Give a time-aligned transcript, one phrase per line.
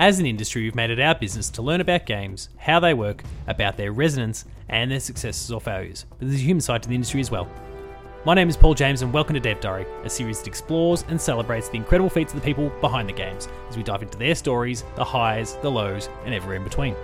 [0.00, 3.22] As an industry, we've made it our business to learn about games, how they work,
[3.46, 6.06] about their resonance, and their successes or failures.
[6.18, 7.46] But there's a human side to the industry as well.
[8.24, 11.20] My name is Paul James, and welcome to Dev Diary, a series that explores and
[11.20, 14.34] celebrates the incredible feats of the people behind the games as we dive into their
[14.34, 16.96] stories, the highs, the lows, and everywhere in between.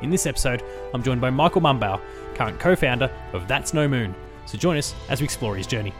[0.00, 0.64] In this episode,
[0.94, 2.00] I'm joined by Michael Mumbauer,
[2.34, 4.14] current co founder of That's No Moon.
[4.46, 5.92] So join us as we explore his journey.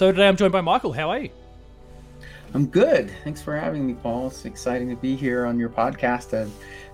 [0.00, 0.94] So today I'm joined by Michael.
[0.94, 1.28] How are you?
[2.54, 3.12] I'm good.
[3.22, 4.28] Thanks for having me, Paul.
[4.28, 6.32] It's exciting to be here on your podcast.
[6.32, 6.50] I've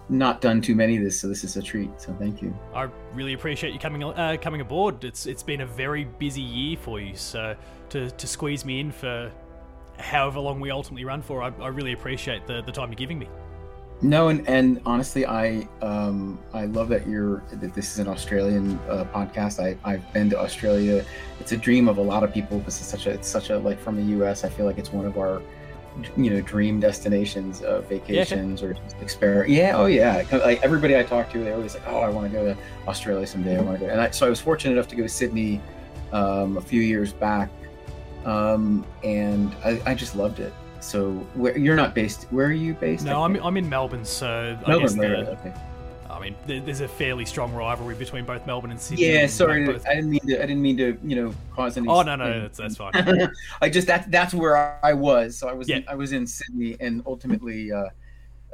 [0.08, 1.88] not done too many of this, so this is a treat.
[2.00, 2.52] So thank you.
[2.74, 5.04] I really appreciate you coming uh, coming aboard.
[5.04, 7.54] It's it's been a very busy year for you, so
[7.90, 9.30] to, to squeeze me in for
[10.00, 13.20] however long we ultimately run for, I, I really appreciate the, the time you're giving
[13.20, 13.28] me.
[14.02, 18.78] No, and, and honestly, I um, I love that you're that this is an Australian
[18.90, 19.58] uh, podcast.
[19.58, 21.04] I I've been to Australia.
[21.40, 22.58] It's a dream of a lot of people.
[22.60, 24.44] This is such a it's such a like from the U.S.
[24.44, 25.40] I feel like it's one of our
[26.14, 28.68] you know dream destinations of vacations yeah.
[28.68, 29.48] or experiment.
[29.48, 30.24] Yeah, oh yeah.
[30.30, 33.26] Like everybody I talk to, they always like, oh, I want to go to Australia
[33.26, 33.56] someday.
[33.56, 33.90] I want to go.
[33.90, 35.62] And I, so I was fortunate enough to go to Sydney
[36.12, 37.48] um, a few years back,
[38.26, 40.52] um, and I, I just loved it.
[40.80, 42.24] So where you're not based?
[42.30, 43.04] Where are you based?
[43.04, 44.04] No, I'm, I'm in Melbourne.
[44.04, 45.52] So Melbourne, I guess the, okay.
[46.16, 49.12] I mean, there's a fairly strong rivalry between both Melbourne and Sydney.
[49.12, 49.86] Yeah, sorry, both...
[49.86, 50.42] I didn't mean to.
[50.42, 51.88] I didn't mean to, you know, cause any.
[51.88, 52.92] Oh no, no, that's, that's fine.
[53.60, 55.36] I just that that's where I was.
[55.36, 55.76] So I was yeah.
[55.76, 57.88] in, I was in Sydney, and ultimately, uh,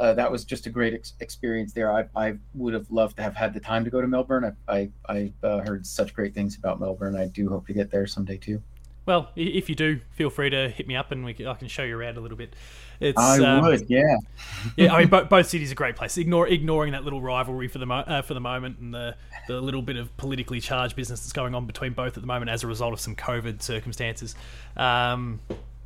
[0.01, 1.93] uh, that was just a great ex- experience there.
[1.93, 4.57] I, I would have loved to have had the time to go to Melbourne.
[4.67, 7.15] I I, I uh, heard such great things about Melbourne.
[7.15, 8.61] I do hope to get there someday too.
[9.05, 11.69] Well, if you do, feel free to hit me up and we can, I can
[11.69, 12.55] show you around a little bit.
[13.01, 14.17] It's, I um, would, yeah.
[14.77, 16.19] yeah, I mean, both, both cities are great places.
[16.19, 19.17] Ignore, ignoring that little rivalry for the mo- uh, for the moment and the
[19.49, 22.49] the little bit of politically charged business that's going on between both at the moment
[22.49, 24.37] as a result of some COVID circumstances.
[24.77, 25.41] Um,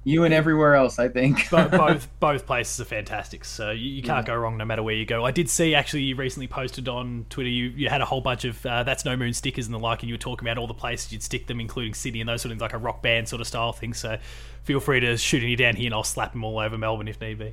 [0.07, 1.51] you and everywhere else, I think.
[1.51, 4.35] both both places are fantastic, so you, you can't yeah.
[4.35, 5.25] go wrong no matter where you go.
[5.25, 8.45] I did see actually you recently posted on Twitter you, you had a whole bunch
[8.45, 10.69] of uh, that's no moon stickers and the like, and you were talking about all
[10.69, 13.03] the places you'd stick them, including Sydney and those sort of things, like a rock
[13.03, 13.95] band sort of style thing.
[13.95, 14.17] So
[14.63, 17.21] feel free to shoot any down here, and I'll slap them all over Melbourne if
[17.21, 17.53] need be.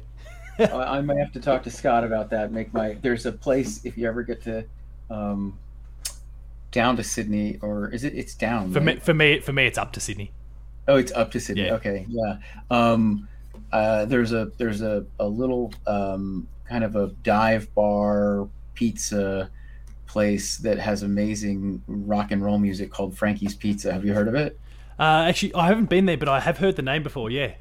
[0.60, 2.52] I might have to talk to Scott about that.
[2.52, 4.64] Make my there's a place if you ever get to.
[5.10, 5.58] Um,
[6.70, 8.14] down to Sydney, or is it?
[8.14, 8.72] It's down.
[8.72, 8.86] For right?
[8.86, 10.32] me, for me, for me, it's up to Sydney.
[10.88, 11.66] Oh, it's up to Sydney.
[11.66, 11.74] Yeah.
[11.76, 12.38] Okay, yeah.
[12.70, 13.28] Um,
[13.72, 19.50] uh, there's a there's a a little um, kind of a dive bar pizza
[20.08, 23.92] place that has amazing rock and roll music called Frankie's Pizza.
[23.92, 24.60] Have you heard of it?
[25.00, 27.32] Uh, actually, I haven't been there, but I have heard the name before.
[27.32, 27.54] Yeah.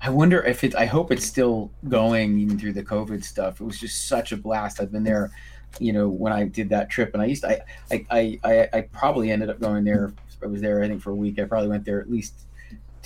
[0.00, 0.74] I wonder if it.
[0.74, 3.60] I hope it's still going even through the COVID stuff.
[3.60, 4.80] It was just such a blast.
[4.80, 5.30] I've been there,
[5.78, 7.62] you know, when I did that trip, and I used to,
[7.92, 10.12] I I I, I probably ended up going there.
[10.42, 11.38] I was there, I think, for a week.
[11.38, 12.34] I probably went there at least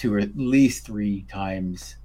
[0.05, 1.97] or at least three times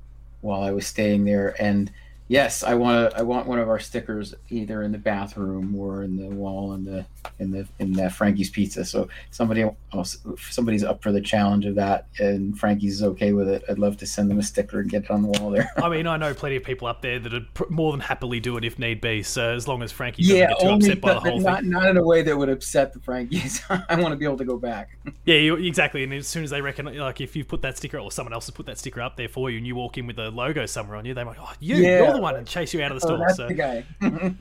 [0.41, 1.55] while I was staying there.
[1.61, 1.91] And
[2.27, 3.17] yes, I want to.
[3.17, 6.85] I want one of our stickers either in the bathroom or in the wall in
[6.85, 7.05] the
[7.39, 8.85] in the in Frankie's Pizza.
[8.85, 13.49] So somebody else, somebody's up for the challenge of that, and Frankie's is okay with
[13.49, 13.63] it.
[13.69, 15.69] I'd love to send them a sticker and get it on the wall there.
[15.77, 18.57] I mean, I know plenty of people up there that would more than happily do
[18.57, 19.23] it if need be.
[19.23, 21.61] So as long as Frankie doesn't yeah, get too only, upset by the whole not,
[21.61, 23.61] thing, not in a way that would upset the Frankies.
[23.89, 24.97] I want to be able to go back.
[25.25, 26.03] Yeah, you, exactly.
[26.03, 28.45] And as soon as they reckon, like if you put that sticker or someone else
[28.47, 30.65] has put that sticker up there for you, and you walk in with the logo
[30.65, 32.03] somewhere on you, they might, like, "Oh, you, yeah.
[32.03, 33.17] you're the one," and chase you out of the store.
[33.17, 33.47] Oh, that's so.
[33.47, 33.85] the guy.
[34.01, 34.31] uh,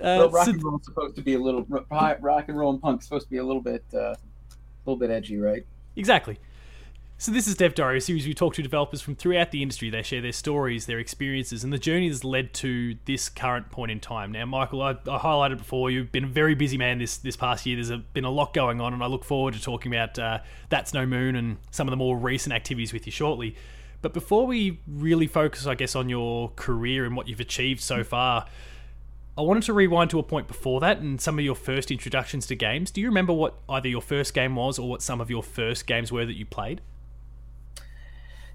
[0.00, 1.66] well, rock so, and supposed to be a little
[2.22, 4.16] rock and roll and punk supposed to be a little bit uh, a
[4.84, 5.66] little bit edgy, right?
[5.96, 6.38] Exactly.
[7.18, 9.88] So this is Dev Diary, a series we talk to developers from throughout the industry.
[9.88, 13.90] They share their stories, their experiences, and the journey that's led to this current point
[13.90, 14.32] in time.
[14.32, 17.64] Now, Michael, I, I highlighted before you've been a very busy man this this past
[17.64, 17.76] year.
[17.76, 20.40] There's a, been a lot going on, and I look forward to talking about uh,
[20.68, 23.56] That's No Moon and some of the more recent activities with you shortly.
[24.02, 28.04] But before we really focus, I guess, on your career and what you've achieved so
[28.04, 28.44] far,
[29.38, 32.46] I wanted to rewind to a point before that and some of your first introductions
[32.46, 32.90] to games.
[32.90, 35.86] Do you remember what either your first game was or what some of your first
[35.86, 36.80] games were that you played?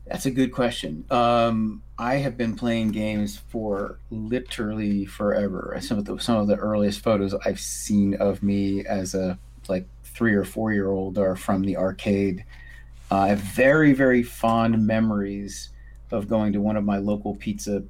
[0.08, 1.06] That's a good question.
[1.12, 5.78] Um, I have been playing games for literally forever.
[5.80, 9.38] Some of the some of the earliest photos I've seen of me as a
[9.70, 12.44] like three or four year old are from the arcade
[13.12, 15.70] uh, I have very, very fond memories
[16.12, 17.84] of going to one of my local pizza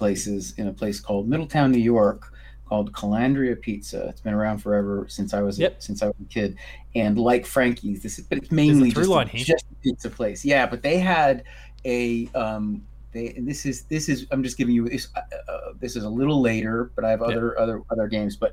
[0.00, 2.32] places in a place called Middletown, New York,
[2.66, 4.08] called Calandria Pizza.
[4.08, 5.78] It's been around forever since I was yep.
[5.78, 6.56] a, since I was a kid.
[6.94, 10.42] And like Frankie's, this is but it's mainly just a, just a pizza place.
[10.42, 11.44] Yeah, but they had
[11.84, 12.82] a um,
[13.12, 15.08] they and this is this is I'm just giving you this.
[15.14, 15.20] Uh,
[15.52, 17.62] uh, this is a little later, but I have other yeah.
[17.62, 18.36] other other games.
[18.36, 18.52] But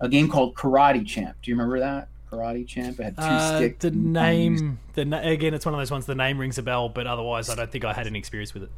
[0.00, 1.36] a game called Karate Champ.
[1.42, 2.08] Do you remember that?
[2.28, 2.98] Karate Champ.
[2.98, 3.82] It had two uh, sticks.
[3.84, 6.06] The name, the again, it's one of those ones.
[6.06, 8.64] The name rings a bell, but otherwise, I don't think I had any experience with
[8.64, 8.70] it.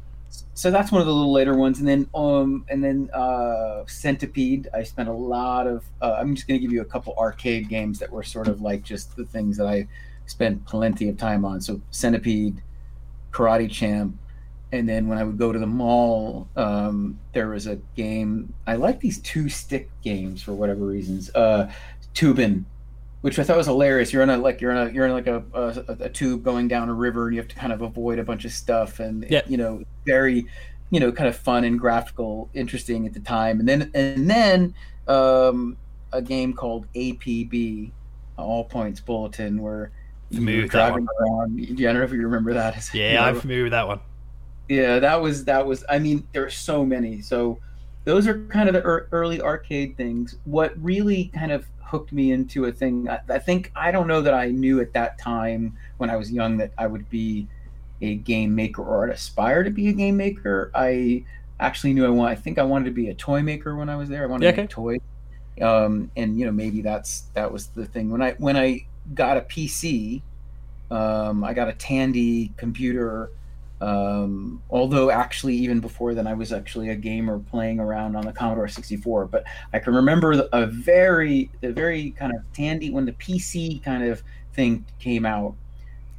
[0.53, 4.69] So that's one of the little later ones, and then um, and then uh, Centipede.
[4.73, 5.83] I spent a lot of.
[6.01, 8.61] Uh, I'm just going to give you a couple arcade games that were sort of
[8.61, 9.87] like just the things that I
[10.27, 11.61] spent plenty of time on.
[11.61, 12.61] So Centipede,
[13.31, 14.17] Karate Champ,
[14.71, 18.53] and then when I would go to the mall, um, there was a game.
[18.65, 21.33] I like these two stick games for whatever reasons.
[21.35, 21.71] Uh,
[22.13, 22.65] Toobin'
[23.21, 24.11] which I thought was hilarious.
[24.11, 26.67] You're in a like you're in a you're in like a, a, a tube going
[26.67, 29.25] down a river, and you have to kind of avoid a bunch of stuff, and
[29.29, 29.41] yeah.
[29.47, 30.45] you know, very,
[30.89, 33.59] you know, kind of fun and graphical, interesting at the time.
[33.59, 34.73] And then and then
[35.07, 35.77] um,
[36.11, 37.91] a game called APB,
[38.37, 39.91] All Points Bulletin, where
[40.31, 41.59] you're driving around.
[41.59, 42.89] Yeah, I don't know if you remember that.
[42.93, 43.99] Yeah, you know, I'm familiar with that one.
[44.67, 45.83] Yeah, that was that was.
[45.87, 47.21] I mean, there are so many.
[47.21, 47.59] So
[48.03, 50.37] those are kind of the early arcade things.
[50.45, 53.09] What really kind of hooked me into a thing.
[53.09, 56.31] I, I, think I don't know that I knew at that time when I was
[56.31, 57.47] young that I would be
[58.01, 60.71] a game maker or I'd aspire to be a game maker.
[60.73, 61.25] I
[61.59, 62.31] actually knew I want.
[62.31, 64.23] I think I wanted to be a toy maker when I was there.
[64.23, 65.01] I wanted yeah, to make toys,
[65.61, 69.37] um, and you know maybe that's that was the thing when I when I got
[69.37, 70.21] a PC.
[70.89, 73.31] Um, I got a Tandy computer
[73.81, 78.31] um, although actually, even before then, I was actually a gamer playing around on the
[78.31, 79.25] Commodore 64.
[79.25, 79.43] But
[79.73, 84.21] I can remember a very, the very kind of Tandy when the PC kind of
[84.53, 85.55] thing came out.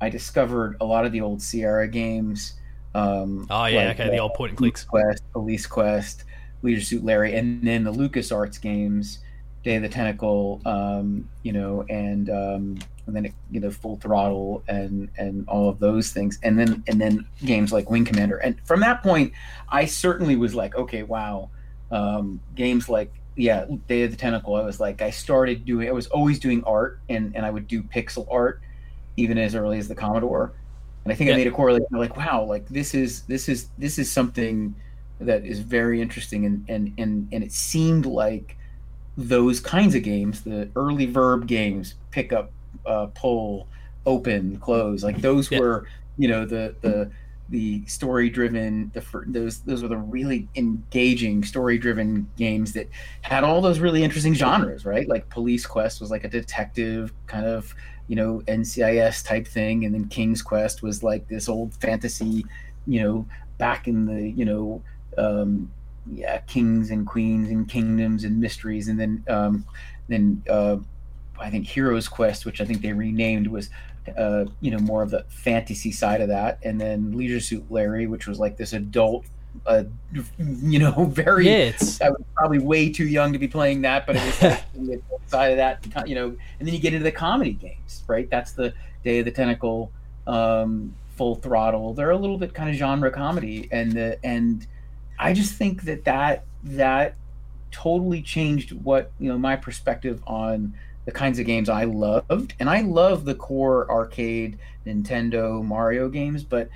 [0.00, 2.54] I discovered a lot of the old Sierra games.
[2.94, 4.84] Um, oh yeah, like, okay, the old point and clicks.
[4.84, 6.24] Quest, Police Quest,
[6.62, 9.20] Leisure Suit Larry, and then the LucasArts games,
[9.62, 13.96] Day of the Tentacle, um, you know, and um, and then it, you know full
[13.96, 16.38] throttle and and all of those things.
[16.42, 18.38] And then and then games like wing commander.
[18.38, 19.32] And from that point
[19.68, 21.50] i certainly was like okay wow.
[21.90, 25.92] Um, games like yeah day of the tentacle i was like i started doing i
[25.92, 28.60] was always doing art and and i would do pixel art
[29.16, 30.52] even as early as the commodore.
[31.04, 31.34] And i think yeah.
[31.34, 34.74] i made a correlation like wow like this is this is this is something
[35.26, 36.46] that is very interesting.
[36.46, 38.56] And and and, and it seemed like
[39.16, 42.50] those kinds of games the early verb games pick up
[42.86, 43.68] uh, pull,
[44.06, 45.02] open, close.
[45.02, 45.60] Like those yeah.
[45.60, 45.86] were,
[46.18, 47.10] you know, the the
[47.52, 52.88] the story driven the those those were the really engaging story driven games that
[53.20, 57.44] had all those really interesting genres right like police quest was like a detective kind
[57.44, 57.74] of
[58.08, 62.44] you know ncis type thing and then king's quest was like this old fantasy
[62.86, 63.26] you know
[63.58, 64.82] back in the you know
[65.18, 65.70] um
[66.10, 69.64] yeah kings and queens and kingdoms and mysteries and then um
[70.08, 70.76] then uh
[71.42, 73.70] I think Heroes Quest, which I think they renamed, was
[74.16, 78.06] uh, you know more of the fantasy side of that, and then Leisure Suit Larry,
[78.06, 79.26] which was like this adult,
[79.66, 79.84] uh,
[80.38, 81.46] you know, very.
[81.46, 82.00] Yeah, it's...
[82.00, 85.02] I was probably way too young to be playing that, but it was like the
[85.26, 86.28] side of that, you know,
[86.58, 88.28] and then you get into the comedy games, right?
[88.30, 88.74] That's the
[89.04, 89.90] Day of the Tentacle,
[90.26, 91.94] um, Full Throttle.
[91.94, 94.66] They're a little bit kind of genre comedy, and the and
[95.18, 97.16] I just think that that that
[97.70, 102.54] totally changed what you know my perspective on the kinds of games I loved.
[102.60, 106.68] And I love the core arcade Nintendo Mario games, but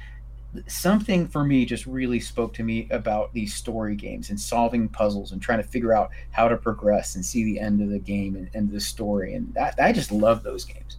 [0.67, 5.33] something for me just really spoke to me about these story games and solving puzzles
[5.33, 8.37] and trying to figure out how to progress and see the end of the game
[8.37, 9.35] and, and the story.
[9.35, 10.97] And that I just love those games.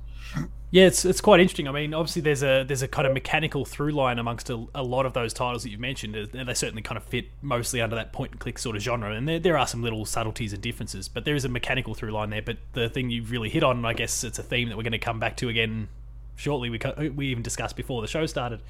[0.69, 1.67] Yeah, it's it's quite interesting.
[1.69, 4.83] I mean, obviously there's a there's a kind of mechanical through line amongst a, a
[4.83, 7.95] lot of those titles that you've mentioned, and they certainly kind of fit mostly under
[7.95, 9.13] that point and click sort of genre.
[9.13, 12.12] And there there are some little subtleties and differences, but there is a mechanical through
[12.12, 12.41] line there.
[12.41, 14.91] But the thing you've really hit on, I guess, it's a theme that we're going
[14.91, 15.88] to come back to again
[16.36, 16.69] shortly.
[16.69, 18.62] We we even discussed before the show started.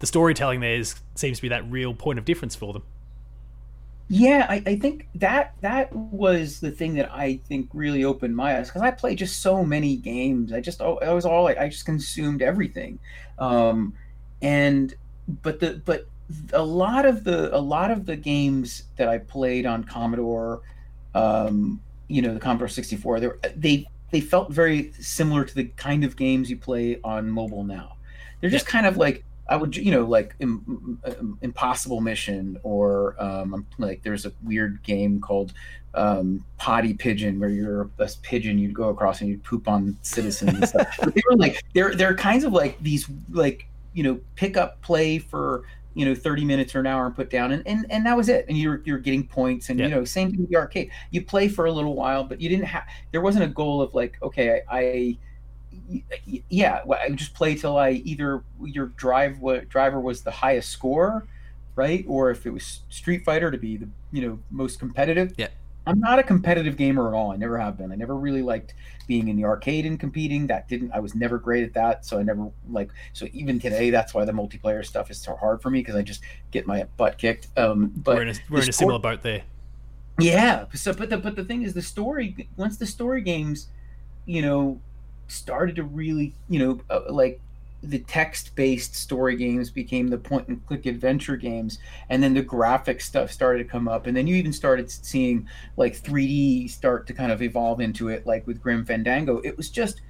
[0.00, 2.82] The storytelling there is, seems to be that real point of difference for them.
[4.08, 8.58] Yeah, I, I think that that was the thing that I think really opened my
[8.58, 10.52] eyes because I played just so many games.
[10.52, 12.98] I just I was all I just consumed everything,
[13.38, 13.94] um,
[14.42, 14.94] and
[15.42, 16.06] but the but
[16.52, 20.60] a lot of the a lot of the games that I played on Commodore,
[21.14, 25.64] um, you know, the Commodore sixty four, they they they felt very similar to the
[25.76, 27.96] kind of games you play on mobile now.
[28.40, 33.14] They're just kind of like I would, you know, like Im, Im, Impossible Mission, or
[33.22, 35.52] um, like there's a weird game called
[35.94, 40.54] um, Potty Pigeon, where you're a pigeon, you'd go across and you'd poop on citizens
[40.54, 40.96] and stuff.
[41.14, 45.18] they were like, they're they're kinds of like these like you know pick up play
[45.18, 48.16] for you know 30 minutes or an hour and put down and and, and that
[48.16, 49.86] was it and you're you're getting points and yeah.
[49.86, 52.48] you know same thing with the arcade you play for a little while but you
[52.48, 52.82] didn't have
[53.12, 55.18] there wasn't a goal of like okay I, I
[56.48, 61.26] yeah, I just play till I either your drive what driver was the highest score,
[61.76, 62.04] right?
[62.08, 65.34] Or if it was Street Fighter to be the you know most competitive.
[65.36, 65.48] Yeah.
[65.86, 67.30] I'm not a competitive gamer at all.
[67.30, 67.92] I never have been.
[67.92, 68.74] I never really liked
[69.06, 70.46] being in the arcade and competing.
[70.46, 70.92] That didn't.
[70.92, 72.06] I was never great at that.
[72.06, 72.90] So I never like.
[73.12, 76.02] So even today, that's why the multiplayer stuff is so hard for me because I
[76.02, 77.48] just get my butt kicked.
[77.58, 79.42] Um, but we're in a, we're in a similar boat there.
[80.18, 80.64] Yeah.
[80.72, 83.68] So, but the but the thing is, the story once the story games,
[84.24, 84.80] you know,
[85.28, 87.40] started to really, you know, uh, like
[87.82, 91.78] the text-based story games became the point-and-click adventure games,
[92.08, 95.46] and then the graphic stuff started to come up, and then you even started seeing
[95.76, 99.38] like 3D start to kind of evolve into it, like with Grim Fandango.
[99.40, 100.00] It was just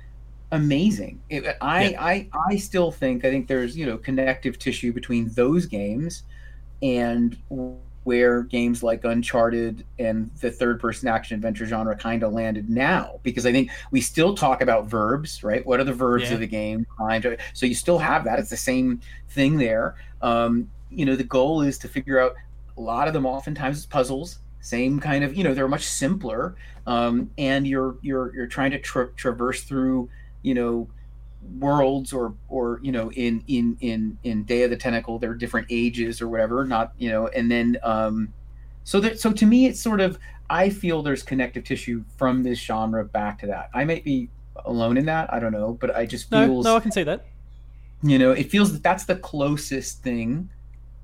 [0.53, 1.21] amazing.
[1.31, 2.05] It, I, yeah.
[2.05, 6.23] I I still think I think there's you know connective tissue between those games
[6.83, 7.37] and
[8.05, 13.19] where games like Uncharted and the third person action adventure genre kind of landed now.
[13.23, 15.65] Because I think we still talk about verbs, right?
[15.67, 16.35] What are the verbs yeah.
[16.35, 16.87] of the game?
[17.55, 18.39] So you still have that.
[18.39, 19.97] It's the same thing there.
[20.23, 22.35] Um, you know, the goal is to figure out
[22.77, 24.39] a lot of them oftentimes is puzzles.
[24.61, 26.57] Same kind of, you know, they're much simpler,
[26.87, 30.09] um, and you're you're you're trying to tra- traverse through,
[30.41, 30.89] you know,
[31.59, 35.35] worlds or or you know in in in in day of the tentacle there are
[35.35, 38.33] different ages or whatever not you know and then um
[38.85, 40.19] so that so to me it's sort of
[40.51, 43.71] i feel there's connective tissue from this genre back to that.
[43.75, 44.29] I might be
[44.65, 47.05] alone in that i don't know but i just feels no, no i can say
[47.05, 47.27] that.
[48.03, 50.51] You know it feels that that's the closest thing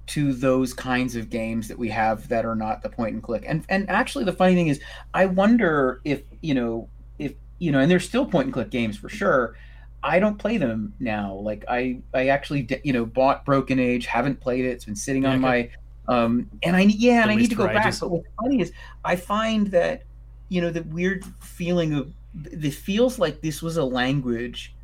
[0.09, 3.45] to those kinds of games that we have that are not the point and click.
[3.47, 4.81] And and actually the funny thing is
[5.15, 8.97] i wonder if you know if you know and there's still point and click games
[8.97, 9.55] for sure
[10.03, 11.35] I don't play them now.
[11.35, 14.69] Like I, I actually, you know, bought Broken Age, haven't played it.
[14.69, 15.71] It's been sitting yeah, on my,
[16.09, 17.95] um, and I, yeah, and I need to go back.
[18.01, 18.73] But what's funny is
[19.05, 20.03] I find that,
[20.49, 22.13] you know, the weird feeling of,
[22.45, 24.75] it feels like this was a language,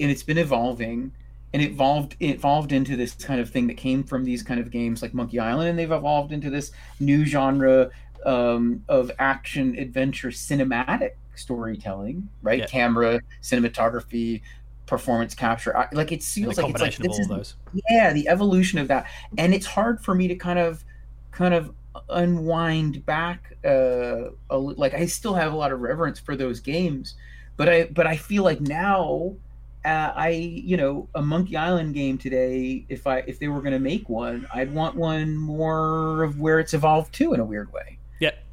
[0.00, 1.12] and it's been evolving,
[1.52, 4.60] and it evolved, it evolved into this kind of thing that came from these kind
[4.60, 7.90] of games like Monkey Island, and they've evolved into this new genre
[8.26, 12.60] um, of action adventure cinematic storytelling, right?
[12.60, 12.66] Yeah.
[12.66, 14.42] Camera, cinematography,
[14.86, 15.88] performance capture.
[15.92, 17.54] Like it feels like it's like this is, those.
[17.88, 19.06] yeah, the evolution of that,
[19.38, 20.84] and it's hard for me to kind of,
[21.30, 21.72] kind of
[22.10, 23.56] unwind back.
[23.64, 27.14] Uh, a, like I still have a lot of reverence for those games,
[27.56, 29.36] but I but I feel like now.
[29.84, 32.84] Uh, I, you know, a Monkey Island game today.
[32.88, 36.58] If I if they were going to make one, I'd want one more of where
[36.58, 37.96] it's evolved to in a weird way.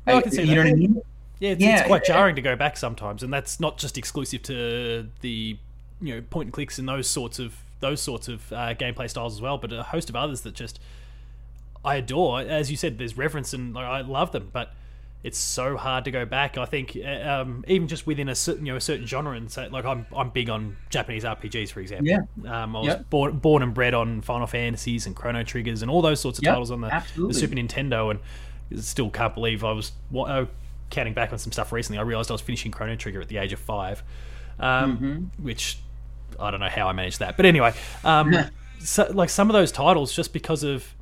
[0.06, 0.56] No, I, I can see you that.
[0.56, 1.02] know what I mean.
[1.40, 4.44] Yeah, it's, yeah, it's quite jarring to go back sometimes, and that's not just exclusive
[4.44, 5.58] to the
[6.02, 9.34] you know point and clicks and those sorts of those sorts of uh, gameplay styles
[9.34, 10.80] as well, but a host of others that just
[11.84, 12.42] I adore.
[12.42, 14.74] As you said, there's reference and like, I love them, but
[15.24, 16.58] it's so hard to go back.
[16.58, 19.50] I think uh, um, even just within a certain you know a certain genre and
[19.50, 22.08] say like I'm I'm big on Japanese RPGs for example.
[22.08, 22.64] Yeah.
[22.64, 23.10] Um, I was yep.
[23.10, 26.44] born born and bred on Final Fantasies and Chrono Triggers and all those sorts of
[26.44, 28.20] yep, titles on the, the, Super Nintendo and
[28.80, 30.46] still can't believe I was uh,
[30.90, 33.38] counting back on some stuff recently, I realized I was finishing Chrono Trigger at the
[33.38, 34.04] age of five,
[34.60, 35.44] um, mm-hmm.
[35.44, 35.80] which
[36.40, 37.38] I don't know how I managed that.
[37.38, 38.36] But anyway, um,
[38.80, 40.96] so, like some of those titles, just because of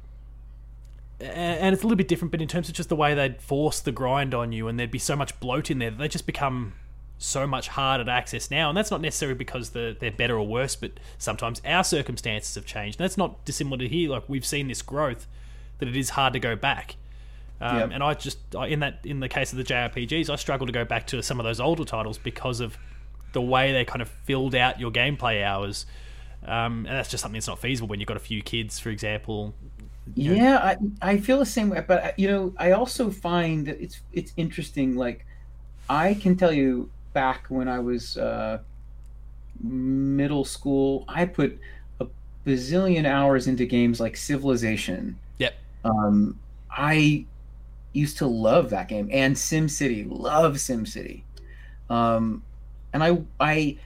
[1.21, 3.79] and it's a little bit different, but in terms of just the way they'd force
[3.79, 6.25] the grind on you, and there'd be so much bloat in there, that they just
[6.25, 6.73] become
[7.17, 8.69] so much harder to access now.
[8.69, 12.65] And that's not necessarily because they're, they're better or worse, but sometimes our circumstances have
[12.65, 12.99] changed.
[12.99, 14.09] And that's not dissimilar to here.
[14.09, 15.27] Like we've seen this growth
[15.77, 16.95] that it is hard to go back.
[17.61, 17.89] Um, yep.
[17.93, 20.83] And I just in that in the case of the JRPGs, I struggle to go
[20.83, 22.77] back to some of those older titles because of
[23.33, 25.85] the way they kind of filled out your gameplay hours.
[26.45, 28.89] Um, and that's just something that's not feasible when you've got a few kids, for
[28.89, 29.53] example.
[30.15, 30.77] Yeah, I,
[31.13, 34.95] I feel the same way, but you know, I also find that it's it's interesting.
[34.95, 35.25] Like,
[35.87, 38.59] I can tell you back when I was uh,
[39.61, 41.59] middle school, I put
[41.99, 42.07] a
[42.45, 45.17] bazillion hours into games like Civilization.
[45.37, 45.53] Yep.
[45.85, 46.39] Um,
[46.71, 47.25] I
[47.93, 51.23] used to love that game and SimCity, love SimCity.
[51.89, 52.43] Um,
[52.93, 53.77] and I, I,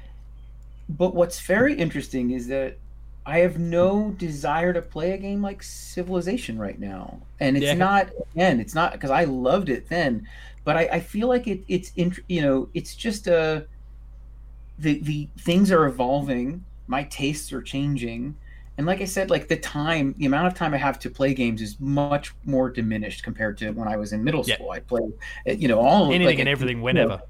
[0.90, 2.78] but what's very interesting is that
[3.26, 7.74] I have no desire to play a game like Civilization right now, and it's yeah.
[7.74, 10.28] not again, it's not because I loved it then,
[10.64, 13.62] but I, I feel like it, it's int- you know, it's just a, uh,
[14.78, 18.36] the the things are evolving, my tastes are changing,
[18.78, 21.34] and like I said, like the time, the amount of time I have to play
[21.34, 24.68] games is much more diminished compared to when I was in middle school.
[24.68, 24.74] Yeah.
[24.74, 25.14] I played,
[25.46, 27.10] eh, you know, all anything like, and everything, whenever.
[27.10, 27.22] Know,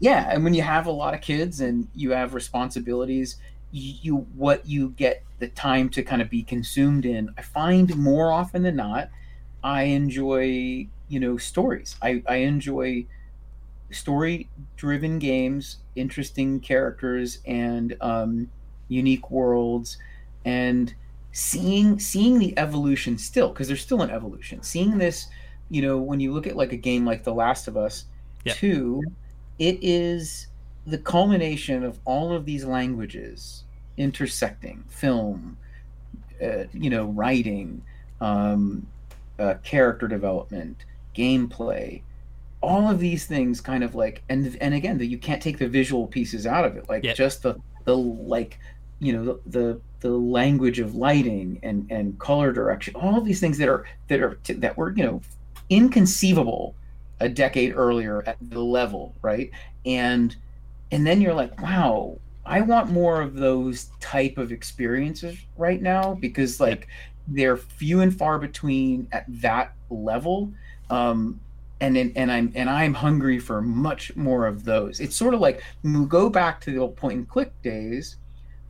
[0.00, 3.36] yeah, and when you have a lot of kids and you have responsibilities,
[3.72, 7.32] you, you what you get the time to kind of be consumed in.
[7.38, 9.08] I find more often than not,
[9.64, 11.96] I enjoy you know stories.
[12.02, 13.06] I, I enjoy
[13.90, 18.50] story-driven games, interesting characters, and um,
[18.88, 19.96] unique worlds
[20.44, 20.94] and
[21.32, 24.62] seeing seeing the evolution still because there's still an evolution.
[24.62, 25.26] Seeing this,
[25.68, 28.06] you know, when you look at like a game like The Last of Us
[28.44, 28.56] Yep.
[28.56, 29.02] 2,
[29.58, 30.46] it is
[30.86, 33.64] the culmination of all of these languages
[33.98, 35.58] intersecting film,
[36.42, 37.82] uh, you know, writing,
[38.20, 38.86] um,
[39.38, 42.02] uh, character development, gameplay,
[42.62, 45.66] all of these things kind of like and and again that you can't take the
[45.68, 47.16] visual pieces out of it like Yep.
[47.16, 48.58] just the the like
[48.98, 53.58] you know the, the the language of lighting and and color direction all these things
[53.58, 55.20] that are that are that were you know
[55.68, 56.74] inconceivable
[57.20, 59.50] a decade earlier at the level right?
[59.84, 60.34] And
[60.90, 66.14] and then you're like wow i want more of those type of experiences right now
[66.14, 66.88] because like
[67.28, 70.52] they're few and far between at that level
[70.88, 71.38] um
[71.80, 75.00] and and, and i'm and i'm hungry for much more of those.
[75.00, 78.16] It's sort of like when we go back to the old point and click days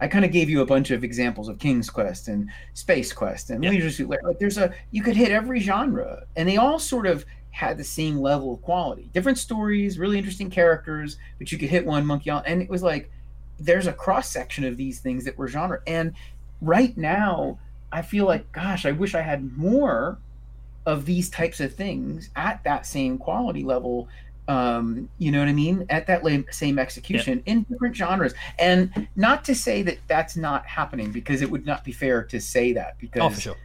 [0.00, 3.50] I kind of gave you a bunch of examples of King's Quest and Space Quest
[3.50, 3.72] and Yep.
[3.72, 4.22] Leisure Suit Larry.
[4.24, 7.84] Like there's a you could hit every genre, and they all sort of had the
[7.84, 9.10] same level of quality.
[9.12, 12.82] Different stories, really interesting characters, but you could hit one Monkey on, and it was
[12.82, 13.10] like
[13.58, 15.80] there's a cross section of these things that were genre.
[15.86, 16.14] And
[16.62, 17.58] right now,
[17.92, 20.18] I feel like, gosh, I wish I had more
[20.86, 24.08] of these types of things at that same quality level.
[24.50, 25.86] Um, you know what I mean?
[25.90, 31.12] At that same execution in different genres, and not to say that that's not happening
[31.12, 33.56] because it would not be fair to say that because Oh, sure.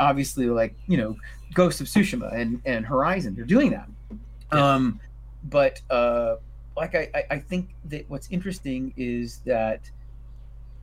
[0.00, 1.16] obviously like you know
[1.52, 3.88] ghost of tsushima and and horizon they're doing that
[4.52, 4.74] Yeah.
[4.74, 5.00] um
[5.44, 6.36] but uh
[6.76, 9.88] like I, I i think that what's interesting is that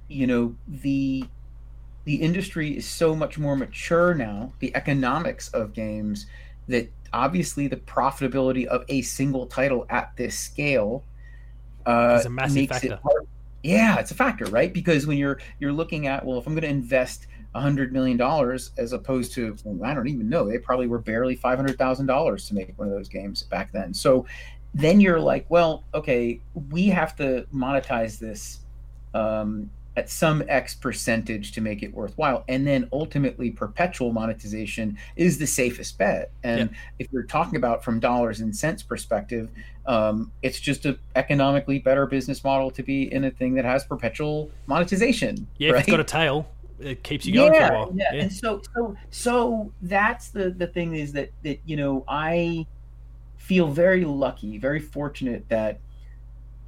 [0.07, 0.55] you know
[0.85, 1.25] the
[2.05, 6.27] the industry is so much more mature now the economics of games
[6.69, 11.03] that obviously the profitability of a single title at this scale
[11.85, 12.93] uh Is a massive makes factor.
[12.93, 13.27] it hard.
[13.63, 16.63] yeah it's a factor right because when you're you're looking at well if i'm going
[16.63, 20.57] to invest a hundred million dollars as opposed to well, I don't even know they
[20.57, 23.93] probably were barely five hundred thousand dollars to make one of those games back then.
[23.93, 24.25] So
[24.73, 28.59] then you're like, well, okay, we have to monetize this
[29.13, 35.37] um, at some X percentage to make it worthwhile, and then ultimately perpetual monetization is
[35.37, 36.31] the safest bet.
[36.43, 39.49] And if you're talking about from dollars and cents perspective,
[39.85, 43.83] um, it's just an economically better business model to be in a thing that has
[43.83, 45.47] perpetual monetization.
[45.57, 45.81] Yeah, if right?
[45.81, 46.47] it's got a tail,
[46.79, 47.91] it keeps you going yeah, for a while.
[47.93, 48.05] Yeah.
[48.13, 48.21] Yeah.
[48.23, 52.65] and so so so that's the the thing is that that you know I
[53.37, 55.79] feel very lucky, very fortunate that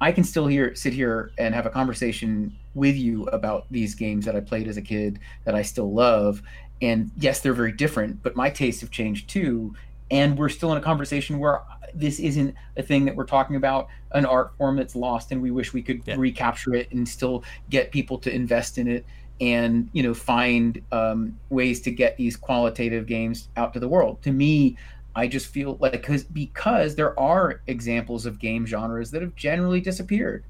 [0.00, 4.24] I can still here sit here and have a conversation with you about these games
[4.26, 6.42] that I played as a kid that I still love.
[6.82, 9.74] And yes, they're very different, but my tastes have changed too.
[10.10, 11.62] And we're still in a conversation where
[11.94, 15.50] this isn't a thing that we're talking about an art form that's lost and we
[15.50, 16.16] wish we could Yeah.
[16.18, 19.06] recapture it and still get people to invest in it
[19.40, 24.22] and you know find um, ways to get these qualitative games out to the world.
[24.22, 24.76] To me,
[25.16, 29.80] I just feel like because because there are examples of game genres that have generally
[29.80, 30.44] disappeared,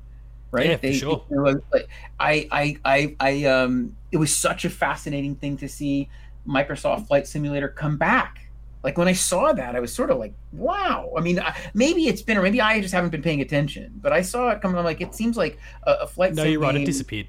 [0.54, 0.70] right?
[0.70, 1.24] Yeah, for sure.
[1.30, 1.88] you know, like,
[2.18, 6.08] I I I I um, it was such a fascinating thing to see
[6.46, 8.40] Microsoft Flight Simulator come back.
[8.82, 12.06] Like when I saw that, I was sort of like, "Wow!" I mean, I, maybe
[12.06, 13.92] it's been, or maybe I just haven't been paying attention.
[14.02, 14.76] But I saw it coming.
[14.78, 16.34] I'm like, it seems like a, a flight.
[16.34, 16.76] No, you're right.
[16.76, 17.26] It disappeared.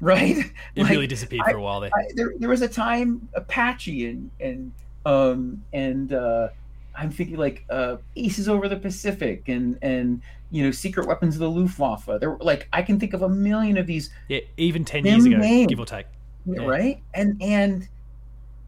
[0.00, 0.36] right?
[0.76, 1.90] It Like, really disappeared for a while there.
[1.96, 4.72] I, there, there was a time Apache and and
[5.06, 6.48] um and uh
[6.94, 10.20] I'm thinking like uh Aces over the Pacific and and
[10.54, 12.06] you know Secret Weapons of the Luftwaffe.
[12.20, 15.24] There were like I can think of a million of these, Yeah, even ten years
[15.24, 15.66] ago, names.
[15.68, 16.06] give or take.
[16.46, 16.64] Yeah.
[16.64, 17.02] right?
[17.12, 17.88] And and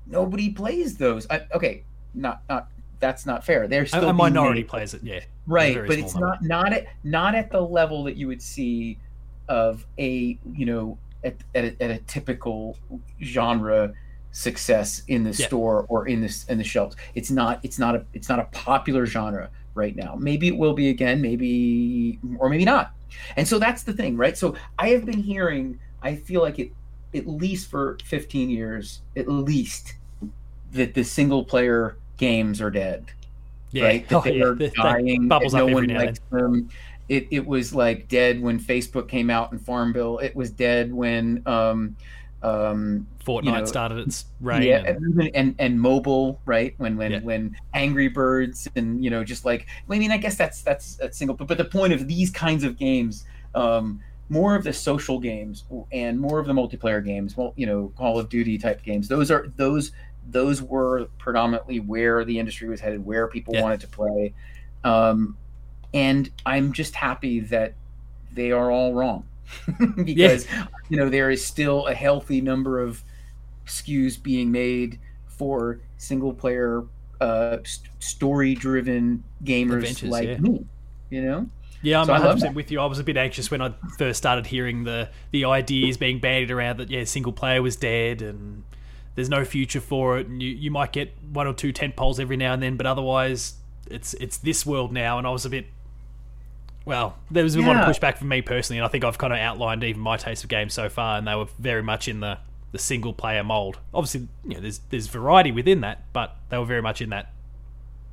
[0.06, 1.26] nobody plays those.
[1.30, 2.68] I, okay, not not
[2.98, 3.68] that's not fair.
[3.68, 4.68] They're A, still a being minority made.
[4.68, 5.02] plays it.
[5.04, 6.26] Yeah, right but it's number.
[6.26, 8.98] not not at not at the level that you would see
[9.48, 12.76] of a you know at, at, a, at a typical
[13.22, 13.92] genre
[14.32, 15.46] success in the Yeah.
[15.46, 18.44] store or in this in the shelves it's not it's not a it's not a
[18.52, 22.92] popular genre right now maybe it will be again maybe or maybe not
[23.36, 26.72] and so that's the thing right so i have been hearing i feel like it
[27.14, 29.94] at least for 15 years at least
[30.72, 33.12] that the single player games are dead
[33.76, 33.84] yeah.
[33.84, 34.08] right?
[34.08, 34.44] That Oh, they yeah.
[34.44, 35.28] are dying.
[35.28, 36.68] bubbles no one likes them.
[37.08, 40.22] It, it was like dead when Facebook came out and FarmVille.
[40.22, 41.96] It was dead when um,
[42.46, 44.62] um, Fortnite you know, started its reign.
[44.62, 46.74] yeah, and- and, and and mobile, right?
[46.78, 47.20] When when Yeah.
[47.20, 51.18] when Angry Birds and you know just like I mean, I guess that's that's that's
[51.18, 51.36] single.
[51.36, 55.64] But but the point of these kinds of games, um, more of the social games
[55.92, 59.08] and more of the multiplayer games, well, you know, Call of Duty type games.
[59.08, 59.90] Those are those
[60.28, 63.62] those were predominantly where the industry was headed, where people Yeah.
[63.62, 64.34] wanted to play.
[64.84, 65.36] Um,
[65.94, 67.74] and I'm just happy that
[68.32, 69.24] they are all wrong
[70.04, 70.46] because
[70.88, 73.02] you know there is still a healthy number of
[73.66, 76.84] SKUs being made for single player
[77.20, 80.38] uh, st- story driven gamers Adventures, like yeah.
[80.38, 80.66] me.
[81.10, 81.46] You know,
[81.82, 82.80] Yeah, I'm So 100% with you.
[82.80, 86.50] I was a bit anxious when I first started hearing the the ideas being bandied
[86.50, 88.64] around that yeah, single player was dead and
[89.14, 92.20] there's no future for it, and you, you might get one or two tent poles
[92.20, 93.54] every now and then, but otherwise
[93.90, 95.18] it's it's this world now.
[95.18, 95.66] And I was a bit
[96.86, 99.32] well, there was a lot of pushback from me personally, and I think I've kind
[99.32, 102.20] of outlined even my taste of games so far, and they were very much in
[102.20, 102.38] the
[102.72, 103.78] the single player mold.
[103.92, 107.32] Obviously, you know, there's there's variety within that, but they were very much in that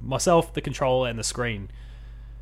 [0.02, 1.70] myself, the controller, and the screen.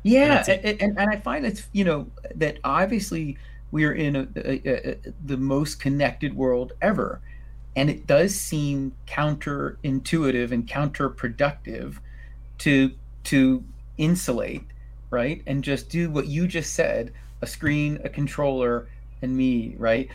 [0.02, 0.82] Yeah, and, it.
[0.82, 3.36] and, and I find that you know that obviously
[3.70, 7.20] we're in a, a, a, the most connected world ever,
[7.76, 11.96] and it does seem counterintuitive and counterproductive
[12.58, 12.92] to
[13.24, 13.64] to
[13.98, 14.64] insulate,
[15.12, 18.88] right, and just do what you just said: a screen, a controller,
[19.22, 20.08] and me, right?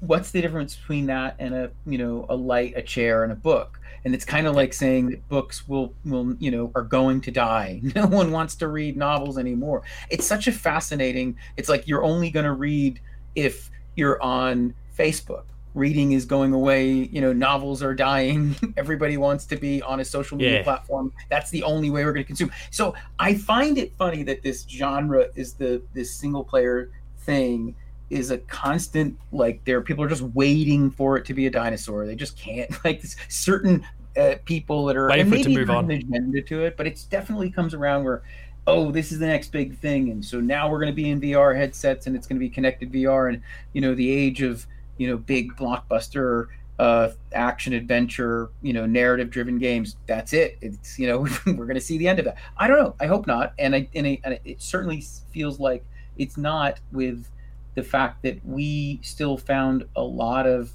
[0.00, 3.36] What's the difference between that and a you know a light, a chair, and a
[3.36, 3.78] book?
[4.06, 7.30] and it's kind of like saying that books will will you know are going to
[7.32, 12.04] die no one wants to read novels anymore it's such a fascinating it's like you're
[12.04, 13.00] only going to read
[13.34, 15.42] if you're on facebook
[15.76, 20.04] reading is going away you know novels are dying everybody wants to be on a
[20.04, 20.62] social media Yeah.
[20.62, 24.42] platform that's the only way we're going to consume so i find it funny that
[24.42, 27.76] this genre is the this single player thing
[28.08, 32.06] is a constant like there people are just waiting for it to be a dinosaur
[32.06, 33.84] they just can't like certain
[34.16, 35.84] uh, people that are Waiting and for it to maybe move on.
[35.84, 38.22] an agenda to it but it's definitely comes around where
[38.66, 41.20] oh this is the next big thing and so now we're going to be in
[41.20, 43.42] vr headsets and it's going to be connected vr and
[43.74, 44.66] you know the age of
[44.98, 49.96] you know big blockbuster uh action adventure you know narrative driven games.
[50.06, 50.58] That's it.
[50.60, 52.36] It's you know we're going to see the end of that.
[52.56, 52.94] I don't know.
[53.00, 53.54] I hope not.
[53.58, 55.84] And i and, I, and it certainly feels like
[56.18, 57.26] it's not with
[57.74, 60.72] the fact that we still found a lot of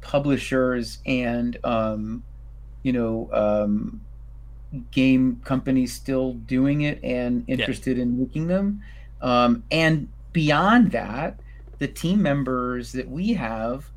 [0.00, 2.22] publishers and um,
[2.82, 4.00] you know um,
[4.90, 8.82] game companies still doing it and interested in making them.
[9.20, 11.40] Um, and beyond that
[11.78, 13.90] the team members that we have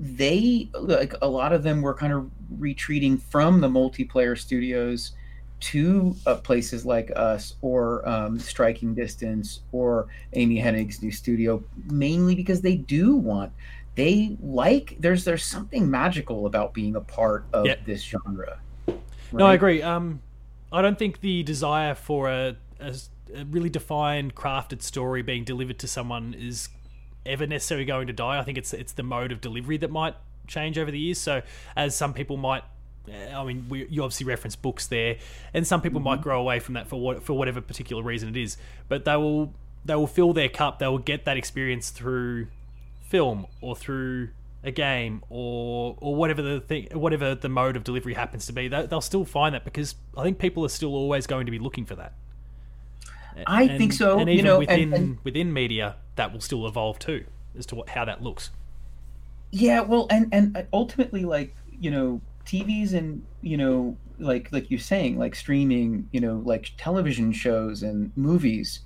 [0.00, 5.12] they like a lot of them were kind of retreating from the multiplayer studios
[5.60, 12.34] to uh, places like us or um, Striking Distance or Amy Hennig's new studio, mainly
[12.34, 13.52] because they do want,
[13.94, 17.76] they like, there's there's something magical about being a part of Yeah.
[17.86, 18.58] this genre.
[19.32, 19.82] No, I agree.
[19.82, 20.20] Um,
[20.72, 22.94] I don't think the desire for a, a,
[23.32, 26.70] a really defined, crafted story being delivered to someone is
[27.24, 28.38] ever necessarily going to die.
[28.38, 30.14] I think it's it's the mode of delivery that might
[30.46, 31.18] change over the years.
[31.18, 31.42] So,
[31.76, 32.64] as some people might,
[33.10, 35.16] eh, I mean, we, you obviously reference books there,
[35.54, 38.36] and some people might grow away from that for what for whatever particular reason it
[38.36, 38.56] is.
[38.88, 39.54] But they will
[39.84, 40.78] they will fill their cup.
[40.78, 42.48] They will get that experience through
[43.02, 44.28] film or through
[44.64, 48.68] a game or or whatever the thing whatever the mode of delivery happens to be
[48.68, 51.58] they, they'll still find that because i think people are still always going to be
[51.58, 52.12] looking for that
[53.46, 56.40] I And- think so, and you even know, and- within and- within media that will
[56.40, 58.50] still evolve too as to what how that looks
[59.50, 64.80] Yeah, well, and and ultimately, like you know, TVs and you know, like like you're
[64.80, 68.80] saying, like streaming, you know, like television shows and movies,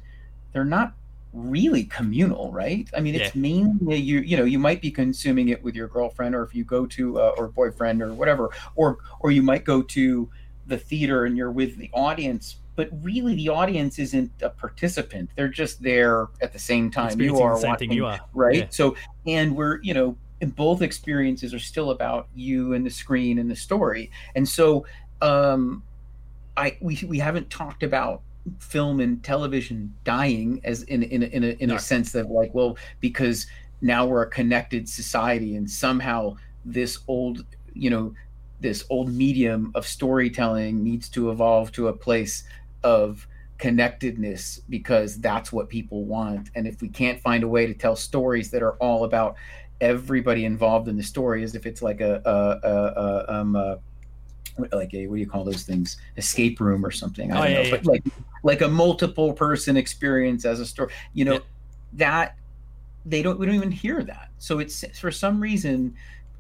[0.53, 0.95] they're not
[1.33, 2.89] really communal, right?
[2.97, 3.35] I mean, it's Yeah.
[3.35, 6.65] mainly you you know, you might be consuming it with your girlfriend, or if you
[6.65, 10.31] go to uh, or boyfriend or whatever, or or you might go to
[10.67, 12.57] the theater and you're with the audience.
[12.77, 17.41] But really, the audience isn't a participant; they're just there at the same time you
[17.41, 18.57] are watching you are right?
[18.57, 18.67] Yeah.
[18.71, 20.17] So, and we're, you know,
[20.55, 24.11] both experiences are still about you and the screen and the story.
[24.35, 24.87] And so,
[25.23, 25.83] um,
[26.57, 28.23] I we we haven't talked about
[28.61, 31.77] film and television dying as in in a, in a, in No.
[31.77, 33.47] a sense that like well because
[33.81, 38.15] now we're a connected society and somehow this old you know
[38.61, 42.45] this old medium of storytelling needs to evolve to a place
[42.87, 43.27] of
[43.59, 47.97] connectedness because that's what people want and if we can't find a way to tell
[47.97, 49.35] stories that are all about
[49.81, 53.79] everybody involved in the story as if it's like a, a, a, a um
[54.73, 57.51] like a what do you call those things escape room or something i Oh, don't
[57.51, 57.71] yeah, know yeah.
[57.77, 58.05] but like
[58.45, 61.39] like a multiple person experience as a story you know Yeah.
[61.95, 62.37] that
[63.05, 65.95] they don't we don't even hear that so it's for some reason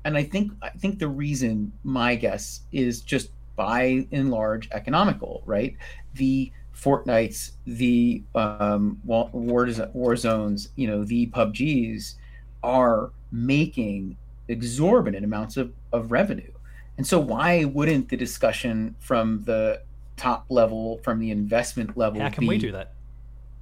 [0.04, 5.42] and i think i think the reason my guess is just by and large economical
[5.46, 5.76] right
[6.14, 12.16] the fortnites the um war, war, war zones you know the pubgs
[12.62, 14.16] are making
[14.48, 16.52] exorbitant amounts of, of revenue
[16.98, 19.80] and so why wouldn't the discussion from the
[20.16, 22.92] top level from the investment level how can be, we do that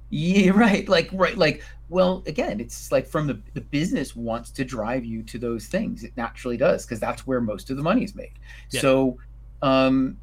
[0.09, 0.87] Yeah, right.
[0.87, 5.23] Like right, like well, again, it's like from the the business wants to drive you
[5.23, 6.03] to those things.
[6.03, 8.31] It naturally does because that's where most of the money is made.
[8.71, 8.81] Yeah.
[8.81, 9.17] So,
[9.65, 10.17] um,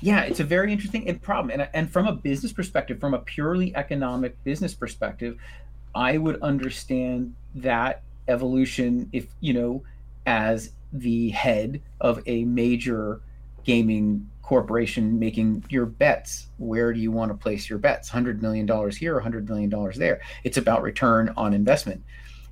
[0.00, 1.58] yeah, it's a very interesting problem.
[1.58, 5.38] And and from a business perspective, from a purely economic business perspective,
[5.94, 9.82] I would understand that evolution if you know
[10.26, 13.22] as the head of a major
[13.64, 16.48] gaming corporation making your bets.
[16.58, 18.10] Where do you want to place your bets?
[18.10, 20.20] $100 million here, $100 million there.
[20.44, 22.02] It's about return on investment.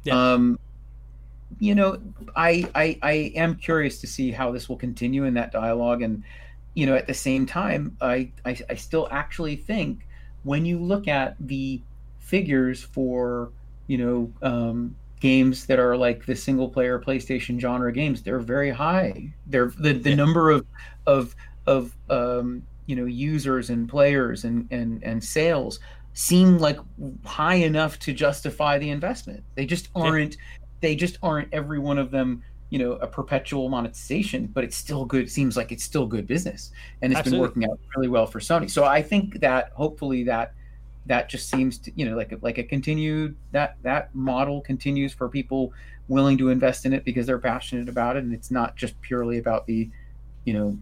[0.02, 0.32] Yeah.
[0.32, 0.58] Um,
[1.58, 2.00] you know,
[2.36, 6.02] I, I, I am curious to see how this will continue in that dialogue.
[6.02, 6.22] And,
[6.74, 10.06] you know, at the same time, I, I, I still actually think
[10.42, 11.80] when you look at the
[12.18, 13.50] figures for,
[13.86, 18.70] you know, um, games that are like the single player PlayStation genre games, they're very
[18.70, 19.32] high.
[19.46, 20.16] They're the, the yeah.
[20.16, 20.66] number of,
[21.06, 21.34] of,
[21.66, 25.80] of um, you know users and players and and and sales
[26.12, 26.78] seem like
[27.24, 29.42] high enough to justify the investment.
[29.56, 30.36] They just aren't.
[30.84, 32.42] They just aren't every one of them.
[32.68, 35.30] You know, a perpetual monetization, but it's still good.
[35.30, 37.38] Seems like it's still good business, and it's Absolutely.
[37.38, 38.68] been working out really well for Sony.
[38.68, 40.52] So I think that hopefully that
[41.06, 45.28] that just seems to you know like like a continued that that model continues for
[45.28, 45.72] people
[46.08, 49.38] willing to invest in it because they're passionate about it, and it's not just purely
[49.38, 49.88] about the
[50.44, 50.76] you know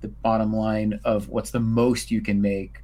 [0.00, 2.80] the bottom line of what's the most you can make.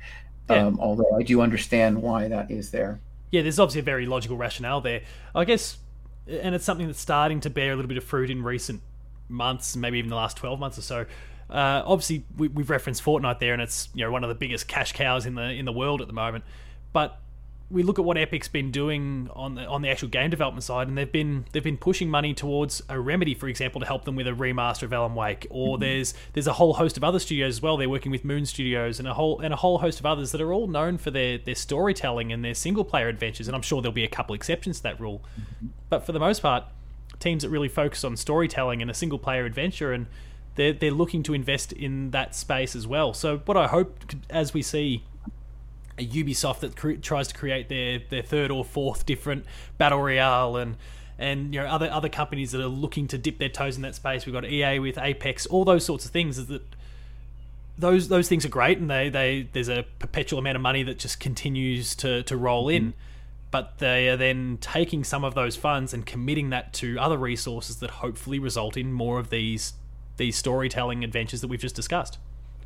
[0.49, 0.67] Yeah.
[0.67, 3.01] Um, although I do understand why that is there.
[3.33, 5.03] Yeah, there's obviously a very logical rationale there.
[5.35, 5.79] I guess,
[6.27, 8.81] and it's something that's starting to bear a little bit of fruit in recent
[9.29, 11.07] months, maybe even the last 12 months or so.
[11.51, 14.69] Uh, obviously, we, have referenced Fortnite there, and it's you know one of the biggest
[14.69, 16.45] cash cows in the in the world at the moment.
[16.93, 17.19] But
[17.73, 20.89] we look at what Epic's been doing on the on the actual game development side,
[20.89, 24.15] and they've been they've been pushing money towards a Remedy, for example, to help them
[24.15, 25.47] with a remaster of Alan Wake.
[25.51, 25.81] Or mm-hmm.
[25.81, 27.77] there's there's a whole host of other studios as well.
[27.77, 30.41] They're working with Moon Studios and a whole and a whole host of others that
[30.41, 33.49] are all known for their their storytelling and their single player adventures.
[33.49, 35.69] And I'm sure there'll be a couple exceptions to that rule, mm-hmm.
[35.89, 36.65] but for the most part,
[37.19, 40.07] teams that really focus on storytelling and a single player adventure and
[40.55, 43.15] they're, they're looking to invest in that space as well.
[43.15, 45.03] So what I hope as we see
[45.99, 49.45] a Ubisoft that cre- tries to create their their third or fourth different
[49.79, 50.77] battle royale and
[51.19, 53.95] and you know other other companies that are looking to dip their toes in that
[53.95, 54.27] space.
[54.27, 56.39] We've got EA with Apex, all those sorts of things.
[56.39, 56.63] Is that
[57.79, 60.99] those those things are great, and they, they there's a perpetual amount of money that
[60.99, 62.89] just continues to to roll in.
[62.89, 62.93] Mm.
[63.51, 67.81] But they are then taking some of those funds and committing that to other resources
[67.81, 69.75] that hopefully result in more of these
[70.17, 72.19] these storytelling adventures that we've just discussed.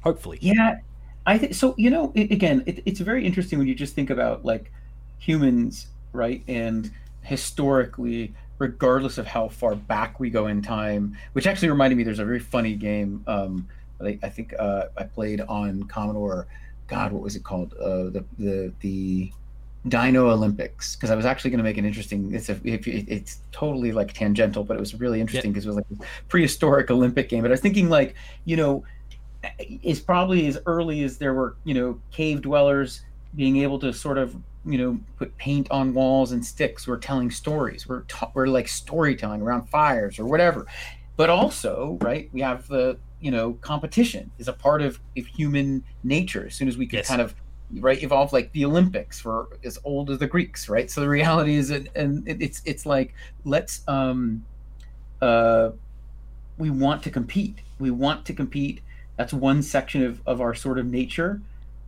[0.02, 0.78] Hopefully, yeah,
[1.26, 1.74] I think so.
[1.76, 4.70] You know, it, again, it, it's very interesting when you just think about like
[5.18, 6.42] humans, right?
[6.48, 6.90] And
[7.22, 12.20] historically, regardless of how far back we go in time, which actually reminded me, there's
[12.20, 13.24] a very funny game.
[13.26, 13.68] Um,
[14.00, 16.46] I, I think uh, I played on Commodore.
[16.86, 17.74] God, what was it called?
[17.74, 19.32] Uh, the the the
[19.88, 22.32] Dino Olympics because I was actually going to make an interesting.
[22.34, 25.76] It's a it, it's totally like tangential, but it was really interesting because it was
[25.76, 27.42] like a prehistoric Olympic game.
[27.42, 28.84] But I was thinking like you know
[29.58, 33.02] is probably as early as there were, you know, cave dwellers
[33.34, 36.86] being able to sort of, you know, put paint on walls and sticks.
[36.86, 37.88] We're telling stories.
[37.88, 40.66] We're ta- we're like storytelling around fires or whatever.
[41.16, 45.82] But also, right, we have the, you know, competition is a part of, of human
[46.04, 46.46] nature.
[46.46, 47.08] As soon as we can yes.
[47.08, 47.34] kind of
[47.80, 51.56] right evolve like the olympics for as old as the greeks right so the reality
[51.56, 53.12] is and, and it's it's like
[53.44, 54.44] let's um
[55.20, 55.70] uh
[56.58, 58.80] we want to compete we want to compete
[59.16, 61.40] that's one section of, of our sort of nature.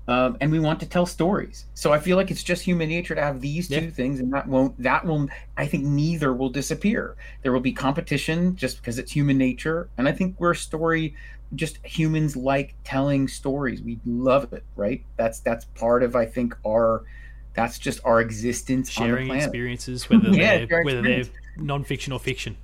[0.06, 1.66] Um, and we want to tell stories.
[1.74, 4.48] So I feel like it's just human nature to have these two things, and that
[4.48, 7.14] won't that will I think neither will disappear.
[7.42, 11.14] There will be competition just because it's human nature, and I think we're story
[11.54, 13.82] just humans like telling stories.
[13.82, 15.04] We love it, right?
[15.16, 17.04] That's that's part of I think our
[17.52, 21.24] that's just our existence sharing experiences, whether yeah, they're whether they're
[21.58, 22.56] nonfiction or fiction.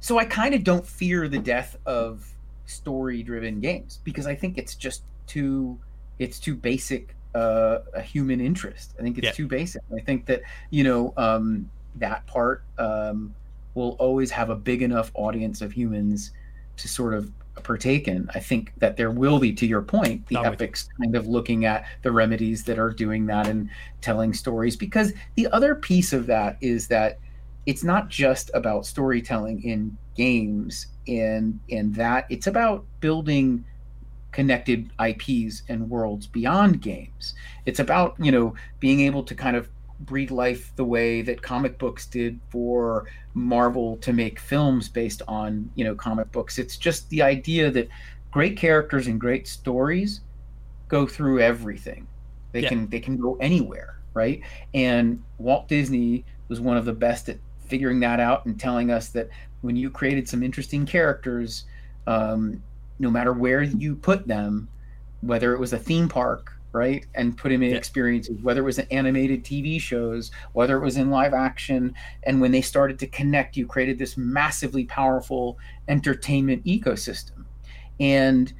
[0.00, 2.33] So I kind of don't fear the death of
[2.66, 5.78] story driven games because I think it's just too
[6.18, 8.94] it's too basic uh, a human interest.
[8.98, 9.32] I think it's yeah.
[9.32, 9.82] too basic.
[9.94, 13.34] I think that you know um, that part um,
[13.74, 16.30] will always have a big enough audience of humans
[16.76, 17.30] to sort of
[17.62, 18.28] partake in.
[18.34, 21.64] I think that there will be, to your point, the Not epics kind of looking
[21.64, 24.76] at the remedies that are doing that and telling stories.
[24.76, 27.18] Because the other piece of that is that
[27.66, 33.64] it's not just about storytelling in games and and that it's about building
[34.32, 37.34] connected IPs and worlds beyond games.
[37.66, 39.68] It's about, you know, being able to kind of
[40.00, 45.70] breathe life the way that comic books did for Marvel to make films based on,
[45.76, 46.58] you know, comic books.
[46.58, 47.88] It's just the idea that
[48.32, 50.20] great characters and great stories
[50.88, 52.08] go through everything.
[52.50, 52.70] They yeah.
[52.70, 54.40] can they can go anywhere right?
[54.72, 59.08] And Walt Disney was one of the best at figuring that out and telling us
[59.10, 59.28] that
[59.60, 61.64] when you created some interesting characters,
[62.06, 62.62] um,
[62.98, 64.68] no matter where you put them,
[65.20, 67.76] whether it was a theme park, right, and put them in yeah.
[67.76, 72.40] experiences, whether it was in animated TV shows, whether it was in live action, and
[72.40, 77.44] when they started to connect, you created this massively powerful entertainment ecosystem.
[78.00, 78.52] And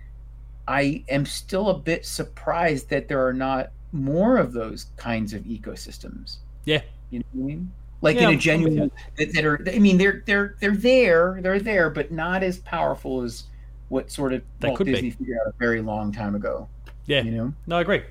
[0.67, 5.43] I am still a bit surprised that there are not more of those kinds of
[5.43, 6.38] ecosystems.
[6.64, 6.83] Yeah.
[7.11, 7.73] You know what I mean?
[8.05, 11.59] Like yeah, in a genuine that, that, are I mean they're they're they're there, they're
[11.59, 13.45] there, but not as powerful as
[13.88, 15.11] what sort of they Walt Disney be.
[15.12, 16.69] figured out a very long time ago.
[17.07, 17.23] Yeah.
[17.23, 17.55] You know?
[17.67, 18.03] No, I agree.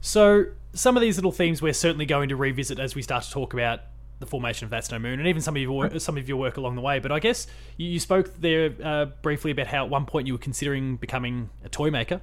[0.00, 3.30] So some of these little themes we're certainly going to revisit as we start to
[3.30, 3.80] talk about
[4.20, 6.56] the formation of That's No Moon, and even some of your some of your work
[6.56, 6.98] along the way.
[6.98, 10.32] But I guess you, you spoke there uh, briefly about how at one point you
[10.32, 12.22] were considering becoming a toy maker.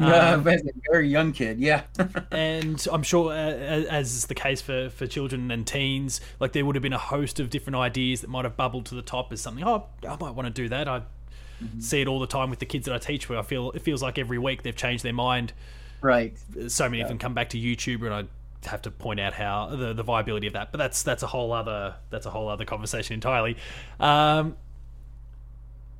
[0.00, 1.82] Yeah, um, as a very young kid, yeah.
[2.30, 6.64] and I'm sure, uh, as is the case for, for children and teens, like there
[6.64, 9.32] would have been a host of different ideas that might have bubbled to the top
[9.32, 9.64] as something.
[9.64, 10.88] Oh, I might want to do that.
[10.88, 11.80] I mm-hmm.
[11.80, 13.82] see it all the time with the kids that I teach, where I feel it
[13.82, 15.52] feels like every week they've changed their mind.
[16.00, 16.36] Right.
[16.68, 17.04] So many yeah.
[17.04, 18.24] of them come back to YouTube, and I
[18.68, 20.72] have to point out how the, the viability of that.
[20.72, 23.56] But that's that's a whole other that's a whole other conversation entirely.
[24.00, 24.56] Um,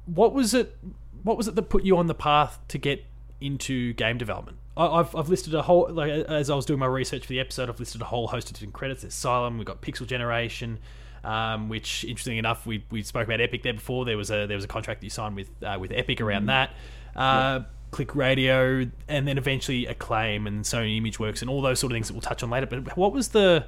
[0.07, 0.77] what was it?
[1.23, 3.05] What was it that put you on the path to get
[3.41, 4.59] into game development?
[4.77, 7.41] I, have I've listed a whole like as I was doing my research for the
[7.41, 9.03] episode, I've listed a whole host of different credits.
[9.03, 10.79] There's Asylum, we've got Pixel Generation.
[11.23, 14.05] Um, which, interestingly enough, we, we spoke about Epic there before.
[14.05, 16.47] There was a there was a contract that you signed with uh, with Epic around
[16.47, 16.49] mm-hmm.
[16.49, 16.71] that.
[17.17, 17.61] Uh,
[17.93, 22.09] Click Radio, and then eventually Acclaim and Sony ImageWorks and all those sort of things
[22.09, 22.67] that we'll touch on later.
[22.67, 23.67] But what was the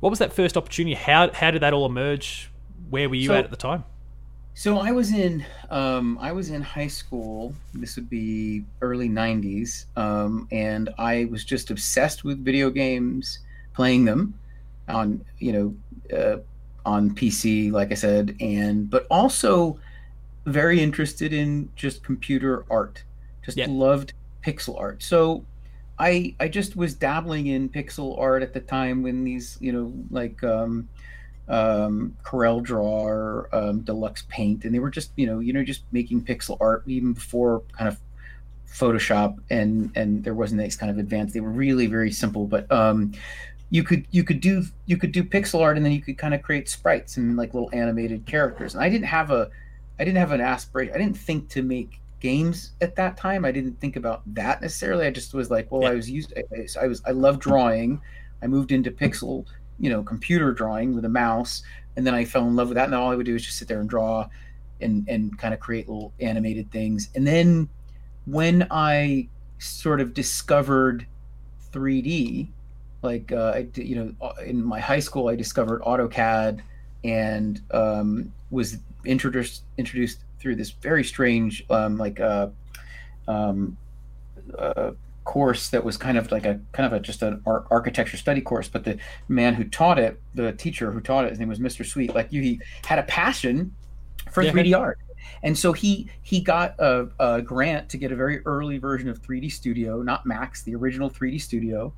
[0.00, 0.94] what was that first opportunity?
[0.94, 2.50] How how did that all emerge?
[2.90, 3.84] Where were you so, at at the time?
[4.54, 7.54] So I was in um, I was in high school.
[7.72, 13.38] This would be early '90s, um, and I was just obsessed with video games,
[13.74, 14.34] playing them
[14.88, 16.38] on you know uh,
[16.84, 19.78] on PC, like I said, and but also
[20.46, 23.04] very interested in just computer art
[23.42, 23.68] just yep.
[23.70, 24.12] loved
[24.44, 25.02] pixel art.
[25.02, 25.44] So
[25.98, 29.92] I I just was dabbling in pixel art at the time when these you know
[30.10, 30.88] like um,
[31.50, 35.62] um, Corel Draw or um, Deluxe Paint, and they were just you know you know
[35.62, 37.98] just making pixel art even before kind of
[38.72, 41.34] Photoshop and and there wasn't this kind of advanced.
[41.34, 43.12] They were really very simple, but um,
[43.70, 46.34] you could you could do you could do pixel art and then you could kind
[46.34, 48.74] of create sprites and like little animated characters.
[48.74, 49.50] And I didn't have a
[49.98, 50.94] I didn't have an aspiration.
[50.94, 53.44] I didn't think to make games at that time.
[53.44, 55.06] I didn't think about that necessarily.
[55.06, 55.90] I just was like, well, yeah.
[55.90, 56.32] I was used.
[56.36, 57.02] I, I was.
[57.06, 58.00] I love drawing.
[58.42, 59.44] I moved into pixel,
[59.80, 61.62] you know, computer drawing with a mouse,
[61.96, 62.84] and then I fell in love with that.
[62.84, 64.28] And all I would do is just sit there and draw,
[64.80, 67.08] and and kind of create little animated things.
[67.14, 67.68] And then
[68.26, 71.06] when I sort of discovered
[71.72, 72.48] 3D,
[73.02, 76.60] like uh, I, you know, uh, in my high school, I discovered AutoCAD
[77.02, 82.48] and um, was introduced introduced through this very strange um, like uh,
[83.28, 83.76] um,
[84.58, 84.92] uh,
[85.30, 88.68] course that was kind of like a kind of a just an architecture study course
[88.68, 91.86] but the man who taught it the teacher who taught it his name was mr
[91.86, 93.72] sweet like you he had a passion
[94.30, 94.52] for yeah.
[94.52, 94.98] 3d art.
[95.42, 99.22] And so he he got a, a, grant to get a very early version of
[99.22, 101.92] 3d studio not max the original 3d studio.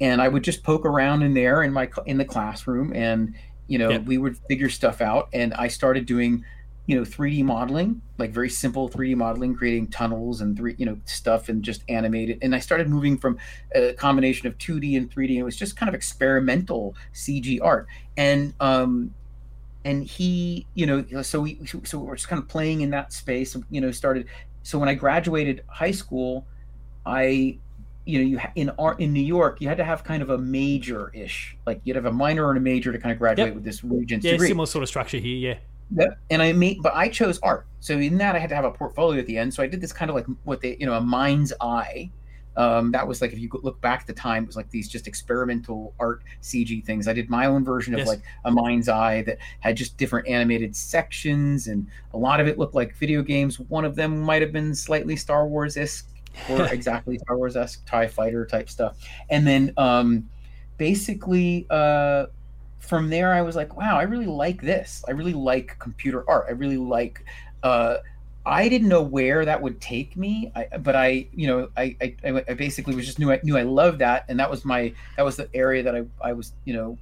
[0.00, 3.34] And i would just poke around in there in my in the classroom and
[3.68, 5.28] you know we would figure stuff out.
[5.32, 6.44] And i started doing
[6.86, 10.98] you know 3d modeling like very simple 3d modeling creating tunnels and three you know
[11.04, 13.38] stuff and just animated and i started moving from
[13.74, 17.86] a combination of 2d and 3d and it was just kind of experimental cg art
[18.16, 19.14] and um
[19.84, 23.56] and he you know so we so we're just kind of playing in that space
[23.70, 24.26] you know started
[24.62, 26.46] so when i graduated high school
[27.06, 27.56] i
[28.04, 30.38] you know you in art in new york you had to have kind of a
[30.38, 33.54] major ish like you'd have a minor and a major to kind of graduate yep.
[33.54, 34.48] with this regents yeah degree.
[34.48, 35.58] similar sort of structure here yeah
[35.94, 36.18] Yep.
[36.30, 37.66] And I made, but I chose art.
[37.80, 39.52] So in that, I had to have a portfolio at the end.
[39.52, 42.10] So I did this kind of like what they, you know, a mind's eye.
[42.54, 44.88] Um, that was like if you look back at the time, it was like these
[44.88, 47.08] just experimental art CG things.
[47.08, 48.08] I did my own version of yes.
[48.08, 52.58] like a mind's eye that had just different animated sections, and a lot of it
[52.58, 53.58] looked like video games.
[53.58, 56.08] One of them might have been slightly Star Wars esque
[56.50, 58.96] or exactly Star Wars esque Tie Fighter type stuff.
[59.30, 60.28] And then um,
[60.76, 61.66] basically.
[61.70, 62.26] Uh,
[62.82, 65.04] from there, I was like, wow, I really like this.
[65.08, 66.46] I really like computer art.
[66.48, 67.24] I really like.
[67.62, 67.98] Uh,
[68.44, 72.44] I didn't know where that would take me, I, but I, you know, I, I,
[72.48, 75.22] I, basically was just knew I knew I loved that, and that was my that
[75.22, 76.98] was the area that I, I was, you know,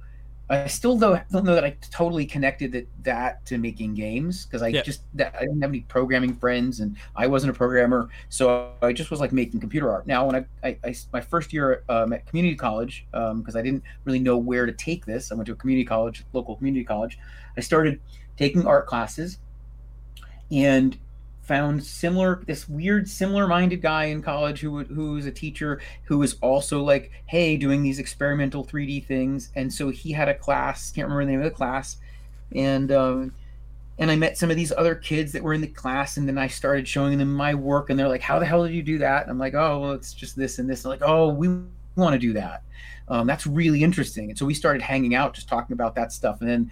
[0.51, 4.61] I still though don't know that I totally connected that that to making games because
[4.61, 4.81] I Yeah.
[4.81, 8.91] just that I didn't have any programming friends and I wasn't a programmer, so I
[8.91, 10.07] just was like making computer art.
[10.07, 13.83] Now when I, I, I my first year um, at community college because I didn't
[14.03, 17.17] really know where to take this, I went to a community college, local community college.
[17.57, 18.01] I started
[18.37, 19.39] taking art classes
[20.51, 20.97] and
[21.51, 25.81] found similar this weird similar minded guy in college who would- who was a teacher
[26.05, 29.49] who was also like hey doing these experimental 3d things.
[29.53, 31.97] And so he had a class can't remember the name of the class.
[32.55, 33.33] And um
[33.99, 36.37] and i met some of these other kids that were in the class and then
[36.37, 38.97] i started showing them my work and they're like how the hell did you do
[38.99, 39.23] that?
[39.23, 40.85] And i'm like oh well it's just this and this.
[40.85, 41.49] And like oh we
[41.97, 42.63] want to do that.
[43.09, 44.29] Um, that's really interesting.
[44.29, 46.39] And so we started hanging out just talking about that stuff.
[46.39, 46.71] And then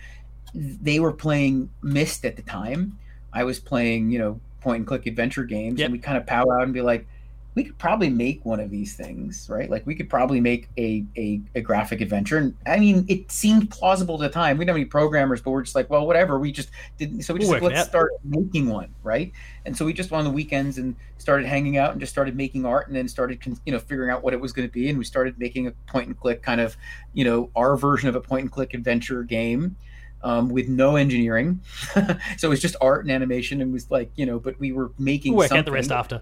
[0.54, 2.98] they were playing Myst at the time.
[3.34, 5.86] I was playing you know point and click adventure games Yep.
[5.86, 7.08] and we kind of pow out and be like
[7.56, 9.70] we could probably make one of these things right?
[9.70, 13.70] Like we could probably make a, a, a graphic adventure and i mean it seemed
[13.72, 14.58] plausible at the time.
[14.58, 17.34] We didn't have any programmers but we're just like well whatever we just didn't so
[17.34, 19.32] we just We'll like, let's start making one right?
[19.66, 22.36] And so we just went on the weekends and started hanging out and just started
[22.36, 24.90] making art and then started you know figuring out what it was going to be
[24.90, 26.78] and we started making a point and click kind of
[27.14, 29.76] you know our version of a point and click adventure game
[30.24, 31.62] um, with no engineering
[32.38, 34.92] so it was just art and animation and was like you know but we were
[34.98, 36.22] making work something the rest after.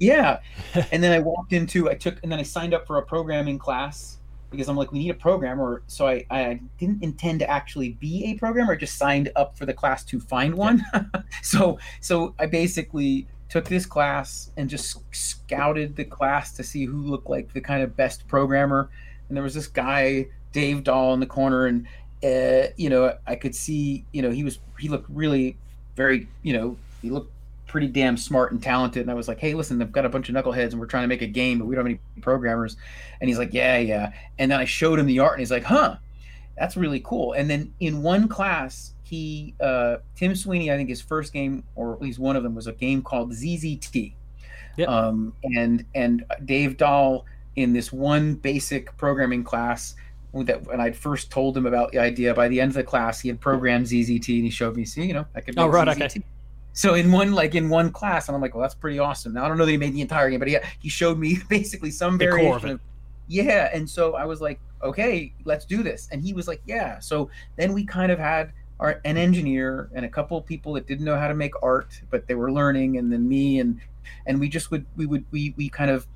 [0.00, 0.40] yeah.
[0.92, 3.58] and then I walked into, I took, and then I signed up for a programming
[3.58, 4.18] class
[4.50, 5.82] because I'm like, we need a programmer.
[5.86, 8.72] So I, I didn't intend to actually be a programmer.
[8.72, 10.84] I just signed up for the class to find one.
[11.42, 16.98] so, so I basically took this class and just scouted the class to see who
[16.98, 18.90] looked like the kind of best programmer.
[19.28, 21.86] And there was this guy, Dave Dahl, in the corner, and
[22.22, 25.56] uh, you know, I could see, you know, he was he looked really
[25.96, 27.32] very, you know, he looked
[27.66, 29.02] pretty damn smart and talented.
[29.02, 31.04] And I was like, hey, listen, I've got a bunch of knuckleheads and we're trying
[31.04, 32.76] to make a game, but we don't have any programmers.
[33.20, 34.12] And he's like, yeah, yeah.
[34.38, 35.96] And then I showed him the art and he's like, huh,
[36.58, 37.32] that's really cool.
[37.32, 41.94] And then in one class, he, uh, Tim Sweeney, I think his first game, or
[41.94, 44.14] at least one of them, was a game called ZZT.
[44.76, 44.88] Yep.
[44.88, 49.94] Um, and and Dave Dahl in this one basic programming class
[50.32, 53.20] that when I first told him about the idea, by the end of the class,
[53.20, 55.74] he had programmed ZZT and he showed me, see, you know, I could Oh, make
[55.74, 56.04] right, ZZT.
[56.04, 56.22] okay.
[56.72, 59.32] So in one like in one class, and I'm like, well, that's pretty awesome.
[59.34, 61.38] Now I don't know that he made the entire game, but he he showed me
[61.48, 62.80] basically some The variation of of,
[63.26, 63.70] yeah.
[63.74, 66.08] And so I was like, okay, let's do this.
[66.12, 67.00] And he was like, yeah.
[67.00, 70.86] So then we kind of had our an engineer and a couple of people that
[70.86, 73.80] didn't know how to make art, but they were learning, and then me and
[74.26, 76.06] and we just would we would we we kind of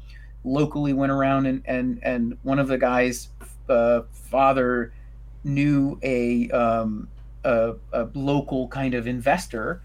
[0.44, 3.28] locally went around and and and one of the guys
[3.68, 4.92] uh, father
[5.44, 7.08] knew a um
[7.44, 9.82] a, a local kind of investor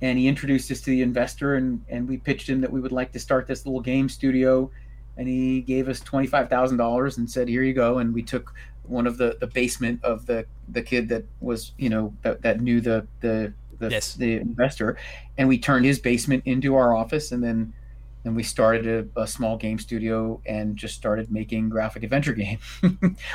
[0.00, 2.92] and he introduced us to the investor and and we pitched him that we would
[2.92, 4.70] like to start this little game studio
[5.18, 8.54] and he gave us $25,000 and said here you go and we took
[8.84, 12.60] one of the the basement of the the kid that was you know that, that
[12.60, 14.14] knew the the the, Yes.
[14.14, 14.96] the investor
[15.38, 17.72] and we turned his basement into our office and then
[18.24, 22.58] and we started a, a small game studio and just started making graphic adventure game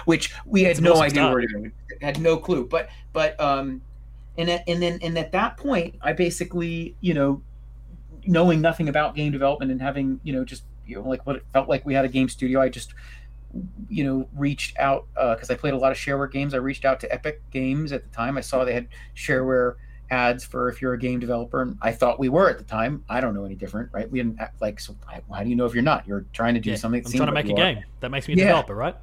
[0.06, 1.72] which we had It's no idea where to go
[2.02, 2.66] had no clue.
[2.66, 3.82] But but um
[4.38, 7.42] and at, and then and at that point i basically you know
[8.26, 11.44] knowing nothing about game development and having you know just you know like what it
[11.54, 12.94] felt like we had a game studio i just
[13.90, 16.54] you know reached out because i played a lot of shareware games.
[16.54, 18.38] I reached out to epic games at the time.
[18.38, 19.76] I saw they had shareware
[20.10, 23.04] ads for if you're a game developer and i thought we were at the time
[23.10, 24.96] i don't know any different right we didn't act like so
[25.30, 27.28] how- do you know if you're not you're trying to do Yeah, something I'm trying
[27.28, 27.84] to make a are game.
[28.00, 28.44] That makes me a Yeah.
[28.46, 28.96] developer, right?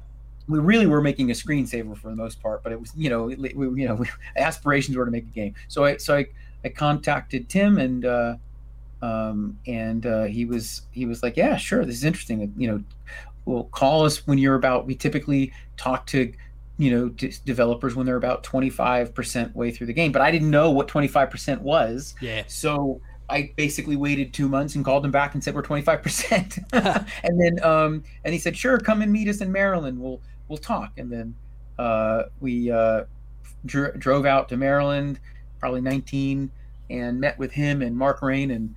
[0.47, 3.23] we really were making a screensaver for the most part, but it was you know
[3.25, 3.35] we-
[3.81, 5.53] you know we, aspirations were to make a game.
[5.67, 6.25] So I so I,
[6.63, 8.35] I contacted Tim and uh,
[9.01, 12.83] um, and uh, he was he was like yeah sure this is interesting you know
[13.45, 16.31] well call us when you're about we typically talk to
[16.77, 20.49] you know to developers when they're about 25% way through the game but I didn't
[20.51, 22.43] know what 25% was Yeah.
[22.47, 26.03] so I basically waited two months and called him back and said we're twenty five
[26.03, 29.99] percent, and then um, and he said sure, come and meet us in Maryland.
[29.99, 30.91] We'll we'll talk.
[30.99, 31.33] And then
[31.79, 33.05] uh, we uh,
[33.65, 35.19] dr- drove out to Maryland,
[35.59, 36.51] probably nineteen,
[36.91, 38.75] and met with him and Mark Rein and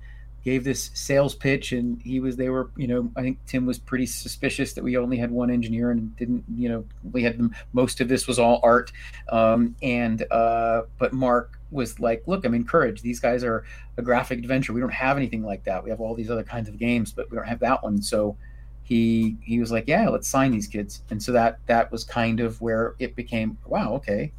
[0.49, 1.71] gave this sales pitch.
[1.71, 4.97] And he was they were you know I think Tim was pretty suspicious that we
[4.97, 7.39] only had one engineer and didn't you know we had
[7.73, 8.91] most of this was all art,
[9.29, 13.03] um, and uh, but Mark was like, look, I'm encouraged.
[13.03, 13.63] These guys are
[13.97, 14.73] a graphic adventure.
[14.73, 15.83] We don't have anything like that.
[15.83, 18.01] We have all these other kinds of games, but we don't have that one.
[18.01, 18.35] So
[18.83, 21.03] he he was like, yeah, let's sign these kids.
[21.11, 24.31] And so that that was kind of where it became, wow, okay,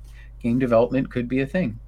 [0.42, 1.78] game development could be a thing.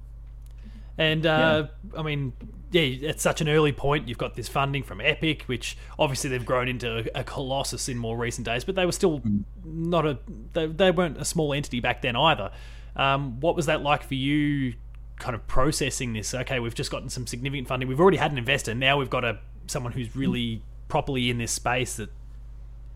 [0.97, 1.67] And uh,
[1.97, 2.33] I mean,
[2.73, 6.45] yeah, at such an early point, you've got this funding from Epic, which obviously they've
[6.45, 9.43] grown into a colossus in more recent days, but they were still Mm.
[9.63, 10.17] not a
[10.53, 12.51] they, they weren't a small entity back then either.
[12.95, 14.73] Um, what was that like for you?
[15.17, 16.33] Kind of processing this.
[16.33, 17.87] Okay, we've just gotten some significant funding.
[17.87, 18.73] We've already had an investor.
[18.73, 22.09] Now we've got a someone who's really properly in this space that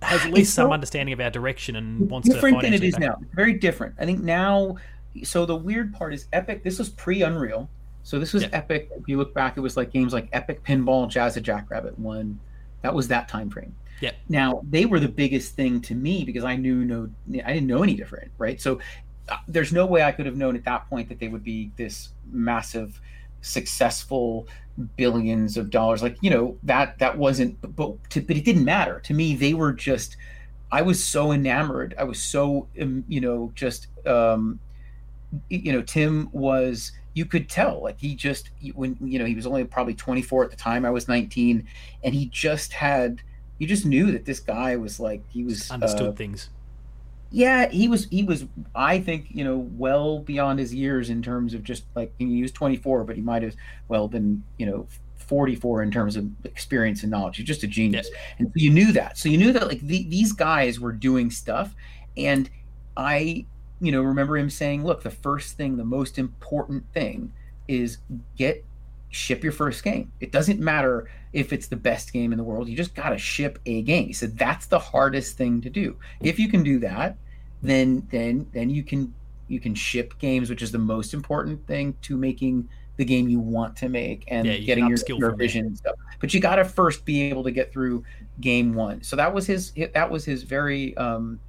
[0.02, 2.34] has at least some understanding of our direction and wants to.
[2.36, 3.18] different than it is now.
[3.34, 3.96] Very different.
[4.00, 4.78] I think now.
[5.24, 6.64] So the weird part is Epic.
[6.64, 7.70] This was pre Unreal.
[8.08, 8.50] So this was Yeah.
[8.54, 8.90] Epic.
[8.96, 12.40] If you look back, it was like games like Epic Pinball, Jazz of Jackrabbit One.
[12.82, 13.76] That was that time frame.
[14.00, 14.12] Yeah.
[14.30, 17.10] Now they were the biggest thing to me because I knew no,
[17.44, 18.62] I didn't know any different, right?
[18.62, 18.80] So
[19.28, 21.70] uh, there's no way I could have known at that point that they would be
[21.76, 23.02] this massive,
[23.42, 24.48] successful
[24.96, 26.02] billions of dollars.
[26.02, 29.36] Like you know that that wasn't, but to, but it didn't matter to me.
[29.36, 30.16] They were just.
[30.72, 31.94] I was so enamored.
[32.00, 34.62] I was so um, you know just um,
[35.50, 36.94] you know Tim was.
[37.18, 40.52] You could tell like he just when you know he was only probably 24 at
[40.52, 40.86] the time.
[40.86, 41.68] I was 19,
[42.04, 43.22] and he just had.
[43.60, 46.50] You just knew that this guy was like he was understood uh, things.
[47.32, 48.46] yeah, he was he was
[48.76, 52.52] I think, you know, well beyond his years in terms of just like he was
[52.52, 53.56] 24, but he might have
[53.88, 54.88] well been, you know,
[55.18, 57.38] 44 in terms of experience and knowledge.
[57.38, 58.10] He's just a genius.
[58.40, 59.18] And so you knew that.
[59.18, 61.76] So you knew that like the, these guys were doing stuff
[62.16, 62.50] and
[62.96, 63.46] I,
[63.80, 67.32] you know, remember him saying, "Look, the first thing, the most important thing
[67.68, 68.00] is
[68.36, 68.64] get
[69.10, 70.12] ship your first game.
[70.20, 72.68] It doesn't matter if it's the best game in the world.
[72.68, 75.98] You just got to ship a game." He said that's the hardest thing to do.
[76.22, 77.18] If you can do that,
[77.62, 79.14] then then then you can
[79.48, 82.68] you can ship games, which is the most important thing to making
[82.98, 85.96] the game you want to make and Yeah, you getting your, your vision and stuff.
[86.20, 88.04] But you got to first be able to get through
[88.42, 89.04] game one.
[89.04, 91.40] So that was his that was his very um,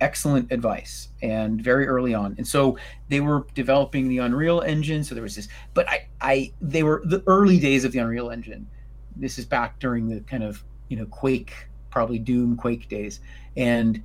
[0.00, 2.34] excellent advice and very early on.
[2.38, 2.78] And so
[3.08, 5.04] they were developing the Unreal Engine.
[5.04, 8.30] So there was this, but I I they were the early days of the Unreal
[8.30, 8.66] Engine.
[9.16, 11.52] This is back during the kind of you know Quake,
[11.90, 13.20] probably Doom Quake days,
[13.56, 14.02] and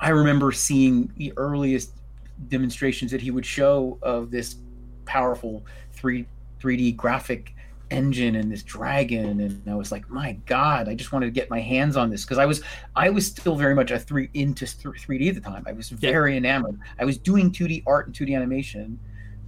[0.00, 1.92] I remember seeing the earliest
[2.48, 4.56] demonstrations that he would show of this
[5.06, 6.26] powerful 3
[6.60, 7.54] 3D graphic
[7.90, 11.50] engine and this dragon and I was like my god I just wanted to get
[11.50, 12.24] my hands on this.
[12.24, 12.62] Because I was
[12.94, 15.64] I was still very much a 3 into 3D at the time.
[15.66, 16.78] I was very enamored.
[16.98, 18.98] I was doing 2D art and 2D animation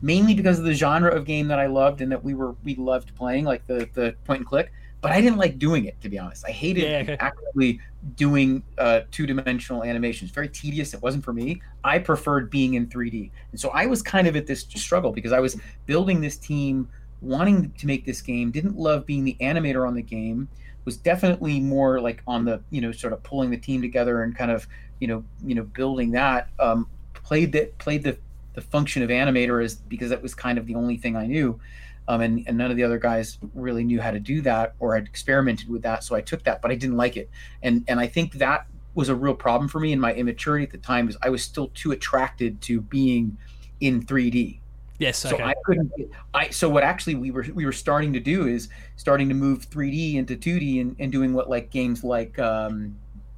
[0.00, 2.76] mainly because of the genre of game that I loved and that we were we
[2.76, 6.08] loved playing like the the point and click but I didn't like doing it to
[6.08, 6.44] be honest.
[6.46, 7.16] I hated Yeah, okay.
[7.20, 7.80] actively
[8.16, 10.30] doing uh, two-dimensional animations.
[10.30, 10.94] Very tedious.
[10.94, 11.62] It wasn't for me.
[11.84, 15.32] I preferred being in 3D and so I was kind of at this struggle because
[15.32, 16.88] I was building this team
[17.20, 20.48] wanting to make this game didn't love being the animator on the game
[20.84, 24.36] was definitely more like on the you know sort of pulling the team together and
[24.36, 24.66] kind of
[25.00, 26.48] you know you know building that.
[26.58, 28.16] Um played that played the
[28.54, 31.60] the function of animator is because that was kind of the only thing I knew.
[32.08, 34.94] Um, and, and none of the other guys really knew how to do that or
[34.94, 37.28] had experimented with that so I took that but I didn't like it.
[37.62, 40.70] And and I think that was a real problem for me in my immaturity at
[40.70, 43.36] the time is I was still too attracted to being
[43.80, 44.60] in 3D
[44.98, 45.18] Yes.
[45.18, 45.42] so Okay.
[45.44, 45.92] I couldn't.
[46.34, 49.68] I so what actually we were we were starting to do is starting to move
[49.70, 52.96] 3D into 2D and, and doing what like games like um,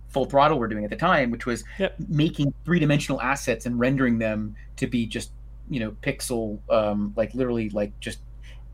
[0.09, 1.97] Full Throttle were doing at the time, which was Yep.
[2.09, 5.33] making three dimensional assets and rendering them to be just
[5.69, 8.21] you know pixel um, like literally like just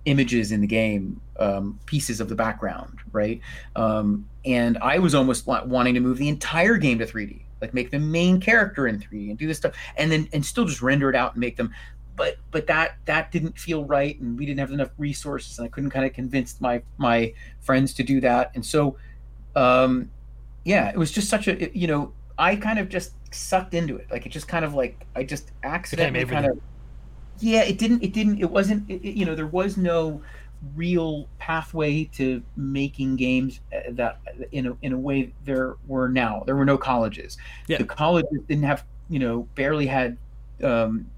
[0.06, 3.40] images in the game, um, pieces of the background, right?
[3.74, 7.90] Um, and I was almost wanting to move the entire game to 3D, like make
[7.90, 11.10] the main character in 3D and do this stuff, and then and still just render
[11.10, 11.74] it out and make them
[12.16, 15.68] but but that that didn't feel right and we didn't have enough resources and i
[15.68, 18.96] couldn't kind of convince my my friends to do that and so
[19.54, 20.10] um
[20.64, 23.96] yeah it was just such a it- you know i kind of just sucked into
[23.96, 26.58] it like it just kind of like i just accidentally kind of
[27.40, 30.22] yeah it didn't it didn't it wasn't it, it- you know there was no
[30.74, 34.18] real pathway to making games uh, that
[34.52, 36.42] in a, in a way there were now.
[36.46, 37.36] There were no colleges.
[37.68, 37.76] Yeah.
[37.76, 40.16] the colleges didn't have you know barely had
[40.64, 41.10] um,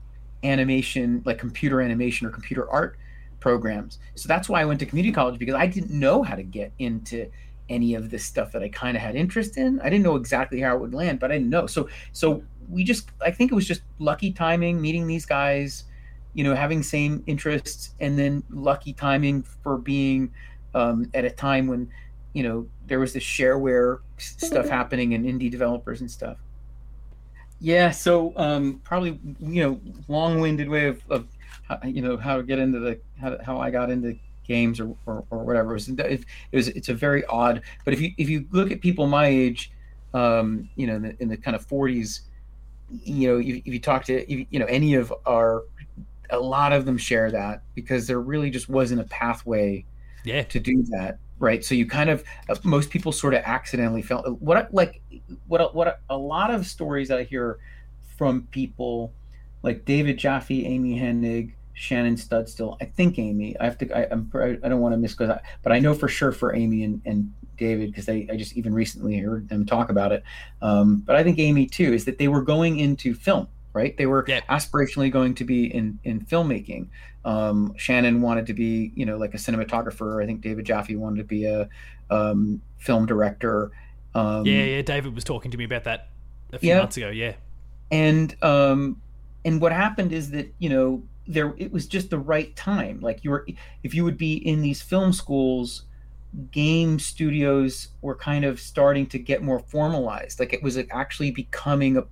[0.45, 2.97] animation like computer animation or computer art
[3.41, 3.99] programs.
[4.15, 6.73] So that's why i went to community college because i didn't know how to get
[6.79, 7.31] into
[7.69, 9.81] any of this stuff that i kind of had interest in.
[9.81, 11.67] I didn't know exactly how it would land but i didn't know.
[11.67, 15.85] So so we just i think it was just lucky timing meeting these guys
[16.35, 20.33] you know having same interests and then lucky timing for being
[20.75, 21.89] um, at a time when
[22.33, 26.37] you know there was this shareware stuff happening and indie developers and stuff
[27.61, 31.27] yeah so um, probably you know long-winded way of, of
[31.85, 35.25] you know how to get into the how, how i got into games or, or,
[35.31, 38.29] or whatever it was, it, it was it's a very odd but if you if
[38.29, 39.71] you look at people my age
[40.15, 42.21] um, you know in the, in the kind of 40s
[43.05, 45.65] you know if, if you talk to if, you know any of our
[46.31, 49.85] a lot of them share that because there really just wasn't a pathway
[50.25, 50.43] Yeah.
[50.45, 54.29] to do that right so you kind of uh, most people sort of accidentally felt
[54.41, 55.01] what like
[55.47, 57.59] what what a, lot of stories that i hear
[58.17, 59.13] from people
[59.63, 62.77] like David Jaffe, Amy Hennig, Shannon Studstill.
[62.81, 63.59] I think Amy.
[63.59, 63.97] I have to.
[63.97, 64.31] I, I'm.
[64.35, 67.33] I don't want to miss because, but I know for sure for Amy and, and
[67.57, 70.25] David because I, I just even recently heard them talk about it.
[70.61, 73.49] Um, but I think Amy too is that they were going into film.
[73.75, 76.89] Right, they were aspirationally going to be in in filmmaking.
[77.25, 80.23] Um, Shannon wanted to be, you know, like a cinematographer.
[80.23, 81.69] I think David Jaffe wanted to be a
[82.11, 83.71] um, film director.
[84.15, 84.83] Um, yeah, yeah.
[84.83, 86.09] David was talking to me about that
[86.53, 86.79] a few Yeah.
[86.79, 87.11] months ago.
[87.11, 87.35] Yeah,
[87.91, 89.01] and um
[89.45, 93.23] and what happened is that you know there it was just the right time like
[93.23, 93.47] you were
[93.83, 95.83] if you would be in these film schools
[96.51, 101.97] game studios were kind of starting to get more formalized like it was actually becoming
[101.97, 102.05] a,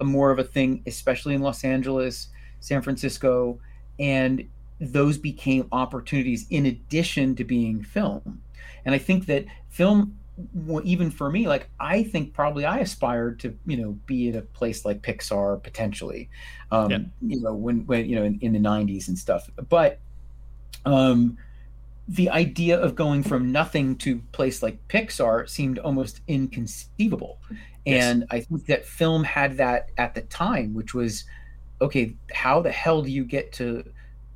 [0.00, 2.28] a more of a thing especially in los angeles
[2.60, 3.58] san francisco
[3.98, 4.46] and
[4.80, 8.42] those became opportunities in addition to being film.
[8.84, 10.18] And i think that film
[10.82, 14.40] even for me like i think probably i aspired to you know be at a
[14.42, 16.28] place like pixar potentially
[16.70, 16.98] um Yeah.
[17.20, 19.48] you know when when you know in, in the 90s and stuff.
[19.68, 20.00] But
[20.86, 21.36] um
[22.08, 27.38] the idea of going from nothing to place like pixar seemed almost inconceivable
[27.84, 28.04] Yes.
[28.04, 31.24] and i think that film had that at the time which was
[31.80, 33.84] okay how the hell do you get to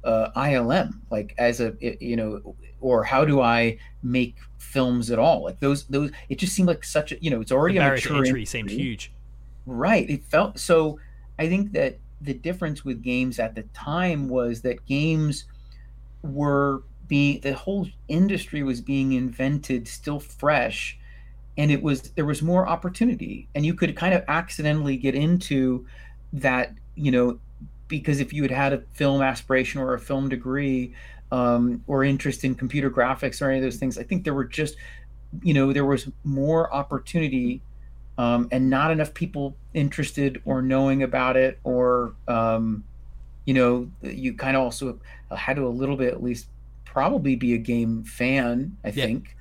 [0.05, 5.45] uh, ilm like as a you know or how do i make films at all
[5.45, 7.89] like those those it just seemed like such a you know it's the already a
[7.89, 9.13] mature entry seemed huge.
[9.67, 10.09] Right.
[10.09, 11.01] It felt so.
[11.39, 15.45] I think that the difference with games at the time was that games
[16.23, 20.99] were being the whole industry was being invented still fresh
[21.57, 25.87] and it was there was more opportunity and you could kind of accidentally get into
[26.33, 27.39] that you know
[27.89, 30.95] because if you had had a film aspiration or a film degree
[31.33, 34.45] um, or interest in computer graphics or any of those things i think there were
[34.45, 34.77] just
[35.43, 37.65] you know there was more opportunity
[38.19, 42.85] um, and not enough people interested or knowing about it or um,
[43.47, 45.01] you know you kind of also
[45.37, 46.49] had to a little bit at least
[46.85, 49.07] probably be a game fan i Yeah.
[49.07, 49.36] think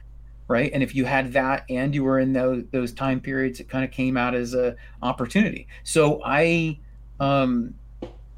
[0.48, 3.70] right and if you had that and you were in those, those time periods it
[3.70, 6.80] kind of came out as a opportunity so i
[7.20, 7.74] um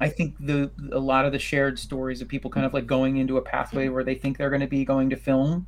[0.00, 3.16] i think the a lot of the shared stories of people kind of like going
[3.18, 5.66] into a pathway where they think they're going to be going to film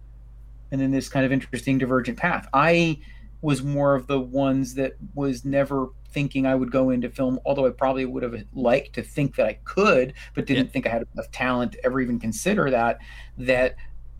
[0.70, 2.98] and then this kind of interesting divergent path i
[3.42, 7.66] was more of the ones that was never thinking I would go into film, although
[7.66, 10.72] I probably would have liked to think that I could, but didn't Yeah.
[10.72, 12.98] think I had enough talent to ever even consider that.
[13.38, 13.76] That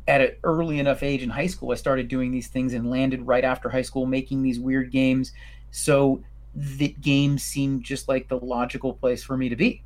[0.09, 3.27] at an early enough age in high school, I started doing these things and landed
[3.27, 5.33] right after high school making these weird games.
[5.71, 6.23] So
[6.55, 9.83] the games seemed just like the logical place for me to be.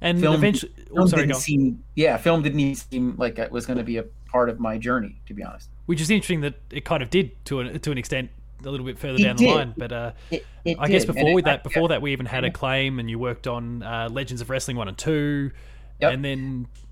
[0.00, 3.64] And Film- eventually, oh, sorry, didn't seem, yeah, film didn't even seem like it was
[3.66, 5.70] going to be a part of my journey, to be honest.
[5.86, 8.30] which is interesting that it kind of did to an, to an extent
[8.64, 9.74] a little bit further It down the line.
[9.76, 12.44] But uh, It, it I guess did, before that, I- before that, we even had
[12.44, 15.50] Acclaim, and you worked on uh, Legends of Wrestling one and two,
[16.00, 16.12] Yep.
[16.12, 16.83] and then yeah,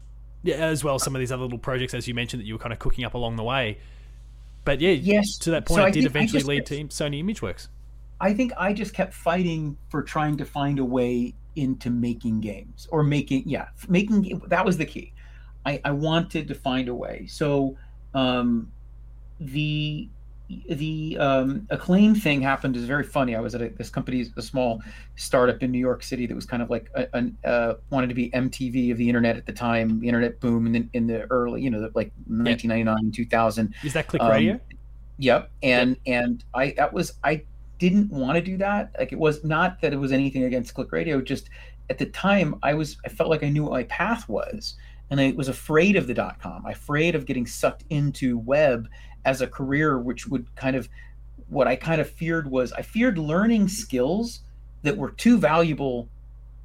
[0.46, 2.72] as well some of these other little projects as you mentioned that you were kind
[2.72, 3.78] of cooking up along the way.
[4.64, 5.38] But yeah, Yes.
[5.38, 7.68] to that So point, I it did eventually lead to Sony ImageWorks.
[8.20, 12.88] I think I just kept fighting for trying to find a way into making games
[12.90, 15.12] or making yeah making that was the key.
[15.66, 17.26] I, I wanted to find a way.
[17.28, 17.76] So
[18.14, 18.70] um,
[19.40, 20.08] the
[20.68, 23.34] the um, acclaim thing happened is very funny.
[23.36, 24.82] I was at a, this company, a small
[25.16, 28.14] startup in New York City that was kind of like a, an uh, wanted to
[28.14, 31.22] be MTV of the internet at the time, the internet boom in the, in the
[31.30, 33.74] early, you know, like 1999, 2000.
[33.84, 34.60] Is that Click Um, Radio?
[35.18, 35.50] Yep.
[35.62, 37.44] And and I that was I
[37.78, 38.94] didn't want to do that.
[38.98, 41.20] Like it was not that it was anything against Click Radio.
[41.20, 41.50] Just
[41.90, 44.76] at the time I was I felt like I knew what my path was.
[45.10, 46.64] And I was afraid of the dot com.
[46.64, 48.88] I Afraid of getting sucked into web
[49.24, 50.88] as a career, which would kind of
[51.48, 54.40] what I kind of feared was I feared learning skills
[54.82, 56.08] that were too valuable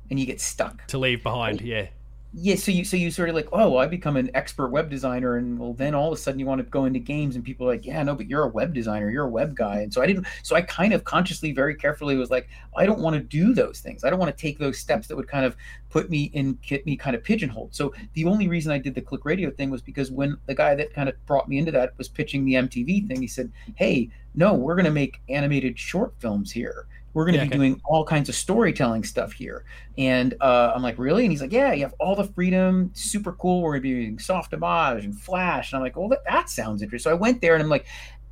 [0.09, 1.87] and you get stuck To leave behind, yeah.
[2.33, 4.89] Yeah so you so you sort of like oh well i become an expert web
[4.89, 7.43] designer and well then all of a sudden you want to go into games and
[7.43, 9.93] people are like yeah no but you're a web designer you're a web guy and
[9.93, 13.15] so i didn't so i kind of consciously very carefully was like i don't want
[13.15, 14.03] to do those things.
[14.03, 15.55] I don't want to take those steps that would kind of
[15.89, 17.73] put me in get me kind of pigeonholed.
[17.73, 20.75] So the only reason i did the click radio thing was because when the guy
[20.75, 24.09] that kind of brought me into that was pitching the mtv thing he said hey
[24.35, 27.57] no we're going to make animated short films here we're going to Yeah, be okay.
[27.57, 29.65] doing all kinds of storytelling stuff here
[29.97, 31.23] and uh, I'm like, really?
[31.25, 33.63] And he's like, yeah, you have all the freedom, super cool.
[33.63, 35.71] We're gonna be using Softimage and flash.
[35.71, 37.09] And I'm like, well, that, that sounds interesting.
[37.09, 37.87] So I went there and I'm like,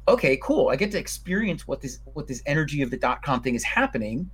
[0.07, 0.69] okay, cool.
[0.69, 3.63] I get to experience what this what this energy of the dot com thing is
[3.63, 4.29] happening,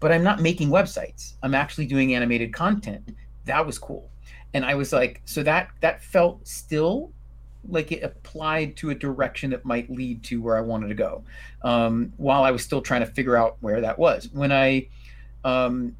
[0.00, 1.34] but I'm not making websites.
[1.42, 3.14] I'm actually doing animated content.
[3.44, 4.10] That was cool.
[4.54, 7.12] And I was like, so that that felt still
[7.68, 11.22] like it applied to a direction that might lead to where I wanted to go.
[11.62, 14.28] Um, while I was still trying to figure out where that was.
[14.32, 14.88] When I
[15.44, 15.96] um,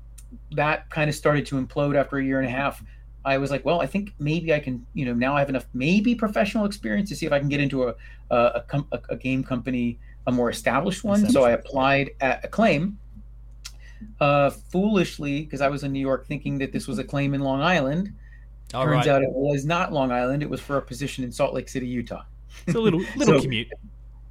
[0.53, 2.83] that kind of started to implode after a year and a half,
[3.25, 5.67] I was like, well, I think maybe I can, you know, now I have enough
[5.75, 7.95] maybe professional experience to see if I can get into a
[8.31, 11.29] a, a, a game company, a more established one.
[11.29, 12.99] So I applied at Acclaim.
[14.19, 17.61] Uh, foolishly, because I was in New York thinking that this was Acclaim in Long
[17.61, 18.15] Island.
[18.75, 19.16] All Turns right.
[19.16, 20.43] out it was not Long Island.
[20.43, 22.25] It was for a position in Salt Lake City, Utah.
[22.66, 23.68] It's a little little so, commute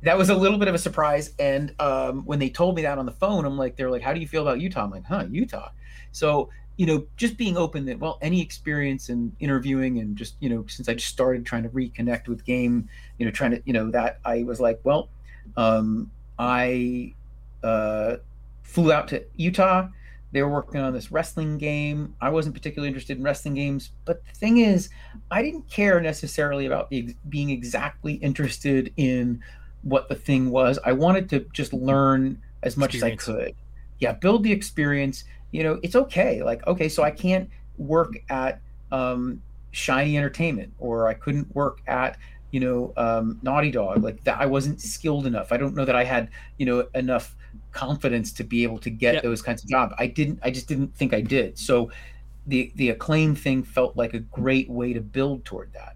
[0.01, 1.33] that was a little bit of a surprise.
[1.39, 4.13] And um, when they told me that on the phone, I'm like, they're like, how
[4.13, 4.83] do you feel about Utah?
[4.83, 5.69] I'm like, huh, Utah.
[6.11, 10.49] So, you know, just being open that, well, any experience in interviewing and just, you
[10.49, 12.87] know, since I just started trying to reconnect with game,
[13.17, 15.09] you know, trying to, you know, that I was like, well,
[15.57, 17.13] um, I
[17.63, 18.17] uh,
[18.63, 19.89] flew out to Utah.
[20.31, 22.15] They were working on this wrestling game.
[22.21, 24.89] I wasn't particularly interested in wrestling games, but the thing is,
[25.31, 29.41] I didn't care necessarily about the, being exactly interested in
[29.81, 30.77] what the thing was.
[30.85, 33.23] I wanted to just learn as much experience.
[33.23, 33.55] as I could.
[33.99, 35.23] Yeah, build the experience.
[35.51, 36.43] You know, it's okay.
[36.43, 38.61] Like, okay, so I can't work at
[38.91, 42.17] um, Shiny Entertainment, or I couldn't work at
[42.51, 44.03] you know um, Naughty Dog.
[44.03, 45.51] Like that, I wasn't skilled enough.
[45.51, 47.35] I don't know that I had you know enough
[47.71, 49.23] confidence to be able to get yep.
[49.23, 49.93] those kinds of jobs.
[49.99, 50.39] I didn't.
[50.43, 51.57] I just didn't think I did.
[51.57, 51.91] So
[52.47, 55.95] the the acclaim thing felt like a great way to build toward that.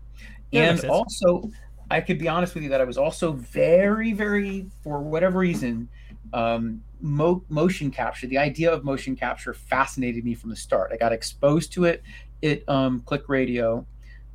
[0.52, 1.50] Yeah, and also
[1.90, 5.90] I could be honest with you that I was also very, very, for whatever reason,
[6.34, 8.26] um, mo- motion capture.
[8.28, 10.92] The idea of motion capture fascinated me from the start.
[10.92, 12.02] I got exposed to it
[12.42, 13.86] at um, Click Radio.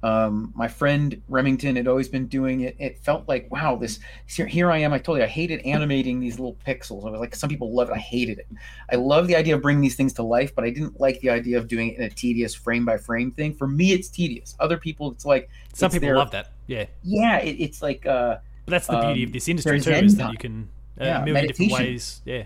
[0.02, 2.76] Um, my friend Remington had always been doing it.
[2.78, 4.92] It felt like, wow, this here, here I am.
[4.92, 7.06] I told you I hated animating these little pixels.
[7.06, 7.94] I was like, some people love it.
[7.94, 8.46] I hated it.
[8.92, 11.30] I love the idea of bringing these things to life, but I didn't like the
[11.30, 13.54] idea of doing it in a tedious frame by frame thing.
[13.54, 14.54] For me, it's tedious.
[14.60, 16.52] Other people, it's like some it's people their, love that.
[16.68, 16.86] Yeah.
[17.02, 18.06] Yeah, it, it's like.
[18.06, 20.68] Uh, but that's the beauty um, of this industry too, is that you can
[21.00, 21.68] uh, yeah, a million meditation.
[21.68, 22.22] different ways.
[22.24, 22.44] Yeah.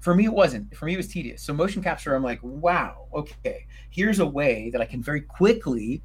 [0.00, 0.76] For me, it wasn't.
[0.76, 1.40] For me, it was tedious.
[1.42, 6.02] So motion capture, I'm like, wow, okay, here's a way that I can very quickly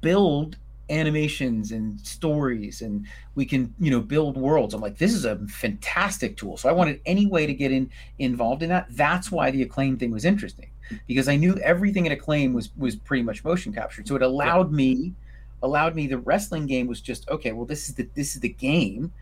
[0.00, 0.56] build
[0.88, 3.06] animations and stories and
[3.36, 4.74] we can you know build worlds.
[4.74, 6.56] I'm like this is a fantastic tool.
[6.56, 8.86] So i wanted any way to get in involved in that.
[8.90, 10.70] That's why the acclaim thing was interesting
[11.06, 14.70] because i knew everything in acclaim was was pretty much motion captured so it allowed
[14.70, 14.76] yeah.
[14.76, 15.14] me
[15.62, 18.48] allowed me the wrestling game was just okay well this is the this is the
[18.48, 19.12] game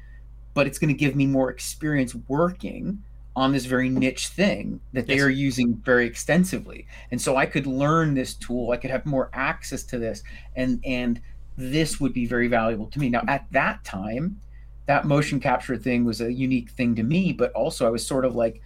[0.54, 3.02] but it's going to give me more experience working
[3.38, 5.22] on this very niche thing that they yes.
[5.22, 6.86] are using very extensively.
[7.12, 10.24] And so i could learn this tool i could have more access to this
[10.56, 11.20] and and
[11.56, 13.08] this would be very valuable to me.
[13.08, 14.40] Now at that time
[14.86, 18.24] that motion capture thing was a unique thing to me but also i was sort
[18.24, 18.60] of like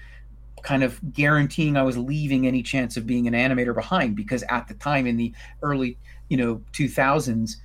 [0.62, 4.66] kind of guaranteeing i was leaving any chance of being an animator behind because at
[4.68, 5.98] the time in the early
[6.28, 7.56] you know 2000s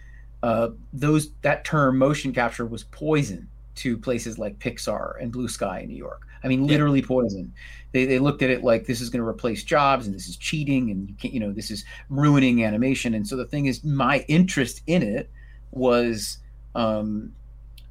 [0.43, 5.79] uh, those that term motion capture was poison to places like pixar and blue sky
[5.79, 7.07] in new york i mean literally yeah.
[7.07, 7.53] poison
[7.91, 10.37] they, they looked at it like this is going to replace jobs and this is
[10.37, 13.83] cheating and you can't you know this is ruining animation and so the thing is
[13.83, 15.29] my interest in it
[15.71, 16.39] was
[16.75, 17.33] um,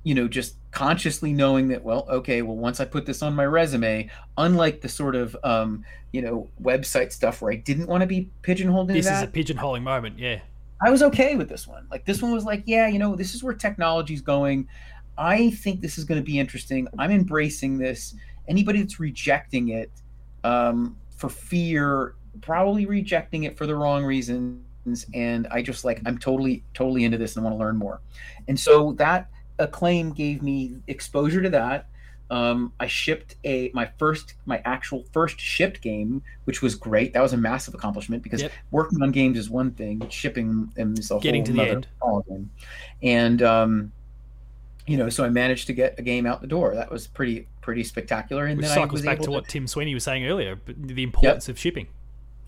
[0.05, 3.47] you know just consciously knowing that well okay well once i put this on my
[3.47, 8.07] resume unlike the sort of um, you know website stuff where i didn't want to
[8.07, 10.39] be pigeonholed this that, is a pigeonholing moment yeah
[10.85, 11.87] I was okay with this one.
[11.91, 14.69] Like this one was like, yeah, you know, this is where technology's going.
[15.17, 16.87] I think this is going to be interesting.
[16.99, 18.15] I'm embracing this.
[18.49, 19.91] Anybody that's rejecting it
[20.45, 25.07] um, for fear, probably rejecting it for the wrong reasons.
[25.15, 28.01] And I just like, I'm totally, totally into this and want to learn more.
[28.49, 29.29] And so that
[29.59, 31.89] acclaim gave me exposure to that.
[32.29, 37.13] Um, I shipped a my first my actual first shipped game, which was great.
[37.13, 38.53] That was a massive accomplishment because yep.
[38.73, 41.87] working on games is one thing, shipping them is a Getting to the end.
[43.01, 43.93] And um,
[44.87, 46.75] you know, so I managed to get a game out the door.
[46.75, 48.47] That was pretty pretty spectacular.
[48.47, 51.49] And Which then cycles back to, to, what Tim Sweeney was saying earlier, the importance
[51.49, 51.55] yep.
[51.55, 51.89] of shipping.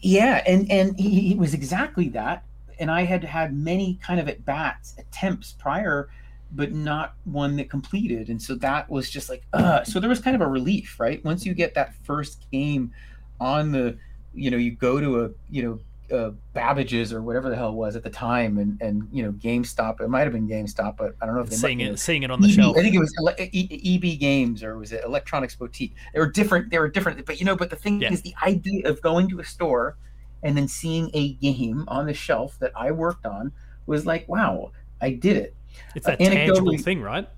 [0.01, 2.45] Yeah, and and he, he was exactly that.
[2.79, 6.09] And I had had many kind of at bats attempts prior
[6.53, 8.29] but not one that completed.
[8.29, 11.23] And so that was just like, uh, so there was kind of a relief, right?
[11.25, 12.93] Once you get that first game
[13.41, 13.99] on the,
[14.35, 15.79] you know, you go to a, you know,
[16.13, 19.33] uh, Babbage's or whatever the hell it was at the time, and and you know
[19.33, 20.01] GameStop.
[20.01, 22.31] It might have been GameStop, but I don't know if they seeing it, seeing it
[22.31, 22.77] on the EB, shelf.
[22.77, 25.95] I think it was EB Games or was it Electronics Boutique?
[26.13, 26.71] They were different.
[26.71, 28.13] They were different, but you know, but the thing yeah.
[28.13, 29.97] is, the idea of going to a store
[30.43, 33.53] and then seeing a game on the shelf that I worked on
[33.87, 35.55] was like, wow, I did it.
[35.95, 37.29] It's that uh, tangible thing, right?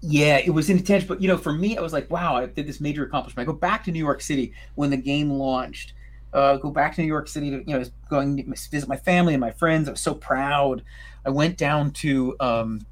[0.00, 1.16] Yeah, it was intangible.
[1.16, 3.48] But you know, for me, I was like, wow, I did this major accomplishment.
[3.48, 5.94] I go back to New York City when the game launched.
[6.36, 9.32] Uh, go back to New York City to you know going to visit my family
[9.32, 9.88] and my friends.
[9.88, 10.82] I was so proud.
[11.24, 12.86] I went down to um,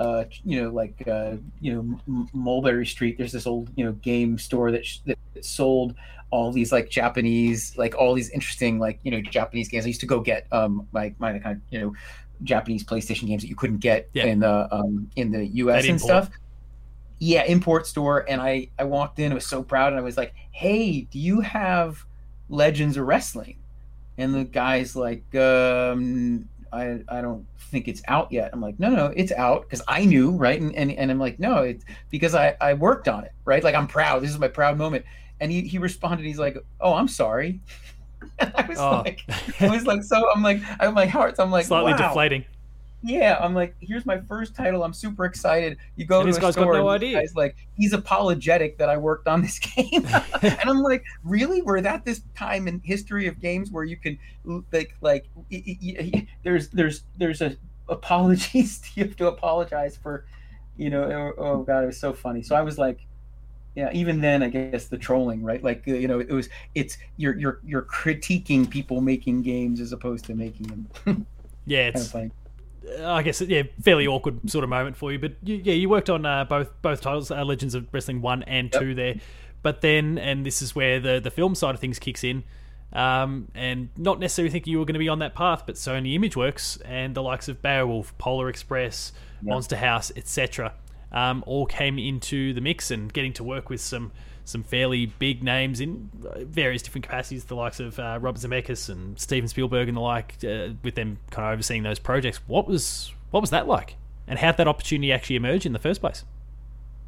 [0.00, 1.74] uh, you know, like uh, you
[2.06, 3.16] know, Mulberry Street.
[3.16, 5.94] There's this old you know game store that sh- that sold
[6.30, 9.84] all these like Japanese, like all these interesting like you know Japanese games.
[9.84, 11.94] I used to go get um my my kind of you know
[12.42, 14.26] Japanese PlayStation games that you couldn't get yeah.
[14.26, 15.86] in the um in the U.S.
[15.86, 16.30] and stuff.
[17.20, 19.32] Yeah, import store, and I I walked in.
[19.32, 22.04] I was so proud, and I was like, "Hey, do you have
[22.48, 23.58] Legends of Wrestling?"
[24.18, 28.50] And the guy's like, um, I, I don't think it's out yet.
[28.52, 30.60] I'm like, no, no, it's out because I knew, right?
[30.60, 33.62] And, and and I'm like, no, it's because I I worked on it, right?
[33.62, 34.22] Like I'm proud.
[34.22, 35.04] This is my proud moment.
[35.40, 37.60] And he he responded, he's like, oh, I'm sorry.
[38.40, 39.02] And I was oh.
[39.04, 39.22] like,
[39.60, 41.38] I was like, so I'm like, I'm like, hearts.
[41.38, 42.08] I'm like, slightly wow.
[42.08, 42.44] deflating.
[43.02, 44.82] Yeah, I'm like, here's my first title.
[44.82, 45.78] I'm super excited.
[45.94, 47.20] You go and to a store, got no idea.
[47.20, 50.04] Guy's like, he's apologetic that I worked on this game,
[50.42, 51.62] and I'm like, really?
[51.62, 54.18] We're at this time in history of games where you can
[54.72, 55.26] like, like,
[56.42, 57.56] there's, there's, there's a
[57.88, 58.82] apologies.
[58.94, 60.26] you have to apologize for,
[60.76, 61.04] you know.
[61.38, 62.42] Oh, oh god, it was so funny.
[62.42, 63.00] So I was like,
[63.74, 63.90] yeah.
[63.92, 65.62] Even then, I guess the trolling, right?
[65.62, 69.92] Like, uh, you know, it was, it's you're you're you're critiquing people making games as
[69.92, 71.26] opposed to making them.
[71.66, 72.10] yeah, it's.
[72.10, 72.37] Kind of
[73.00, 75.18] I guess yeah, fairly awkward sort of moment for you.
[75.18, 78.42] But you, yeah, you worked on uh, both both titles, uh, Legends of Wrestling one
[78.44, 78.82] and yep.
[78.82, 79.16] two there.
[79.62, 82.44] But then, and this is where the the film side of things kicks in.
[82.92, 86.18] Um, and not necessarily thinking you were going to be on that path, but Sony
[86.18, 89.12] ImageWorks and the likes of Beowulf, Polar Express,
[89.42, 89.50] yep.
[89.50, 90.72] Monster House, etc.,
[91.12, 94.10] um, all came into the mix and getting to work with some
[94.48, 99.18] some fairly big names in various different capacities, the likes of uh, Robert Zemeckis and
[99.18, 102.40] Steven Spielberg and the like, uh, with them kind of overseeing those projects.
[102.46, 103.96] What was what was that like,
[104.26, 106.24] and how did that opportunity actually emerge in the first place?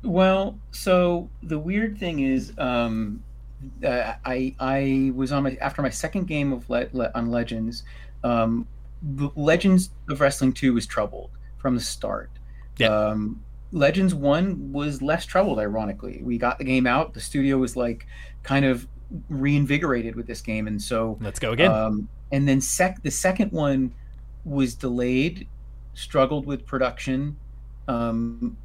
[0.02, 3.22] Well, so the weird thing is, um,
[3.82, 7.84] uh, I I was on my after my second game of Le- Le- on Legends.
[8.22, 8.66] Um,
[9.34, 12.30] Legends of Wrestling Two was troubled from the start.
[12.76, 12.88] Yeah.
[12.88, 13.42] Um,
[13.72, 15.58] Legends One was less troubled.
[15.58, 17.14] Ironically, we got the game out.
[17.14, 18.06] The studio was like
[18.42, 18.86] kind of
[19.28, 21.70] reinvigorated with this game, and so let's go again.
[21.70, 23.94] Um, and then sec the second one
[24.44, 25.46] was delayed,
[25.94, 27.36] struggled with production.
[27.88, 28.56] Um,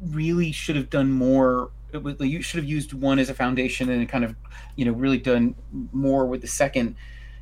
[0.00, 1.70] really should have done more.
[1.92, 4.34] Was, you should have used one as a foundation and kind of,
[4.74, 5.54] you know, really done
[5.92, 6.96] more with the second.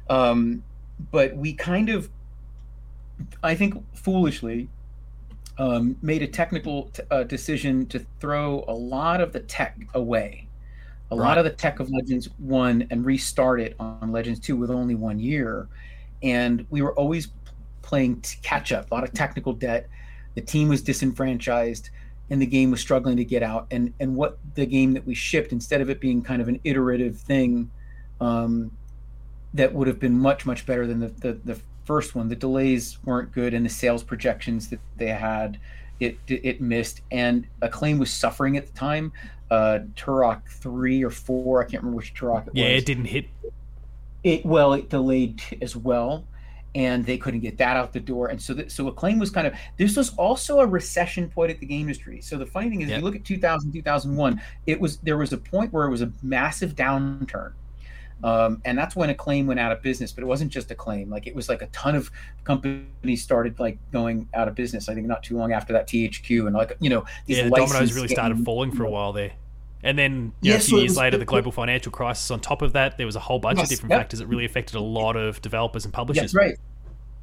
[0.08, 0.62] Um,
[1.10, 2.08] but we kind of,
[3.42, 4.68] I think, foolishly
[5.58, 10.48] um, made a technical t- uh, decision to throw a lot of the tech away,
[11.10, 11.24] a right.
[11.24, 14.94] lot of the tech of Legends 1 and restart it on Legends 2 with only
[14.94, 15.68] one year.
[16.22, 17.28] And we were always
[17.82, 19.88] playing t- catch up, a lot of technical debt.
[20.34, 21.90] The team was disenfranchised
[22.30, 23.66] and the game was struggling to get out.
[23.70, 26.58] And, and what the game that we shipped, instead of it being kind of an
[26.64, 27.70] iterative thing,
[28.20, 28.70] um,
[29.52, 32.98] that would have been much, much better than the, the, the first one, the delays
[33.04, 35.58] weren't good, and the sales projections that they had,
[36.00, 37.02] it it missed.
[37.10, 39.12] And Acclaim was suffering at the time.
[39.50, 42.70] Uh, Turok three or four, I can't remember which Turok it yeah, was.
[42.70, 43.26] Yeah, it didn't hit.
[44.22, 46.24] It well, it delayed as well,
[46.74, 48.28] and they couldn't get that out the door.
[48.28, 49.54] And so, that, so Acclaim was kind of.
[49.76, 52.20] This was also a recession point at the game industry.
[52.20, 52.96] So the funny thing is, yep.
[52.96, 56.02] if you look at 2000, 2001, it was there was a point where it was
[56.02, 57.52] a massive downturn
[58.22, 60.12] um, and that's when Acclaim went out of business.
[60.12, 62.10] But it wasn't just Acclaim; like it was like a ton of
[62.44, 64.88] companies started like going out of business.
[64.88, 67.50] I think not too long after that, THQ and like you know these yeah, the
[67.50, 69.32] dominoes really started falling for a while there.
[69.82, 72.30] And then you know, a few years was, later, the global financial crisis.
[72.30, 74.00] On top of that, there was a whole bunch yes, of different yep.
[74.00, 76.32] factors that really affected a lot of developers and publishers.
[76.32, 76.56] That's right.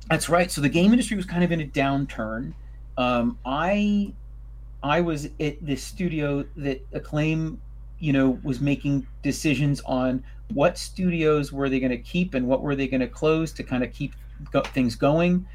[0.09, 0.51] That's right.
[0.51, 2.53] So the game industry was kind of in a downturn.
[2.97, 4.13] Um, I
[4.83, 7.59] I was at this studio that Acclaim,
[7.99, 10.23] you know, was making decisions on
[10.53, 13.63] what studios were they going to keep and what were they going to close to
[13.63, 14.13] kind of keep
[14.51, 15.45] go- things going.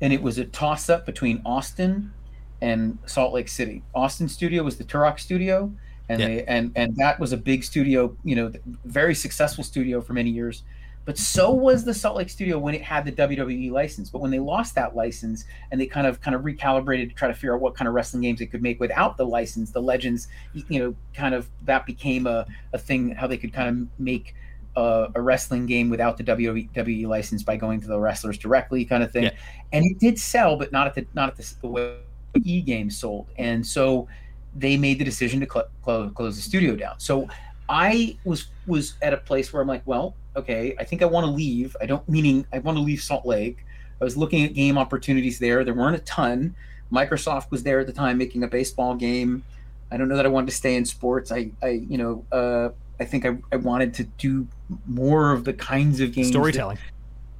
[0.00, 2.12] And it was a toss up between Austin
[2.60, 3.82] and Salt Lake City.
[3.94, 5.72] Austin studio was the Turok studio,
[6.08, 6.26] and yeah.
[6.26, 8.52] they, and and that was a big studio, you know,
[8.84, 10.62] very successful studio for many years.
[11.06, 14.10] But so was the Salt Lake studio when it had the WWE license.
[14.10, 17.28] But when they lost that license and they kind of kind of recalibrated to try
[17.28, 19.80] to figure out what kind of wrestling games they could make without the license, the
[19.80, 24.00] Legends, you know, kind of that became a, a thing how they could kind of
[24.00, 24.34] make
[24.76, 29.02] a, a, wrestling game without the WWE license by going to the wrestlers directly, kind
[29.02, 29.24] of thing.
[29.24, 29.30] Yeah.
[29.72, 31.96] And it did sell, but not at the not at the, the way
[32.44, 33.28] e game sold.
[33.38, 34.08] And so
[34.54, 36.98] they made the decision to cl- close, close the studio down.
[36.98, 37.28] So
[37.68, 41.24] I was was at a place where I'm like, well, okay, I think I want
[41.26, 41.76] to leave.
[41.80, 43.58] I don't meaning I want to leave Salt Lake.
[44.00, 45.64] I was looking at game opportunities there.
[45.64, 46.54] There weren't a ton.
[46.92, 49.42] Microsoft was there at the time making a baseball game.
[49.90, 51.32] I don't know that I wanted to stay in sports.
[51.32, 52.68] I, I you know, uh,
[52.98, 54.46] I think I, I wanted to do
[54.86, 56.28] more of the kinds of games.
[56.28, 56.76] Storytelling.
[56.76, 56.92] That,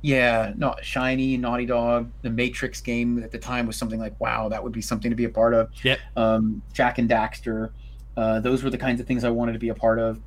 [0.02, 4.48] Yeah, not Shiny, Naughty Dog, the Matrix game at the time was something like, wow,
[4.48, 5.70] that would be something to be a part of.
[5.82, 5.98] Yep.
[6.16, 7.70] Um, Jak and Daxter,
[8.16, 10.20] uh, those were the kinds of things I wanted to be a part of.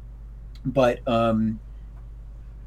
[0.66, 1.60] But um,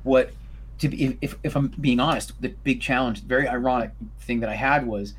[0.05, 0.33] what,
[0.79, 3.91] to be, if, if I'm being honest, the big challenge, very ironic
[4.21, 5.15] thing that I had was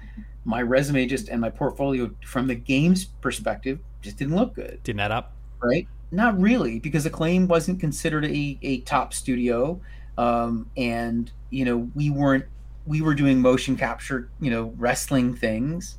[0.46, 4.80] my resume just and my portfolio from the games perspective just didn't look good.
[4.84, 5.34] Didn't add up.
[5.60, 5.88] Right?
[6.14, 9.82] Not really, because Acclaim wasn't considered a, a top studio
[10.18, 12.46] um, and you know we weren't
[12.86, 15.98] we were doing motion capture you know wrestling things.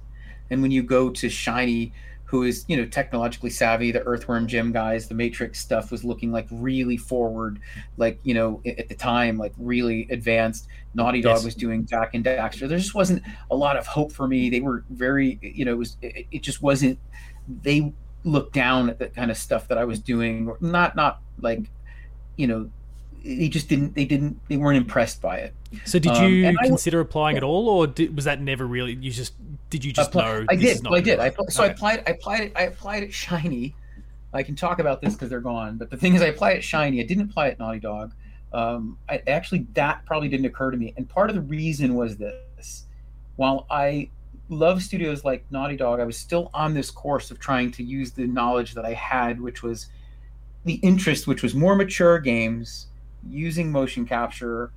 [0.50, 1.92] And when you go to shiny
[2.26, 6.32] who is you know technologically savvy the earthworm jim guys the matrix stuff was looking
[6.32, 7.60] like really forward
[7.96, 10.68] like you know at the time like really advanced.
[10.94, 11.44] Naughty dog yes.
[11.44, 12.68] was doing Jak and daxter.
[12.68, 14.48] There just wasn't a lot of hope for me.
[14.48, 16.98] They were very you know it was it, it just wasn't
[17.62, 17.92] they
[18.24, 21.70] looked down at the kind of stuff that i was doing or not not like
[22.36, 22.70] you know
[23.24, 25.54] they just didn't they didn't they weren't impressed by it.
[25.86, 28.66] So did um, you um, consider I, applying at all or did, was that never
[28.66, 29.34] really you just
[29.70, 31.18] did you just Apply, know i did well, i did.
[31.18, 31.70] I, so okay.
[31.70, 33.74] i applied i applied it i applied it shiny.
[34.32, 36.64] I can talk about this because they're gone but the thing is i applied it
[36.64, 37.00] shiny.
[37.00, 38.12] I didn't apply it naughty dog.
[38.52, 40.92] Um, I, actually that probably didn't occur to me.
[40.96, 42.84] And part of the reason was this.
[43.36, 44.10] While i
[44.54, 48.12] love studios like naughty dog i was still on this course of trying to use
[48.12, 49.88] the knowledge that i had which was
[50.64, 52.88] the interest which was more mature games
[53.28, 54.72] using motion capture,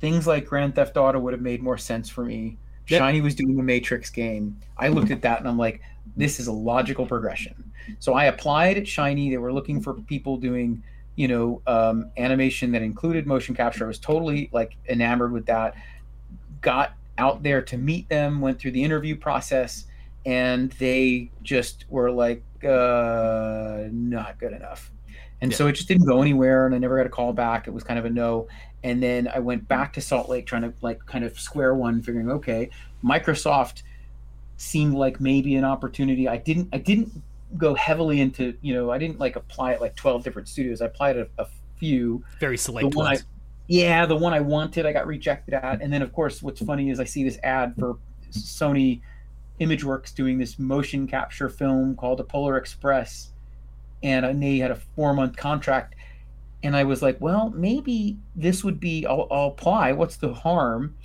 [0.00, 2.58] things like Grand Theft Auto would have made more sense for me.
[2.88, 2.98] Yep.
[2.98, 4.58] Shiny was doing the Matrix game.
[4.76, 5.80] I looked at that and I'm like,
[6.16, 7.72] this is a logical progression.
[8.00, 9.30] So I applied at Shiny.
[9.30, 10.82] They were looking for people doing,
[11.14, 13.84] you know, um, animation that included motion capture.
[13.84, 15.74] I was totally like enamored with that.
[16.60, 19.86] Got out there to meet them, went through the interview process,
[20.26, 24.90] and they just were like, uh, not good enough.
[25.40, 25.58] And yeah.
[25.58, 27.66] so it just didn't go anywhere and I never got a call back.
[27.66, 28.46] It was kind of a no.
[28.84, 32.00] And then I went back to Salt Lake trying to like kind of square one,
[32.00, 32.70] figuring, okay,
[33.02, 33.82] Microsoft
[34.56, 36.28] seemed like maybe an opportunity.
[36.28, 37.10] I didn't I didn't
[37.56, 40.80] go heavily into, you know, I didn't like apply at like 12 different studios.
[40.80, 41.46] I applied at a, a
[41.76, 42.24] few.
[42.38, 43.24] Very select ones.
[43.72, 45.80] I, yeah, the one I wanted, I got rejected at.
[45.80, 47.96] And then of course what's funny is I see this ad for
[48.30, 49.00] Sony
[49.60, 53.32] Imageworks doing this motion capture film called The Polar Express
[54.02, 55.94] and they had a four month contract.
[56.62, 59.92] And I was like, well, maybe this would be, I'll, I'll apply.
[59.92, 60.96] What's the harm?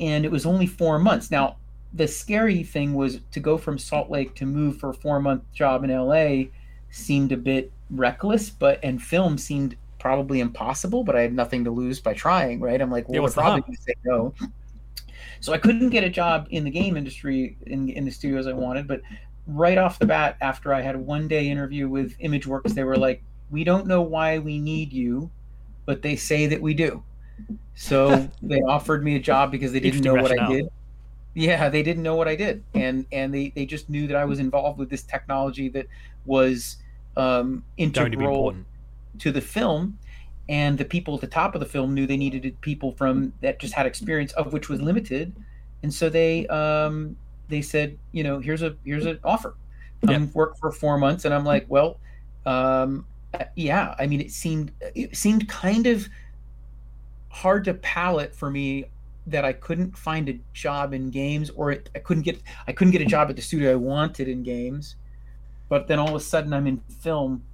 [0.00, 1.30] And it was only four months.
[1.30, 1.56] Now,
[1.92, 5.42] the scary thing was to go from Salt Lake to move for a four month
[5.52, 6.50] job in LA
[6.90, 9.76] seemed a bit reckless, but and film seemed
[10.08, 12.80] probably impossible, but I had nothing to lose by trying, right?
[12.80, 14.32] I'm like, well, yeah, probably going to say no.
[15.40, 18.54] So I couldn't get a job in the game industry in, in the studios I
[18.54, 19.02] wanted, but
[19.46, 22.96] right off the bat, after I had a one day interview with ImageWorks, they were
[22.96, 25.30] like, "We don't know why we need you,
[25.84, 27.02] but they say that we do."
[27.74, 30.70] So they offered me a job because they didn't know what I did.
[31.34, 34.24] Yeah, they didn't know what I did, and and they they just knew that I
[34.24, 35.86] was involved with this technology that
[36.24, 36.78] was
[37.18, 38.54] um, integral
[39.18, 39.98] to, the film.
[40.48, 43.58] And the people at the top of the film knew they needed people from that
[43.58, 45.36] just had experience, of which was limited,
[45.82, 47.16] and so they um,
[47.48, 49.54] they said, you know, here's a here's an offer.
[50.06, 51.98] Come work for four months, and I'm like, well,
[52.46, 53.04] um,
[53.56, 53.94] yeah.
[53.98, 56.08] I mean, it seemed it seemed kind of
[57.28, 58.86] hard to palate for me
[59.26, 62.92] that I couldn't find a job in games, or it, I couldn't get I couldn't
[62.92, 64.96] get a job at the studio I wanted in games.
[65.68, 67.44] But then all of a sudden, I'm in film,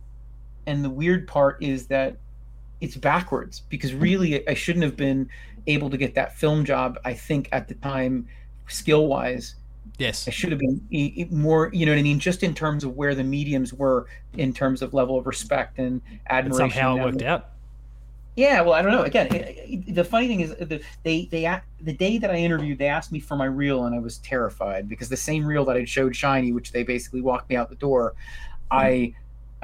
[0.67, 2.17] and the weird part is that
[2.81, 5.29] it's backwards because really I shouldn't have been
[5.67, 6.99] able to get that film job.
[7.05, 8.27] I think at the time,
[8.67, 9.57] skill wise,
[9.99, 10.27] Yes.
[10.27, 13.15] I should have been more, you know what I mean, just in terms of where
[13.15, 14.07] the mediums were
[14.37, 16.01] in terms of level of respect and
[16.31, 16.71] admiration.
[16.71, 17.51] somehow it worked out.
[18.37, 19.03] Yeah, well, I don't know.
[19.03, 22.79] Again, it, it, the funny thing is, the, they they the day that I interviewed,
[22.79, 25.77] they asked me for my reel, and I was terrified because the same reel that
[25.77, 28.15] I showed Shiny, which they basically walked me out the door,
[28.73, 28.77] mm-hmm.
[28.77, 29.15] I.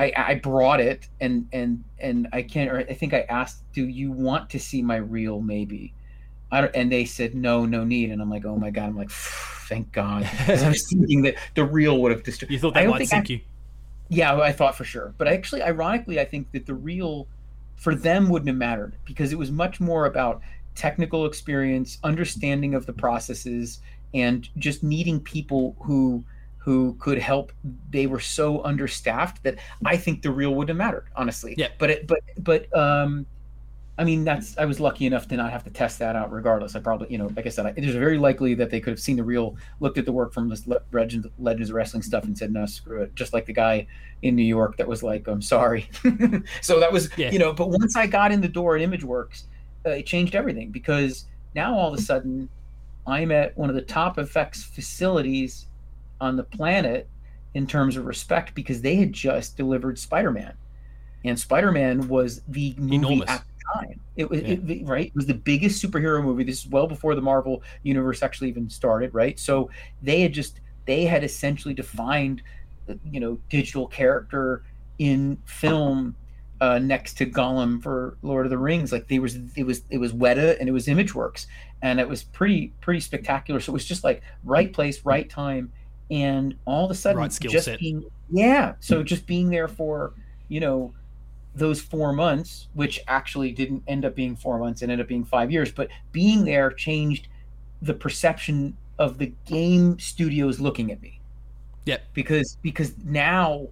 [0.00, 2.70] I, I brought it and and and I can't.
[2.70, 5.92] Or I think I asked, "Do you want to see my reel?" Maybe,
[6.52, 8.10] I don't, and they said no, no need.
[8.10, 8.86] And I'm like, oh my god.
[8.86, 10.28] I'm like, thank God.
[10.48, 12.50] I was thinking that the reel would have destroyed.
[12.50, 13.40] You thought that might sink I, you.
[14.08, 15.14] Yeah, I thought for sure.
[15.18, 17.28] But actually, ironically, I think that the reel
[17.76, 20.42] for them wouldn't have mattered because it was much more about
[20.74, 23.80] technical experience, understanding of the processes,
[24.12, 26.24] and just needing people who
[26.60, 27.52] who could help.
[27.90, 31.54] They were so understaffed that I think the real would have mattered, honestly.
[31.56, 31.68] Yeah.
[31.78, 33.26] But it, but but um,
[33.98, 36.30] I mean, that's I was lucky enough to not have to test that out.
[36.30, 38.78] Regardless, I probably, you know, like I said, I, it is very likely that they
[38.78, 42.02] could have seen the real, looked at the work from this Legends, Legends of Wrestling
[42.02, 43.86] stuff, and said, "No, screw it." Just like the guy
[44.20, 45.88] in New York that was like, "I'm sorry."
[46.60, 47.30] so that was, yeah.
[47.30, 47.54] you know.
[47.54, 49.44] But once I got in the door at ImageWorks,
[49.86, 52.50] uh, it changed everything because now all of a sudden,
[53.06, 55.66] I'm at one of the top effects facilities
[56.20, 57.08] on the planet
[57.54, 60.52] in terms of respect because they had just delivered Spider-Man,
[61.24, 63.28] and Spider-Man was the movie Enormous.
[63.28, 64.00] at the time.
[64.16, 64.56] It was Yeah.
[64.68, 65.06] it, right.
[65.06, 66.44] It was the biggest superhero movie.
[66.44, 69.12] This is well before the Marvel universe actually even started.
[69.14, 69.38] Right.
[69.38, 69.70] So
[70.02, 72.42] they had just they had essentially defined,
[73.04, 74.62] you know, digital character
[74.98, 76.14] in film
[76.60, 78.92] uh, next to Gollum for Lord of the Rings.
[78.92, 81.46] Like there was it was it was Weta and it was ImageWorks,
[81.82, 83.60] and it was pretty pretty spectacular.
[83.60, 85.72] So it was just like right place, right time,
[86.10, 87.78] and all of a sudden, Right just set.
[87.78, 88.74] being yeah.
[88.80, 90.12] So just being there for
[90.48, 90.92] you know
[91.54, 95.24] those four months, which actually didn't end up being four months, it ended up being
[95.24, 97.28] five years, but being there changed
[97.82, 101.20] the perception of the game studios looking at me.
[101.86, 102.02] Yep.
[102.12, 103.68] Because because now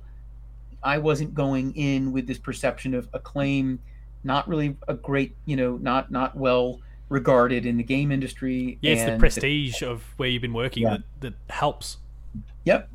[0.82, 3.78] I wasn't going in with this perception of acclaim,
[4.24, 6.80] not really a great, you know, not not well
[7.10, 8.78] regarded in the game industry.
[8.80, 10.98] Yeah, it's the prestige of where you've been working Yeah.
[10.98, 11.98] that, that helps,
[12.68, 12.88] Yep.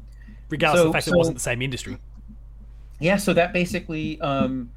[0.49, 1.97] regardless of the fact so- it wasn't the same industry.
[2.99, 4.69] Yeah, so that basically, um,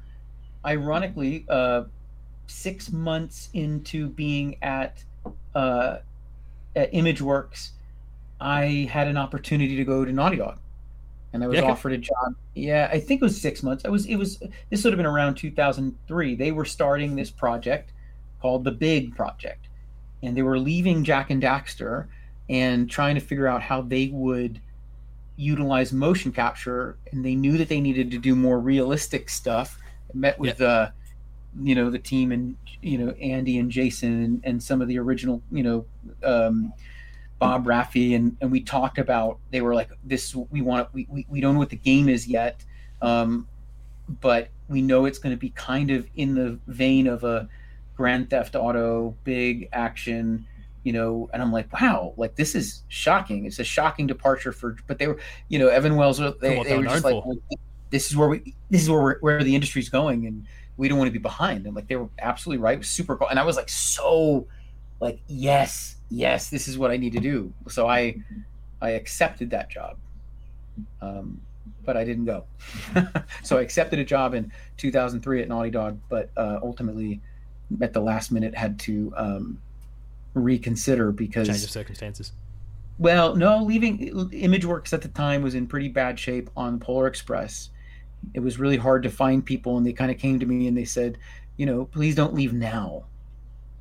[0.65, 1.83] ironically, uh,
[2.47, 5.03] six months into being at,
[5.55, 5.97] uh,
[6.75, 7.71] at ImageWorks,
[8.41, 10.59] I had an opportunity to go to Naughty Dog,
[11.33, 12.35] and I was Yeah, offered a job.
[12.55, 13.85] Yeah, I think it was six months.
[13.85, 14.05] I was.
[14.07, 14.39] It was.
[14.69, 16.35] This would have been around 2003.
[16.35, 17.93] They were starting this project
[18.41, 19.67] called the Big Project,
[20.21, 22.07] and they were leaving Jak and Daxter
[22.49, 24.59] and trying to figure out how they would
[25.37, 29.79] utilize motion capture and they knew that they needed to do more realistic stuff.
[30.13, 30.89] I met with uh
[31.61, 34.99] you know the team and you know andy and jason and, and some of the
[34.99, 35.85] original you know
[36.23, 36.71] um
[37.39, 41.25] bob rafei and and we talked about they were like this we want we, we,
[41.29, 42.63] we don't know what the game is yet
[43.01, 43.47] um
[44.21, 47.47] but we know it's going to be kind of in the vein of a
[47.95, 50.45] grand theft auto big action
[50.87, 53.45] you know and i'm like wow like this is shocking.
[53.45, 55.19] It's a shocking departure for but they were
[55.49, 57.21] you know evan wells they, they were just like
[57.89, 60.45] this is where we this is where we're, where the industry's going and
[60.77, 61.65] we don't want to be behind.
[61.65, 62.75] And like they were absolutely right.
[62.75, 63.27] It was super cool.
[63.27, 64.47] And i was like so
[65.01, 67.51] like yes yes this is what i need to do.
[67.67, 68.15] So i
[68.81, 69.97] i accepted that job.
[71.01, 71.41] Um
[71.83, 72.45] but i didn't go.
[73.43, 77.19] So i accepted a job in 2003 at naughty dog but uh ultimately
[77.81, 79.59] at the last minute had to um
[80.37, 82.31] reconsider because Change of circumstances.
[82.97, 87.69] well, no, leaving ImageWorks at the time was in pretty bad shape on Polar Express.
[88.33, 90.77] It was really hard to find people, and they kind of came to me and
[90.77, 91.17] they said,
[91.55, 93.05] you know, please don't leave now.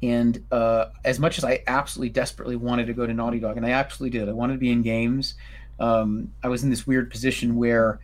[0.03, 3.65] And uh, as much as I absolutely desperately wanted to go to Naughty Dog, and
[3.65, 5.35] I absolutely did, I wanted to be in games.
[5.81, 8.01] Um, I was in this weird position where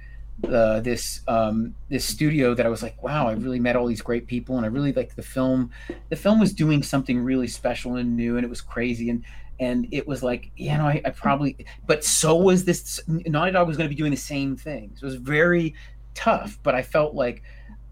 [0.48, 4.02] uh, this um, this studio that I was like, wow, I really met all these
[4.02, 5.70] great people, and I really liked the film.
[6.08, 9.10] The film was doing something really special and new, and it was crazy.
[9.10, 9.24] And
[9.60, 13.00] and it was like, you know, I, I probably, but so was this.
[13.06, 14.90] Naughty Dog was going to be doing the same thing.
[14.96, 15.74] So it was very
[16.14, 17.42] tough, but I felt like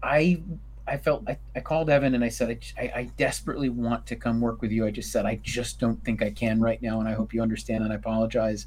[0.03, 0.41] I,
[0.87, 4.61] I felt I, I called Evan and I said, I desperately want to come work
[4.61, 4.85] with you.
[4.85, 7.41] I just said, I just don't think I can right now, and I hope you
[7.41, 7.83] understand.
[7.83, 8.65] And I apologize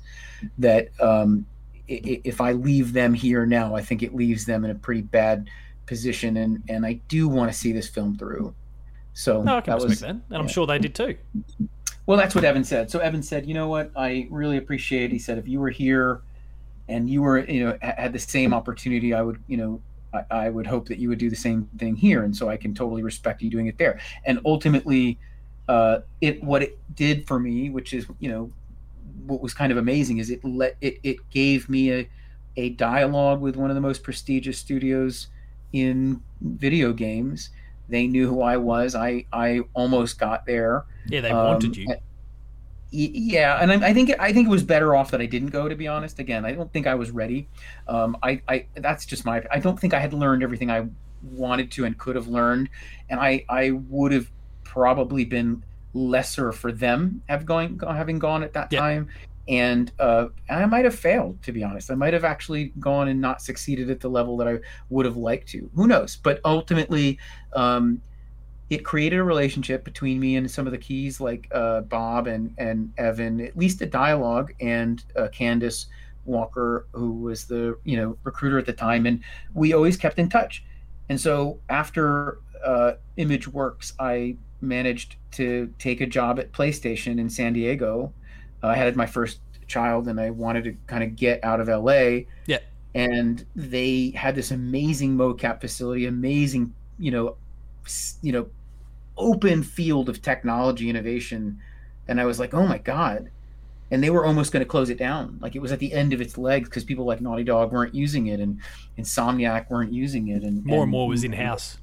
[0.58, 1.46] that um, i- i-
[1.88, 5.48] if I leave them here now, I think it leaves them in a pretty bad
[5.86, 8.54] position, and and I do want to see this film through.
[9.12, 11.16] So No, I can that was that, and I'm sure they did too.
[12.06, 12.90] well, that's what Evan said.
[12.90, 13.90] So Evan said, you know what?
[13.96, 15.12] I really appreciate.
[15.12, 16.22] He said, if you were here,
[16.88, 19.80] and you were, you know, had the same opportunity, I would, you know,
[20.12, 22.24] I, I would hope that you would do the same thing here.
[22.24, 24.00] And so I can totally respect you doing it there.
[24.24, 25.18] And ultimately,
[25.68, 28.52] uh, it what it did for me, which is, you know,
[29.26, 32.08] what was kind of amazing, is it let it it gave me a
[32.56, 35.28] a dialogue with one of the most prestigious studios
[35.72, 37.50] in video games.
[37.88, 38.94] They knew who I was.
[38.94, 40.84] I I almost got there.
[41.06, 41.94] Yeah, they Um, wanted you.
[42.90, 45.68] Yeah, and I, I think I think it was better off that I didn't go.
[45.68, 47.48] To be honest, again, I don't think I was ready.
[47.88, 49.42] Um, I, I that's just my.
[49.50, 50.86] I don't think I had learned everything I
[51.22, 52.68] wanted to and could have learned,
[53.10, 54.30] and I I would have
[54.62, 55.64] probably been
[55.94, 59.08] lesser for them have going having gone at that time,
[59.48, 61.42] and uh, I might have failed.
[61.44, 64.48] To be honest, I might have actually gone and not succeeded at the level that
[64.48, 64.58] I
[64.90, 65.70] would have liked to.
[65.74, 66.16] Who knows?
[66.16, 67.18] But ultimately.
[67.54, 68.02] Um,
[68.70, 72.54] it created a relationship between me and some of the keys like uh, Bob and
[72.56, 75.86] and Evan, at least a dialogue, and uh, Candace
[76.24, 79.22] Walker, who was the you know recruiter at the time, and
[79.52, 80.64] we always kept in touch.
[81.08, 87.28] And so after uh, Image Works, I managed to take a job at PlayStation in
[87.28, 88.12] San Diego.
[88.62, 91.68] Uh, I had my first child, and I wanted to kind of get out of
[91.68, 92.24] LA.
[92.46, 92.58] Yeah.
[92.94, 97.36] And they had this amazing mocap facility, amazing, you know,
[98.22, 98.46] you know
[99.16, 101.60] open field of technology innovation,
[102.08, 103.30] and I was like, oh my god.
[103.90, 105.38] And they were almost going to close it down.
[105.40, 107.94] Like it was at the end of its legs because people like Naughty Dog weren't
[107.94, 108.60] using it and
[108.98, 110.42] Insomniac weren't using it.
[110.42, 111.78] And more and, and more was in house.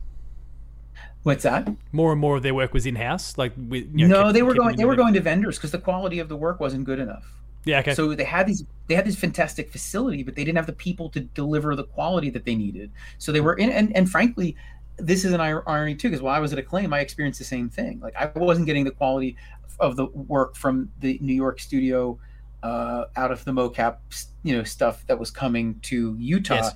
[1.24, 1.68] What's that?
[1.92, 3.38] More and more of their work was in house.
[3.38, 4.76] Like with, you know, no, kept, they were going.
[4.76, 7.32] They were going to vendors because the quality of the work wasn't good enough.
[7.64, 7.80] Yeah.
[7.80, 7.94] Okay.
[7.94, 8.64] So they had these.
[8.88, 12.30] They had this fantastic facility, but they didn't have the people to deliver the quality
[12.32, 12.92] that they needed.
[13.20, 14.56] So they were in, and and frankly,
[14.98, 17.70] this is an irony too, because while I was at Acclaim, I experienced the same
[17.70, 18.00] thing.
[18.00, 19.38] Like I wasn't getting the quality
[19.80, 22.20] of the work from the New York studio
[22.64, 23.98] uh, out of the mocap,
[24.44, 26.56] you know, stuff that was coming to Utah.
[26.56, 26.74] Yes.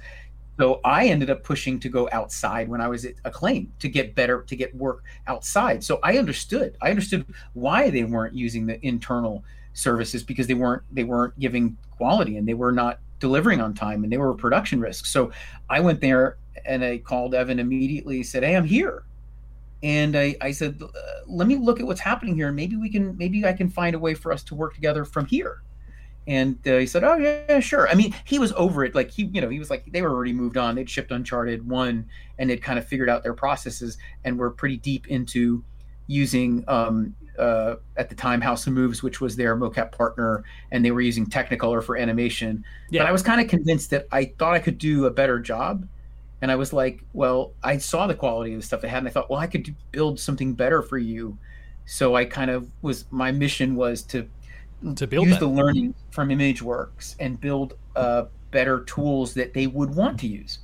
[0.58, 4.16] So I ended up pushing to go outside when I was at Acclaim to get
[4.16, 5.84] better, to get work outside.
[5.84, 6.78] So I understood.
[6.82, 11.78] I understood why they weren't using the internal services because they weren't they weren't giving
[11.92, 15.10] quality and they were not delivering on time and they were production risks.
[15.12, 15.32] So
[15.70, 18.24] I went there and I called Evan immediately.
[18.24, 19.04] Said, "Hey, I'm here."
[19.84, 20.82] And I, I said,
[21.28, 22.52] "Let me look at what's happening here.
[22.52, 23.18] Maybe we can.
[23.18, 25.62] Maybe I can find a way for us to work together from here."
[26.28, 28.96] And uh, he said, "Oh yeah, sure." I mean, he was over it.
[28.96, 30.74] Like he, you know, he was like they were already moved on.
[30.74, 32.08] They'd shipped Uncharted one,
[32.40, 35.64] and they'd kind of figured out their processes, and were pretty deep into
[36.08, 40.84] using um, uh, at the time House of Moves, which was their mocap partner, and
[40.84, 42.64] they were using Technicolor for animation.
[42.90, 43.04] Yeah.
[43.04, 45.88] But I was kind of convinced that I thought I could do a better job,
[46.42, 49.08] and I was like, well, I saw the quality of the stuff they had, and
[49.08, 51.38] I thought, well, I could build something better for you.
[51.86, 54.28] So I kind of was my mission was to
[54.94, 55.40] to build use that.
[55.40, 60.60] the learning from ImageWorks and build uh, better tools that they would want to use,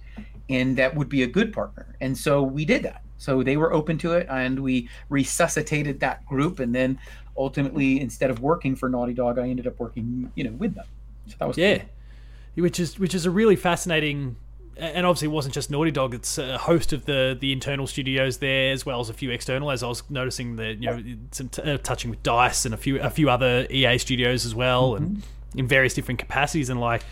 [0.49, 1.95] and that would be a good partner.
[2.01, 3.03] And so we did that.
[3.17, 6.59] So they were open to it, and we resuscitated that group.
[6.59, 6.97] And then
[7.37, 10.85] ultimately, instead of working for Naughty Dog, I ended up working, you know, with them.
[11.27, 12.63] So that was yeah, cool.
[12.63, 14.35] which is which is a really fascinating.
[14.81, 18.39] And obviously, it wasn't just Naughty Dog; it's a host of the the internal studios
[18.39, 19.69] there, as well as a few external.
[19.69, 22.77] As I was noticing, that you know, some t- uh, touching with Dice and a
[22.77, 25.03] few a few other EA studios as well, mm-hmm.
[25.03, 25.23] and
[25.55, 26.71] in various different capacities.
[26.71, 27.03] And like,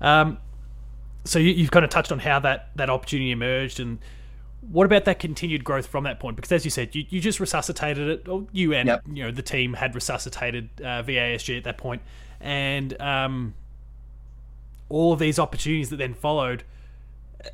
[0.00, 0.38] um,
[1.22, 4.00] so you, you've kind of touched on how that that opportunity emerged, and
[4.62, 6.34] what about that continued growth from that point?
[6.34, 9.02] Because as you said, you, you just resuscitated it, or you and yep.
[9.06, 12.02] you know the team had resuscitated uh, VASG at that point,
[12.40, 13.54] and um,
[14.88, 16.64] all of these opportunities that then followed.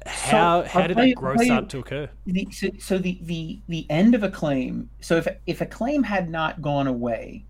[0.06, 2.08] How so, how did that growth start to occur?
[2.26, 4.90] The, so, so the, the the end of Acclaim.
[5.00, 7.44] So if if Acclaim had not gone away,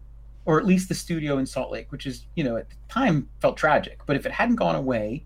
[0.45, 3.29] or at least the studio in Salt Lake, which is you know at the time
[3.41, 5.25] felt tragic, but if it hadn't gone away,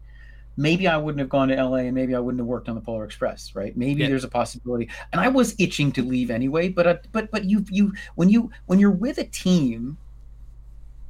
[0.56, 2.80] maybe I wouldn't have gone to LA and maybe I wouldn't have worked on the
[2.80, 3.76] Polar Express, right?
[3.76, 4.08] Maybe yeah.
[4.08, 4.88] there's a possibility.
[5.12, 8.50] And I was itching to leave anyway, but uh, but but you you when you
[8.66, 9.98] when you're with a team,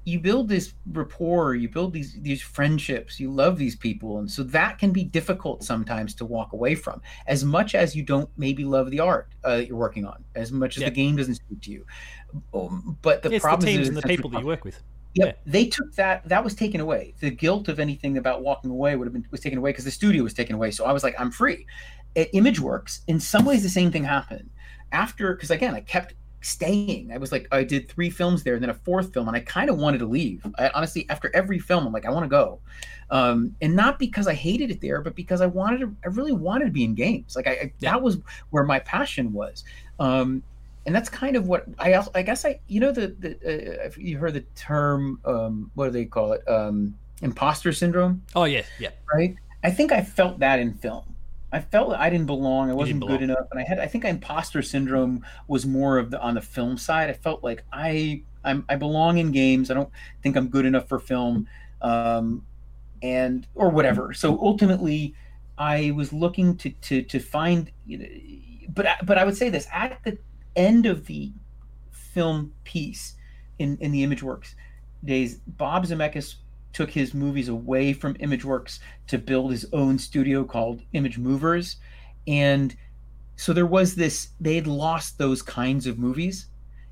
[0.06, 4.44] you build this rapport, you build these these friendships, you love these people, and so
[4.44, 7.02] that can be difficult sometimes to walk away from.
[7.26, 10.52] As much as you don't maybe love the art uh, that you're working on, as
[10.52, 10.90] much as yeah.
[10.90, 11.84] the game doesn't speak to you,
[12.54, 14.80] um, but the it's problem the teams is and the people that you work with.
[15.14, 15.26] Yep.
[15.26, 15.52] Yeah.
[15.52, 16.26] They took that.
[16.28, 17.14] That was taken away.
[17.18, 19.90] The guilt of anything about walking away would have been was taken away because the
[19.90, 20.70] studio was taken away.
[20.70, 21.66] So I was like, I'm free.
[22.14, 24.48] At ImageWorks, in some ways, the same thing happened.
[24.92, 26.14] After, because again, I kept
[26.46, 27.10] staying.
[27.12, 29.40] I was like, I did three films there, and then a fourth film, and I
[29.40, 30.46] kind of wanted to leave.
[30.58, 32.60] I, honestly, after every film, I'm like, I want to go,
[33.10, 35.96] um, and not because I hated it there, but because I wanted to.
[36.04, 37.36] I really wanted to be in games.
[37.36, 37.92] Like I, I yeah.
[37.92, 38.18] that was
[38.50, 39.64] where my passion was.
[39.98, 40.42] Um,
[40.86, 43.90] and that's kind of what I also, I guess I you know the the uh,
[43.96, 48.22] you heard the term um, what do they call it um, imposter syndrome?
[48.34, 48.90] Oh yeah, yeah.
[49.12, 49.34] Right.
[49.64, 51.15] I think I felt that in film.
[51.52, 52.70] I felt I didn't belong.
[52.70, 53.16] I wasn't belong.
[53.16, 53.78] good enough, and I had.
[53.78, 57.08] I think imposter syndrome was more of the on the film side.
[57.08, 59.70] I felt like I I'm, I belong in games.
[59.70, 59.90] I don't
[60.22, 61.46] think I'm good enough for film,
[61.82, 62.44] um,
[63.02, 64.12] and or whatever.
[64.12, 65.14] So ultimately,
[65.56, 67.70] I was looking to to to find.
[67.86, 68.06] You know,
[68.74, 70.18] but but I would say this at the
[70.56, 71.32] end of the
[71.90, 73.14] film piece
[73.58, 74.54] in, in the ImageWorks
[75.04, 76.36] days, Bob Zemeckis
[76.76, 81.76] took his movies away from ImageWorks to build his own studio called Image Movers.
[82.26, 82.76] And
[83.36, 86.48] so there was this, they had lost those kinds of movies.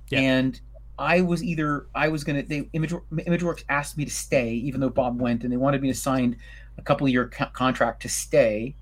[0.09, 0.21] Yeah.
[0.21, 0.59] And
[0.99, 4.81] I was either, I was going to, they, Image, ImageWorks asked me to stay, even
[4.81, 6.39] though Bob went, and they wanted me to sign
[6.79, 8.75] a couple year co- contract to stay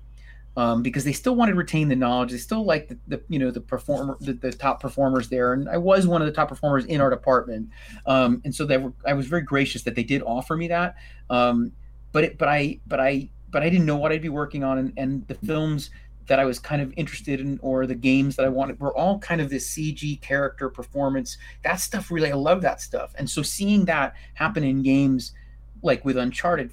[0.55, 2.31] um, because they still wanted to retain the knowledge.
[2.31, 5.67] They still liked the, the you know the performer the, the, top performers there, and
[5.67, 7.69] I was one of the top performers in our department,
[8.05, 10.95] um, and so they were, I was very gracious that they did offer me that.
[11.29, 11.71] Um,
[12.11, 14.77] but it, but I but I but I didn't know what I'd be working on,
[14.77, 15.89] and, and the films
[16.27, 19.19] that I was kind of interested in or the games that I wanted were all
[19.19, 21.37] kind of this CG character performance.
[21.63, 23.13] That stuff really I love that stuff.
[23.17, 25.33] And so seeing that happen in games
[25.81, 26.71] like with Uncharted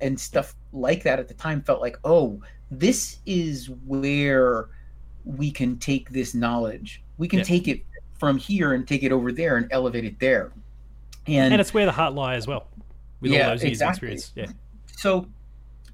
[0.00, 2.40] and stuff like that at the time felt like, oh,
[2.70, 4.68] this is where
[5.24, 7.44] we can take this knowledge, we can Yeah.
[7.44, 7.84] take it
[8.18, 10.52] from here and take it over there and elevate it there.
[11.26, 12.68] And, And it's where the heart lie as well.
[13.20, 14.08] With Yeah, all those years exactly.
[14.08, 14.52] of experience.
[14.54, 14.56] Yeah.
[14.96, 15.26] so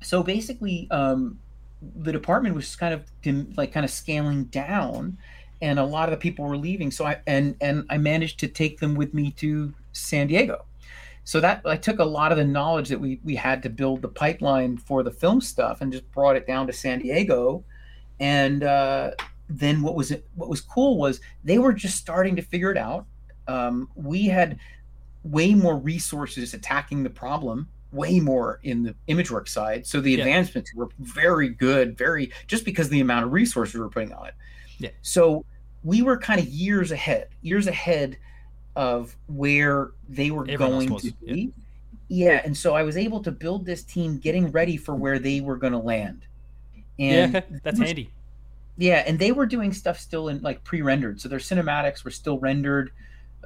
[0.02, 1.38] so basically um
[2.00, 5.16] the department was kind of dim- like kind of scaling down
[5.62, 8.48] and a lot of the people were leaving so i and and i managed to
[8.48, 10.64] take them with me to san diego
[11.26, 14.00] so that i took a lot of the knowledge that we we had to build
[14.00, 17.62] the pipeline for the film stuff and just brought it down to san diego
[18.20, 19.10] and uh
[19.50, 23.04] then what was what was cool was they were just starting to figure it out
[23.48, 24.58] um, we had
[25.22, 30.12] way more resources attacking the problem way more in the image work side so the
[30.12, 30.18] Yeah.
[30.18, 34.12] advancements were very good very just because of the amount of resources we were putting
[34.12, 34.34] on it
[34.78, 34.90] Yeah.
[35.02, 35.44] so
[35.84, 38.16] we were kind of years ahead years ahead
[38.76, 41.52] of where they were Everyone going to be
[42.08, 45.40] yeah and so i was able to build this team getting ready for where they
[45.40, 46.24] were going to land
[46.98, 47.40] and yeah.
[47.62, 48.10] That's was- handy.
[48.76, 52.38] yeah, and they were doing stuff still in like pre-rendered, so their cinematics were still
[52.38, 52.90] rendered.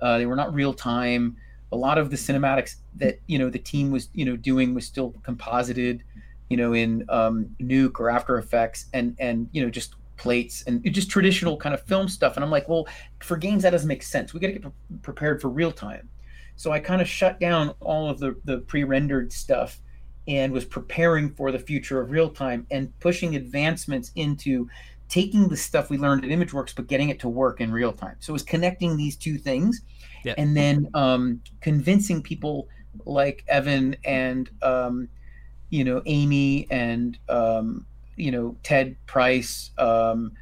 [0.03, 1.37] Uh, they were not real time.
[1.73, 4.87] A lot of the cinematics that you know the team was you know doing was
[4.87, 6.03] still composited,
[6.49, 10.85] you know, in um, Nuke or After Effects, and and you know just plates and
[10.93, 12.37] just traditional kind of film stuff.
[12.37, 12.87] And I'm like, well,
[13.21, 14.35] for games that doesn't make sense.
[14.35, 14.73] We got to get pre-
[15.03, 16.09] prepared for real time.
[16.57, 19.81] So I kind of shut down all of the the pre-rendered stuff
[20.29, 24.69] and was preparing for the future of real time and pushing advancements into
[25.09, 28.17] taking the stuff we learned at ImageWorks but getting it to work in real time.
[28.21, 29.81] So it was connecting these two things,
[30.25, 30.35] Yeah.
[30.37, 32.69] and then um, convincing people
[33.07, 35.09] like Evan and um,
[35.71, 37.87] you know Amy and um,
[38.17, 40.33] you know Ted Price um,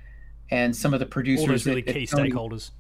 [0.50, 1.66] and some of the producers.
[1.66, 2.70] Really at- at key stakeholders.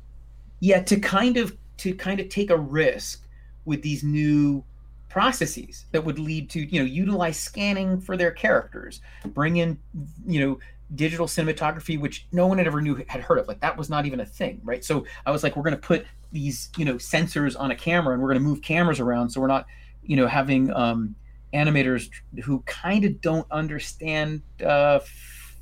[0.60, 3.26] yeah to kind of to kind of take a risk
[3.64, 4.64] with these new
[5.08, 9.78] processes that would lead to you know utilize scanning for their characters bring in
[10.26, 10.58] you know
[10.94, 14.04] digital cinematography which no one had ever knew had heard of like that was not
[14.04, 16.94] even a thing right so i was like we're going to put these you know
[16.94, 19.66] sensors on a camera and we're going to move cameras around so we're not
[20.02, 21.14] you know having um
[21.54, 22.10] animators
[22.44, 24.98] who kind of don't understand uh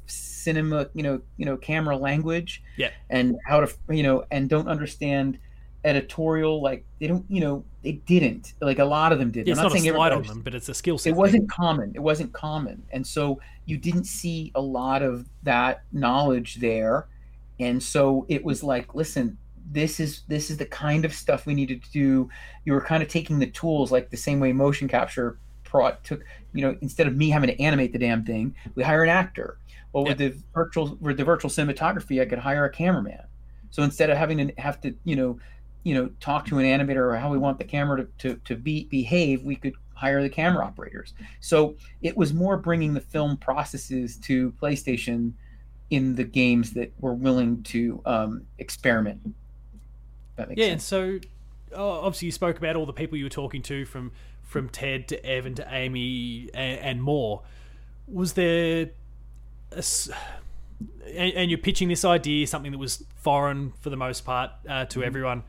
[0.06, 2.90] cinema you know you know camera language Yeah.
[3.10, 5.38] and how to you know and don't understand
[5.84, 9.52] editorial like they don't you know they didn't like a lot of them did Yeah,
[9.52, 11.10] it's I'm not, a slide on them, but it's a skill set.
[11.10, 11.18] it thing.
[11.18, 16.56] wasn't common it wasn't common and so you didn't see a lot of that knowledge
[16.56, 17.06] there
[17.60, 19.38] and so it was like listen
[19.72, 22.28] this is this is the kind of stuff we needed to do
[22.64, 25.38] you were kind of taking the tools like the same way motion capture
[25.76, 29.02] brought took you know instead of me having to animate the damn thing we hire
[29.02, 29.58] an actor.
[29.92, 33.24] Well with the virtual with the virtual cinematography i could hire a cameraman.
[33.70, 35.38] So instead of having to have to you know
[35.84, 38.56] you know talk to an animator or how we want the camera to, to, to
[38.56, 41.14] be behave we could hire the camera operators.
[41.40, 45.32] So it was more bringing the film processes to playstation
[45.90, 49.20] in the games that were willing to um, experiment.
[50.54, 51.18] Yeah, and so
[51.74, 54.12] obviously you spoke about all the people you were talking to from
[54.46, 57.42] from Ted to Evan to Amy and, and more.
[58.08, 58.90] Was there
[59.72, 59.84] a
[61.06, 64.84] and, and you're pitching this idea, something that was foreign for the most part uh,
[64.86, 65.06] to Mm-hmm.
[65.06, 65.42] everyone.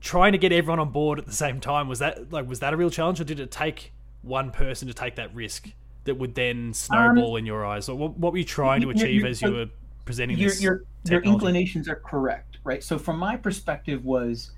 [0.00, 2.72] Trying to get everyone on board at the same time was that like was that
[2.72, 3.92] a real challenge, or did it take
[4.22, 5.68] one person to take that risk
[6.04, 7.88] that would then snowball in your eyes?
[7.88, 9.66] Or what, what were you trying to Um, you're- achieve you're- as you were
[10.04, 10.60] presenting your this?
[10.60, 12.82] your your inclinations are correct, right?
[12.82, 14.50] So from my perspective was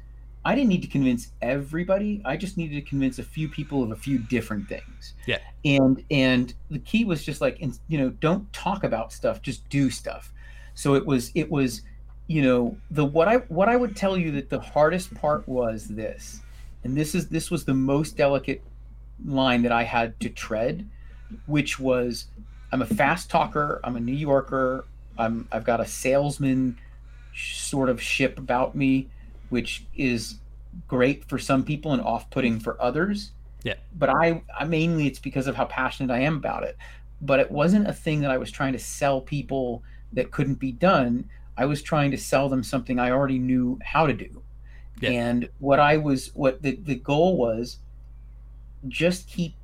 [0.45, 2.21] I didn't need to convince everybody.
[2.25, 5.15] I just needed to convince a few people of a few different things.
[5.27, 5.39] Yeah.
[5.65, 9.69] And and the key was just like in- you know, don't talk about stuff, just
[9.69, 10.33] do stuff.
[10.75, 11.83] So it was it was
[12.27, 15.87] you know, the what I what I would tell you that the hardest part was
[15.87, 16.41] this.
[16.83, 18.63] And this is this was the most delicate
[19.25, 20.89] line that I had to tread,
[21.47, 22.27] which was
[22.73, 24.85] I'm a fast talker, I'm a New Yorker,
[25.19, 26.79] I'm I've got a salesman
[27.35, 29.09] sort of ship about me,
[29.55, 30.39] which is
[30.89, 33.31] great for some people and off-putting for others.
[33.63, 33.77] Yeah.
[33.97, 36.77] But I, I mainly it's because of how passionate I am about it.
[37.23, 40.73] But it wasn't a thing that I was trying to sell people that couldn't be
[40.73, 41.31] done.
[41.57, 44.43] I was trying to sell them something I already knew how to do.
[45.01, 45.11] Yeah.
[45.11, 47.79] And what I was what the, the goal was
[48.89, 49.55] just keep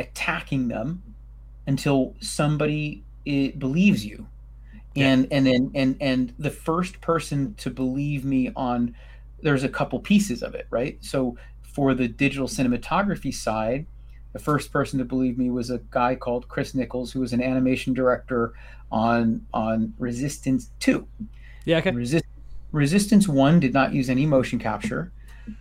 [0.00, 1.00] attacking them
[1.68, 4.26] until somebody i believes you
[4.94, 5.08] Yeah.
[5.08, 8.94] and and then and and the first person to believe me on
[9.42, 13.86] there's a couple pieces of it right so for the digital cinematography side
[14.32, 17.40] the first person to believe me was a guy called chris nichols who was an
[17.40, 18.52] animation director
[18.90, 21.06] on on resistance 2
[21.64, 21.90] yeah, okay.
[21.90, 22.24] Resist,
[22.72, 25.12] Resistance One did not use any motion capture,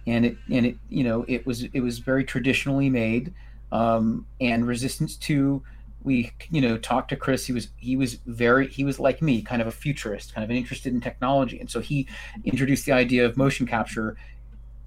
[0.07, 3.33] and it and it you know it was it was very traditionally made.
[3.71, 5.63] Um, and Resistance Two,
[6.09, 7.45] we you know talked to Chris.
[7.45, 10.49] He was he was very he was like me, kind of a futurist, kind of
[10.49, 12.07] interested in technology, and so he
[12.43, 14.17] introduced the idea of motion capture,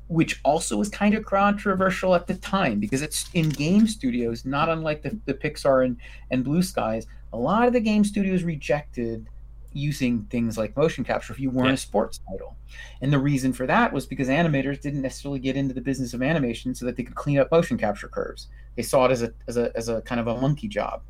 [0.08, 4.68] which also was kind of controversial at the time because it's in game studios, not
[4.68, 5.96] unlike the, the Pixar and
[6.32, 7.06] and Blue Skies.
[7.32, 9.28] A lot of the game studios rejected
[9.74, 11.74] using things like motion capture if you weren't yeah.
[11.74, 12.56] a sports title.
[13.00, 16.22] And the reason for that was because animators didn't necessarily get into the business of
[16.22, 18.48] animation so that they could clean up motion capture curves.
[18.76, 21.02] They saw it as a as a as a kind of a monkey job.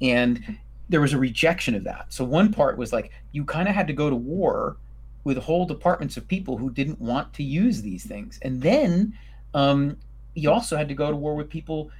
[0.00, 0.58] And
[0.88, 2.06] there was a rejection of that.
[2.12, 4.76] So one part was like you kind of had to go to war
[5.24, 8.38] with whole departments of people who didn't want to use these things.
[8.42, 9.14] And then
[9.54, 9.96] um,
[10.34, 11.90] you also had to go to war with people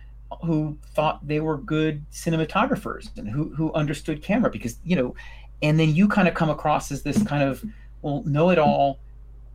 [0.44, 5.14] who thought they were good cinematographers and who who understood camera because you know
[5.62, 7.64] and then you kind of come across as this kind of
[8.02, 9.00] well know it all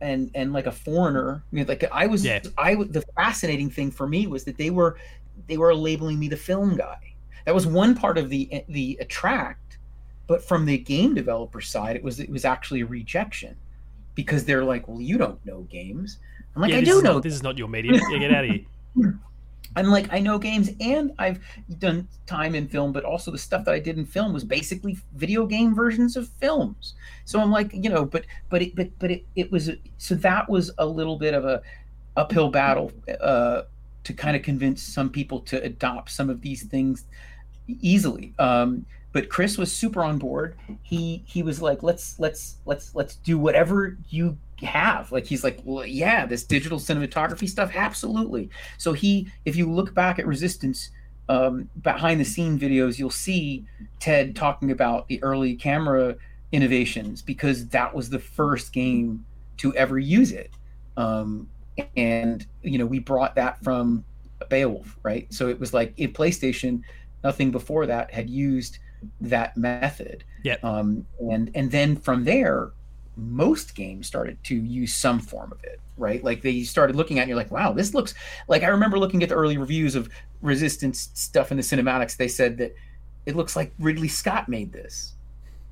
[0.02, 2.40] and and like a foreigner you know, like i was yeah.
[2.58, 4.98] i the fascinating thing for me was that they were
[5.46, 6.98] they were labeling me the film guy
[7.46, 9.78] that was one part of the the attract
[10.26, 13.56] but from the game developer side it was it was actually a rejection
[14.14, 16.18] because they're like well you don't know games.
[16.54, 18.00] I'm like yeah, i do know not, this is not your medium.
[18.10, 19.20] Yeah, get out of here.
[19.76, 21.38] I'm like, I know games and I've
[21.78, 24.96] done time in film, but also the stuff that I did in film was basically
[25.14, 26.94] video game versions of films.
[27.26, 30.48] So I'm like, you know, but but it but but it, it was so that
[30.48, 31.60] was a little bit of a
[32.16, 32.90] uphill battle
[33.20, 33.62] uh,
[34.04, 37.04] to kind of convince some people to adopt some of these things
[37.68, 38.34] easily.
[38.38, 40.56] Um, but Chris was super on board.
[40.82, 45.10] He he was like, let's let's let's let's do whatever you have.
[45.12, 48.50] Like he's like, well, yeah, this digital cinematography stuff, absolutely.
[48.78, 50.90] So he, if you look back at Resistance
[51.28, 53.64] um, behind the scene videos, you'll see
[54.00, 56.16] Ted talking about the early camera
[56.52, 59.24] innovations because that was the first game
[59.58, 60.50] to ever use it.
[60.96, 61.48] Um,
[61.96, 64.04] and you know, we brought that from
[64.48, 65.32] Beowulf, right?
[65.32, 66.82] So it was like in PlayStation,
[67.26, 68.78] nothing before that had used
[69.20, 70.24] that method.
[70.42, 70.56] Yeah.
[70.62, 72.70] Um, and and then from there,
[73.16, 76.22] most games started to use some form of it, right?
[76.22, 78.14] Like they started looking at it and you're like, wow, this looks
[78.48, 80.08] like I remember looking at the early reviews of
[80.42, 82.16] Resistance stuff in the cinematics.
[82.16, 82.74] They said that
[83.24, 85.14] it looks like Ridley Scott made this.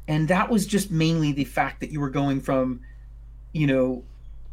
[0.08, 2.80] And that was just mainly the fact that you were going from,
[3.52, 4.04] you know,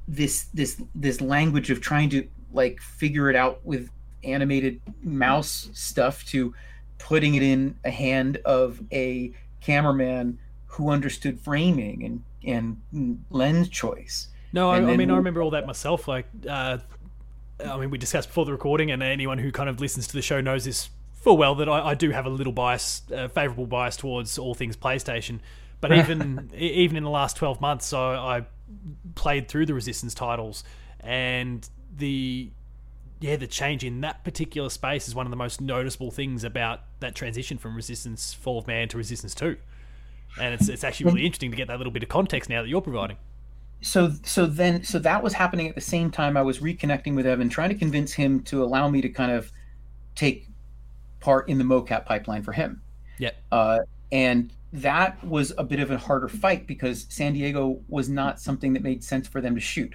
[0.08, 3.90] this this this language of trying to like figure it out with
[4.24, 6.54] animated mouse stuff to
[7.02, 14.30] putting it in a hand of a cameraman who understood framing and and lens choice.
[14.54, 16.08] No, I, I, mean I remember all that myself.
[16.08, 16.80] Like, uh,
[17.64, 20.22] I mean, we discussed before the recording, and anyone who kind of listens to the
[20.22, 23.68] show knows this full well that I, I do have a little bias, uh, favorable
[23.68, 25.40] bias towards all things PlayStation.
[25.80, 28.46] But even even in the last twelve months, I, I
[29.16, 30.64] played through the Resistance titles,
[31.00, 32.50] and the
[33.22, 36.82] yeah, the change in that particular space is one of the most noticeable things about
[37.00, 39.58] that transition from Resistance Fall of Man to Resistance Two
[40.40, 42.70] and it's it's actually really interesting to get that little bit of context now that
[42.70, 43.18] you're providing.
[43.82, 47.26] So so then so that was happening at the same time I was reconnecting with
[47.26, 49.52] Evan, trying to convince him to allow me to kind of
[50.16, 50.48] take
[51.20, 52.82] part in the mocap pipeline for him.
[53.18, 53.32] Yeah.
[53.52, 53.80] Uh,
[54.12, 58.74] and that was a bit of a harder fight because San Diego was not something
[58.74, 59.94] that made sense for them to shoot.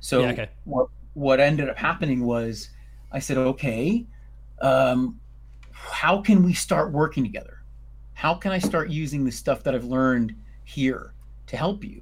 [0.00, 0.48] So yeah, okay.
[0.64, 2.70] what what ended up happening was
[3.10, 4.06] I said, okay,
[4.60, 5.20] um,
[5.72, 7.56] how can we start working together?
[8.16, 10.34] how can I start using the stuff that I've learned
[10.64, 11.12] here
[11.48, 12.00] to help you?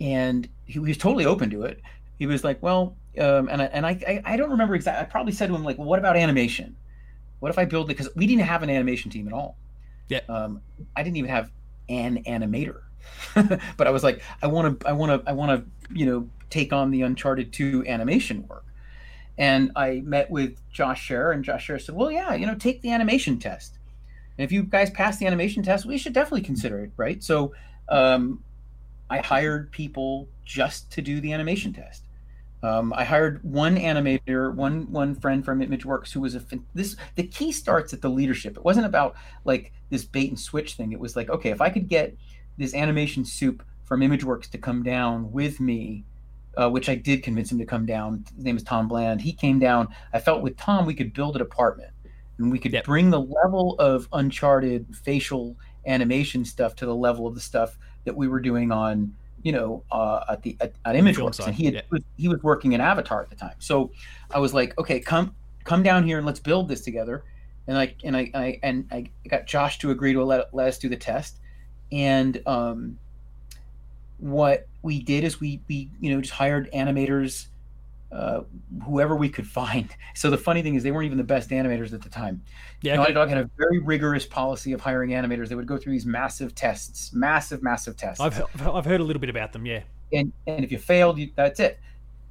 [0.00, 1.82] And he was totally open to it.
[2.18, 5.02] He was like, well, um, and I, and I, I don't remember exactly.
[5.02, 6.76] I probably said to him like, well, what about animation?
[7.40, 7.98] What if I build it?
[7.98, 9.58] Because we didn't have an animation team at all.
[10.08, 10.20] Yeah.
[10.30, 10.62] Um,
[10.96, 11.50] I didn't even have
[11.90, 12.80] an animator,
[13.76, 16.28] but I was like, I want to, I want to, I want to, you know,
[16.50, 18.64] take on the Uncharted 2 animation work.
[19.38, 22.82] And I met with Josh Scherr, and Josh Scherr said, well, yeah, you know, take
[22.82, 23.78] the animation test.
[24.36, 27.22] And if you guys pass the animation test, we should definitely consider it, right?
[27.22, 27.54] So
[27.88, 28.44] um,
[29.08, 32.04] I hired people just to do the animation test.
[32.62, 36.42] Um, I hired one animator, one one friend from ImageWorks who was a
[36.74, 36.96] this.
[37.14, 38.56] The key starts at the leadership.
[38.56, 39.14] It wasn't about
[39.44, 40.92] like this bait and switch thing.
[40.92, 42.14] It was like, okay, if I could get
[42.58, 46.04] this animation soup from ImageWorks to come down with me,
[46.56, 48.24] uh, which I did convince him to come down.
[48.34, 49.20] His name is Tom Bland.
[49.20, 49.88] He came down.
[50.12, 51.92] I felt with Tom we could build a department
[52.40, 52.84] and we could yep.
[52.84, 55.56] bring the level of uncharted facial
[55.86, 59.82] animation stuff to the level of the stuff that we were doing on you know
[59.90, 61.80] uh, at the at, at imageworks and he had, yeah.
[61.90, 63.90] was, he was working in avatar at the time so
[64.32, 67.24] i was like okay come come down here and let's build this together
[67.66, 70.78] and i and i, I and i got josh to agree to let, let us
[70.78, 71.38] do the test
[71.90, 72.98] and um
[74.18, 77.46] what we did is we we you know just hired animators
[78.12, 78.42] uh,
[78.84, 79.88] whoever we could find.
[80.14, 82.42] So the funny thing is, they weren't even the best animators at the time.
[82.82, 83.14] Yeah, Naughty.
[83.14, 85.48] Dog had a very rigorous policy of hiring animators.
[85.48, 88.20] They would go through these massive tests, massive, massive tests.
[88.20, 89.64] I've I've heard a little bit about them.
[89.64, 89.82] Yeah,
[90.12, 91.80] and and if you failed, you, that's it.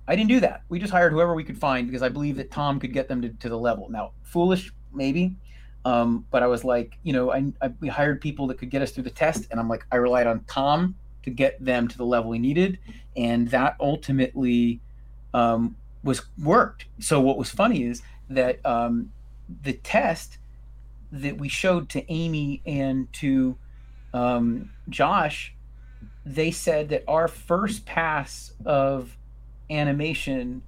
[0.08, 0.64] I didn't do that.
[0.70, 3.22] We just hired whoever we could find because I believe that Tom could get them
[3.24, 3.90] to, to the level.
[3.90, 5.36] Now, foolish maybe,
[5.86, 8.84] um, but I was like, you know, I, I we hired people that could get
[8.84, 11.98] us through the test, and I'm like, I relied on Tom to get them to
[11.98, 12.80] the level we needed,
[13.16, 14.80] and that ultimately
[15.34, 16.86] um, was worked.
[17.00, 19.12] So what was funny is that um,
[19.64, 20.38] the test
[21.12, 23.58] that we showed to Amy and to
[24.14, 25.54] um, Josh,
[26.26, 29.18] they said that our first pass of
[29.70, 30.62] animation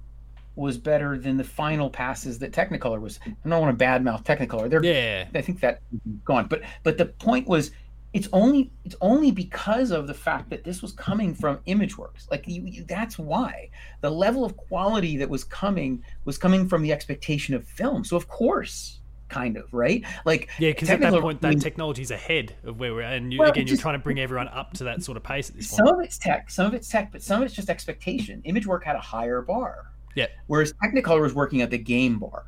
[0.54, 3.18] was better than the final passes that Technicolor was.
[3.26, 4.68] I don't want to badmouth Technicolor.
[4.68, 5.80] They're yeah, I think that
[6.24, 6.46] gone.
[6.46, 7.70] But but the point was,
[8.12, 12.30] it's only it's only because of the fact that this was coming from ImageWorks.
[12.30, 13.70] Like you, you, that's why
[14.00, 18.04] the level of quality that was coming was coming from the expectation of film.
[18.04, 20.04] So of course, kind of right.
[20.26, 21.62] Like yeah, because at that point, I mean, that mm.
[21.62, 24.48] technology's ahead of where we're at, and you, Well, again, you're trying to bring everyone
[24.48, 26.74] up to that sort of pace at this point some of it's tech, some of
[26.74, 28.42] it's tech, but some of it's just expectation.
[28.46, 29.86] ImageWork had a higher bar.
[30.14, 30.26] Yeah.
[30.46, 32.44] Whereas Technicolor was working at the game bar.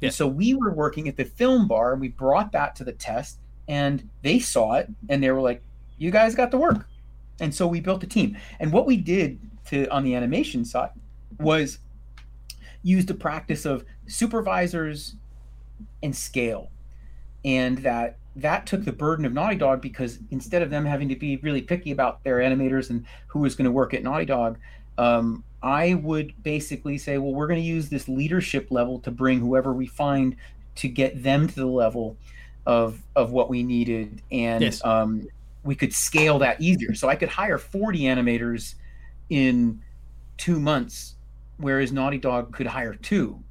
[0.00, 0.08] Yeah.
[0.08, 2.92] And so we were working at the film bar and we brought that to the
[2.92, 5.62] test and they saw it and they were like,
[5.98, 6.86] You guys got to work.
[7.40, 8.36] And so we built a team.
[8.58, 10.90] And what we did to on the animation side
[11.38, 11.78] was
[12.82, 15.14] use the practice of supervisors
[16.02, 16.70] and scale.
[17.44, 21.16] And that that took the burden of Naughty Dog because instead of them having to
[21.16, 24.58] be really picky about their animators and who was going to work at Naughty Dog,
[24.96, 29.40] um, I would basically say, well, we're going to use this leadership level to bring
[29.40, 30.36] whoever we find
[30.76, 32.16] to get them to the level
[32.68, 34.84] of of what we needed, and Yes.
[34.84, 35.26] um,
[35.64, 36.94] we could scale that easier.
[36.94, 38.74] So I could hire 40 animators
[39.30, 39.82] in
[40.36, 41.16] two months,
[41.56, 43.42] whereas Naughty Dog could hire two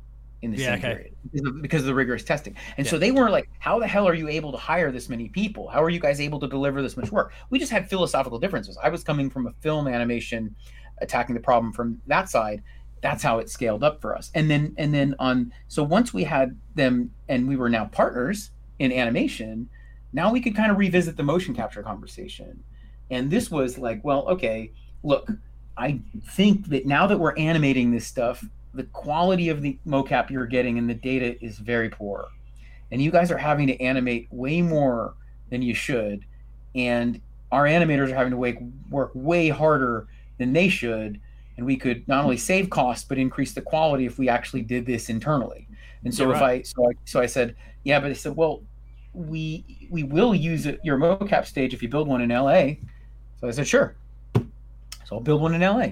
[0.43, 0.87] in the Yeah, same okay.
[0.93, 2.55] period because of, because of the rigorous testing.
[2.77, 5.29] And so they weren't like, how the hell are you able to hire this many
[5.29, 5.67] people?
[5.67, 7.33] How are you guys able to deliver this much work?
[7.49, 8.77] We just had philosophical differences.
[8.81, 10.55] I was coming from a film animation,
[10.99, 12.61] attacking the problem from that side.
[13.01, 14.29] That's how it scaled up for us.
[14.35, 18.51] And then and then on so once we had them and we were now partners
[18.79, 19.69] in animation,
[20.13, 22.63] now we could kind of revisit the motion capture conversation.
[23.09, 24.71] And this was like, well, okay,
[25.03, 25.29] look,
[25.77, 25.99] I
[26.29, 28.43] think that now that we're animating this stuff,
[28.73, 32.27] the quality of the mocap you're getting and the data is very poor.
[32.91, 35.15] And you guys are having to animate way more
[35.49, 36.25] than you should.
[36.75, 37.21] And
[37.51, 38.57] our animators are having to wake,
[38.89, 41.19] work way harder than they should.
[41.57, 44.85] And we could not only save costs, but increase the quality if we actually did
[44.85, 45.67] this internally.
[46.03, 47.55] And so Yeah, if I so I so I said,
[47.87, 48.63] yeah, but I said, well,
[49.13, 52.75] we we will use it, your mocap stage if you build one in LA.
[53.39, 53.95] So I said, sure.
[55.05, 55.91] So I'll build one in LA.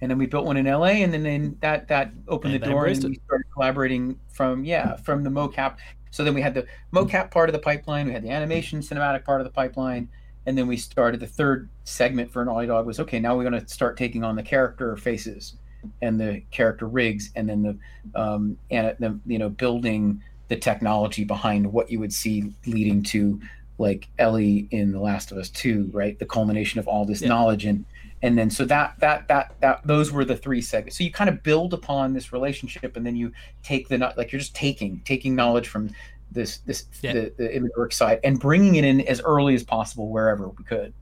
[0.00, 2.66] And then we built one in LA and then, then that that opened And the
[2.66, 5.76] they door and we started collaborating from yeah, from the mocap.
[6.10, 9.24] So then we had the mocap part of the pipeline, we had the animation cinematic
[9.24, 10.08] part of the pipeline,
[10.46, 13.44] and then we started the third segment for an Naughty Dog was okay, now we're
[13.44, 15.56] gonna start taking on the character faces
[16.00, 21.24] and the character rigs and then the um and the you know building the technology
[21.24, 23.40] behind what you would see leading to
[23.78, 26.16] like Ellie in The Last of Us 2, right?
[26.18, 27.28] The culmination of all this Yeah.
[27.28, 27.84] knowledge and
[28.22, 30.96] and then so that that that that those were the three segments.
[30.96, 34.38] So you kind of build upon this relationship and then you take the like you're
[34.40, 35.90] just taking taking knowledge from
[36.30, 37.12] this this Yeah.
[37.14, 40.64] the, the image work side and bringing it in as early as possible wherever we
[40.64, 40.94] could.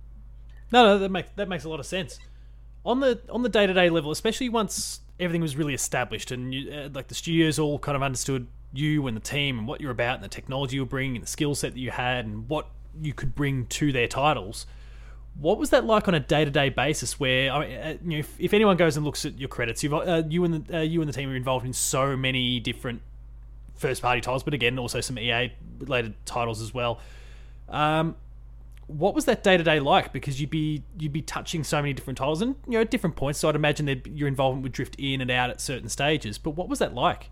[0.72, 2.18] No, no, that makes that makes a lot of sense.
[2.84, 6.52] On the on the day to day level, especially once everything was really established and
[6.52, 9.80] you, uh, like the studios all kind of understood you and the team and what
[9.80, 12.48] you're about and the technology you're bringing and the skill set that you had and
[12.48, 12.68] what
[13.00, 14.66] you could bring to their titles.
[15.38, 17.18] What was that like on a day to day basis?
[17.18, 19.82] Where I mean, uh, you know, if, if anyone goes and looks at your credits,
[19.82, 22.60] you've uh, you and the uh, you and the team are involved in so many
[22.60, 23.00] different
[23.74, 27.00] first party titles, but again, also some EA related titles as well.
[27.68, 28.16] Um,
[28.86, 30.12] what was that day to day like?
[30.12, 33.16] Because you'd be you'd be touching so many different titles and you know at different
[33.16, 33.38] points.
[33.38, 36.38] So I'd imagine that your involvement would drift in and out at certain stages.
[36.38, 37.30] But what was that like?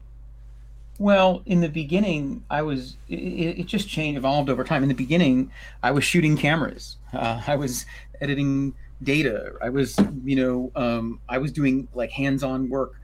[1.01, 4.82] Well, in the beginning, I was it, it just changed, evolved over time.
[4.82, 5.51] In the beginning,
[5.82, 6.98] I was shooting cameras.
[7.14, 7.86] Uh, I was
[8.20, 9.55] editing data.
[9.62, 13.01] I was, you know, um, I was doing like hands-on work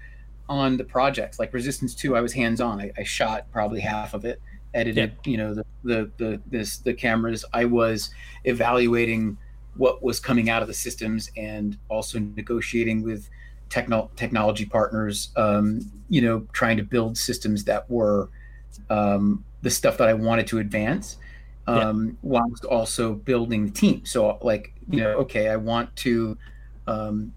[0.47, 1.39] on the projects.
[1.39, 2.83] Like Resistance Two, I was hands-on.
[2.83, 4.43] I, I shot probably half of it,
[4.75, 7.47] edited, you know, the the the this the cameras.
[7.55, 8.11] I was
[8.45, 9.39] evaluating
[9.79, 13.31] what was coming out of the systems and also negotiating with
[13.69, 18.29] techno- technology partners, um, you know, trying to build systems that were
[18.91, 21.17] um, the stuff that I wanted to advance,
[21.67, 24.05] um, whilst also building the team.
[24.05, 26.39] So, like, you know, okay, I want to,
[26.87, 27.33] um,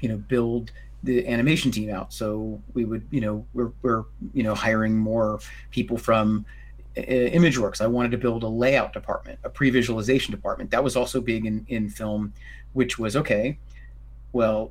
[0.00, 0.70] you know, build
[1.02, 2.12] the animation team out.
[2.12, 5.40] So we would, you know, we're, we're you know, hiring more
[5.72, 6.46] people from
[6.96, 7.80] uh, ImageWorks.
[7.80, 10.70] I wanted to build a layout department, a pre-visualization department.
[10.70, 12.32] That was also big in, in film,
[12.74, 13.58] which was okay.
[14.32, 14.70] Well,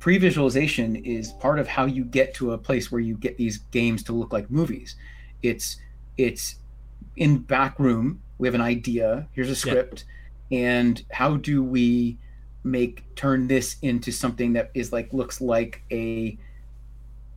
[0.00, 4.02] pre-visualization is part of how you get to a place where you get these games
[4.02, 4.96] to look like movies.
[5.42, 5.76] It's
[6.16, 6.56] it's
[7.16, 8.20] in back room.
[8.38, 9.28] We have an idea.
[9.32, 10.04] Here's a script,
[10.48, 10.58] yeah.
[10.58, 12.18] and how do we
[12.64, 16.36] make turn this into something that is like looks like a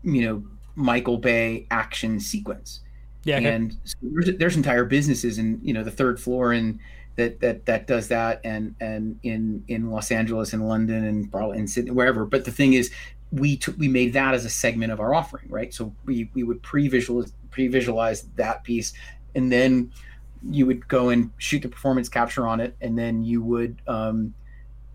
[0.04, 0.44] you know
[0.76, 2.80] Michael Bay action sequence.
[3.26, 3.54] Yeah, okay.
[3.54, 6.80] and so there's, there's entire businesses and you know the third floor and
[7.16, 11.60] that that that does that and and in in Los Angeles and London and probably
[11.60, 12.26] in Sydney wherever.
[12.26, 12.92] But the thing is,
[13.32, 15.74] we took we made that as a segment of our offering, right?
[15.74, 18.94] So we we would pre-visualize pre-visualize that piece,
[19.36, 19.92] and then
[20.50, 24.34] you would go and shoot the performance capture on it, and then you would um,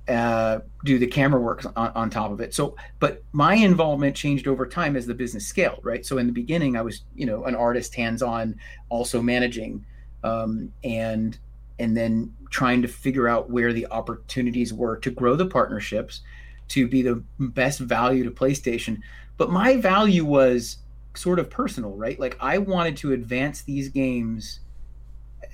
[0.08, 2.54] uh, do the camera work on, on top of it.
[2.54, 6.04] So, but my involvement changed over time as the business scaled, right?
[6.04, 8.56] So in the beginning, I was, you know, an artist, hands-on,
[8.88, 9.84] also managing,
[10.24, 11.38] um, and
[11.78, 16.22] and then trying to figure out where the opportunities were to grow the partnerships,
[16.68, 19.00] to be the best value to PlayStation.
[19.36, 20.78] But my value was
[21.14, 22.18] sort of personal, right?
[22.18, 24.60] Like I wanted to advance these games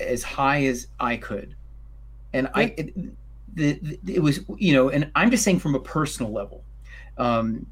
[0.00, 1.54] as high as I could,
[2.32, 2.60] and yeah.
[2.60, 2.74] I.
[2.76, 2.94] It,
[3.54, 6.64] the, the, it was you know and i'm just saying from a personal level
[7.18, 7.64] um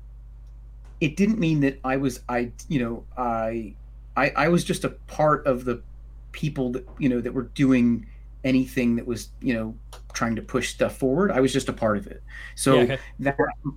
[1.00, 3.74] it didn't mean that i was i you know i
[4.16, 5.82] i i was just a part of the
[6.30, 8.06] people that you know that were doing
[8.44, 9.74] anything that was you know
[10.12, 12.23] trying to push stuff forward i was just a part of it
[12.55, 12.98] so yeah, okay.
[13.19, 13.36] that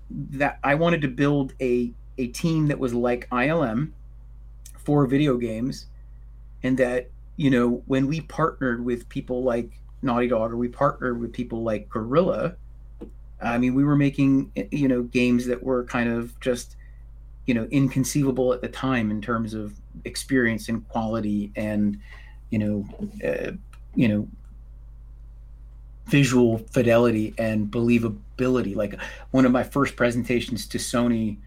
[0.10, 3.92] that i wanted to build a a team that was like ilm
[4.78, 5.88] for video games
[6.64, 9.70] and that you know when we partnered with people like
[10.06, 12.56] Naughty Dog or we partnered with people like Guerrilla.
[13.42, 16.78] I mean, we were making you know games that were kind of just
[17.46, 19.74] you know inconceivable at the time in terms of
[20.06, 22.00] experience and quality and
[22.50, 22.88] you know
[23.28, 23.52] uh,
[23.96, 24.28] you know
[26.08, 28.76] visual fidelity and believability.
[28.76, 29.00] Like
[29.32, 31.38] one of my first presentations to Sony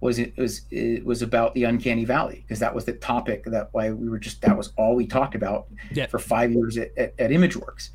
[0.00, 3.68] was it was it was about the uncanny valley because that was the topic that
[3.72, 6.06] why we were just that was all we talked about yeah.
[6.06, 7.90] for five years at, at, at imageworks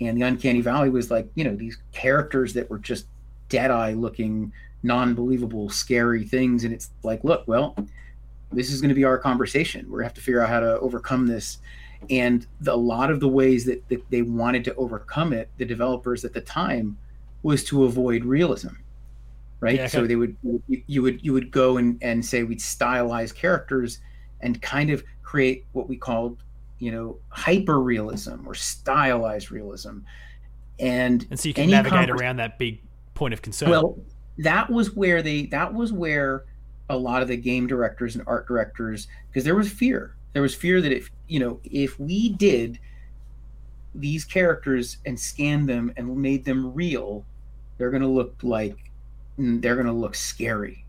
[0.00, 3.06] and the uncanny valley was like you know these characters that were just
[3.48, 7.76] dead eye looking non-believable scary things and it's like look well
[8.52, 10.60] this is going to be our conversation we're going to have to figure out how
[10.60, 11.58] to overcome this
[12.10, 15.64] and the, a lot of the ways that, that they wanted to overcome it the
[15.64, 16.96] developers at the time
[17.42, 18.74] was to avoid realism
[19.64, 19.76] right?
[19.76, 23.34] Yeah, so they would you, you would you would go and, and say we'd stylize
[23.34, 24.00] characters
[24.42, 26.42] and kind of create what we called
[26.78, 29.98] you know hyper realism or stylized realism.
[30.78, 32.82] And and so you can navigate around that big
[33.14, 33.70] point of concern.
[33.70, 33.98] Well
[34.38, 36.44] that was where they that was where
[36.90, 40.54] a lot of the game directors and art directors because there was fear there was
[40.54, 42.78] fear that if you know if we did
[43.94, 47.24] these characters and scanned them and made them real
[47.78, 48.76] they're going to look like
[49.36, 50.84] they're going to look scary.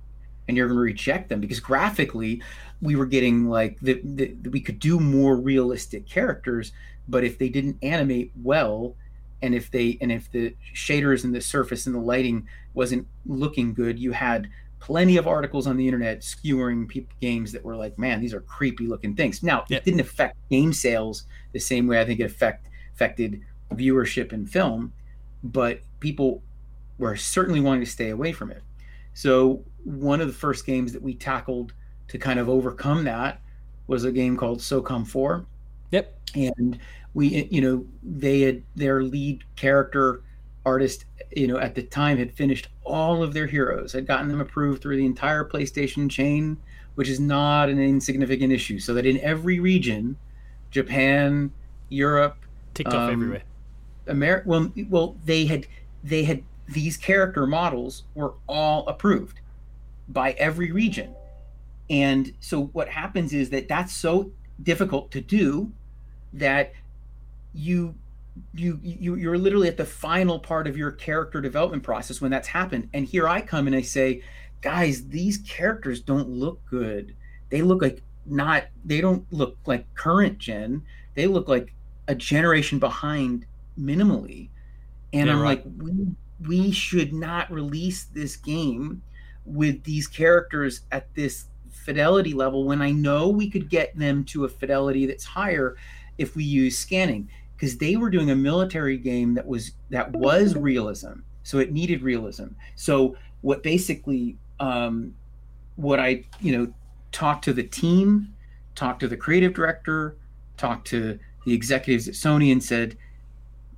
[0.48, 2.42] And you're going to reject them because graphically
[2.80, 6.72] we were getting like the, the, we could do more realistic characters
[7.08, 8.96] but if they didn't animate well
[9.42, 13.74] and if they and if the shaders and the surface and the lighting wasn't looking
[13.74, 14.48] good you had
[14.86, 18.42] plenty of articles on the internet skewering people, games that were like man these are
[18.42, 19.78] creepy looking things now yeah.
[19.78, 23.42] it didn't affect game sales the same way i think it affect, affected
[23.74, 24.94] viewership in film
[25.44, 26.44] but people
[27.00, 28.62] were certainly wanting to stay away from it
[29.16, 31.74] so one of the first games that we tackled
[32.10, 33.42] to kind of overcome that
[33.88, 35.46] was a game called SOCOM 4.
[35.92, 36.20] Yep.
[36.36, 36.80] And
[37.14, 40.22] we, you know, they had their lead character
[40.66, 41.06] artist,
[41.36, 44.82] you know, at the time had finished all of their heroes, had gotten them approved
[44.82, 46.58] through the entire PlayStation chain,
[46.96, 48.80] which is not an insignificant issue.
[48.80, 50.18] So that in every region,
[50.72, 51.52] Japan,
[51.90, 52.38] Europe,
[52.74, 53.44] ticked off um, everywhere.
[54.08, 55.68] America, well, well, they had
[56.04, 59.40] they had these character models were all approved
[60.08, 61.16] by every region.
[61.90, 64.32] And so what happens is that that's so
[64.62, 65.72] difficult to do
[66.34, 66.74] that
[67.54, 67.96] you
[68.54, 72.48] you you you're literally at the final part of your character development process when that's
[72.48, 72.90] happened.
[72.94, 74.22] And here I come and I say,
[74.62, 77.16] guys, these characters don't look good.
[77.50, 80.84] They look like not they don't look like current gen.
[81.14, 81.74] They look like
[82.08, 83.46] a generation behind
[83.80, 84.50] minimally.
[85.14, 85.66] And yeah, I'm right.
[85.66, 86.08] like, we
[86.46, 89.02] we should not release this game
[89.46, 94.46] with these characters at this fidelity level when I know we could get them to
[94.46, 95.78] a fidelity that's higher
[96.18, 97.30] if we use scanning
[97.66, 101.14] because they were doing a military game that was that was realism
[101.44, 105.14] so it needed realism so what basically um,
[105.76, 106.74] what I, you know,
[107.12, 108.34] talked to the team,
[108.76, 110.18] talked to the creative director,
[110.58, 112.98] talked to the executives at Sony, and said,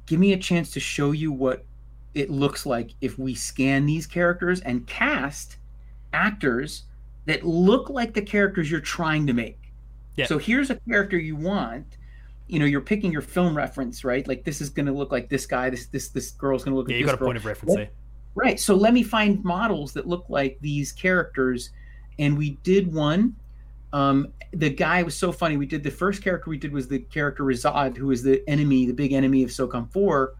[0.05, 1.65] "Give me a chance to show you what
[2.14, 5.57] it looks like if we scan these characters and cast
[6.14, 6.84] actors
[7.26, 9.59] that look like the characters you're trying to make."
[10.15, 10.26] Yeah.
[10.26, 11.97] So here's a character you want.
[12.48, 14.28] You know, you're picking your film reference, right?
[14.28, 15.69] Like this is going to look like this guy.
[15.69, 16.90] This this this girl's going to look.
[16.90, 17.28] Yeah, like you got a girl.
[17.28, 17.90] point of reference there.
[18.36, 18.60] Right.
[18.60, 21.72] So let me find models that look like these characters,
[22.19, 23.36] and we did one.
[23.94, 25.57] Um, the guy was so funny.
[25.57, 28.86] We did the first character we did was the character Razad, who was the enemy,
[28.86, 30.36] the big enemy of SOCOM Four,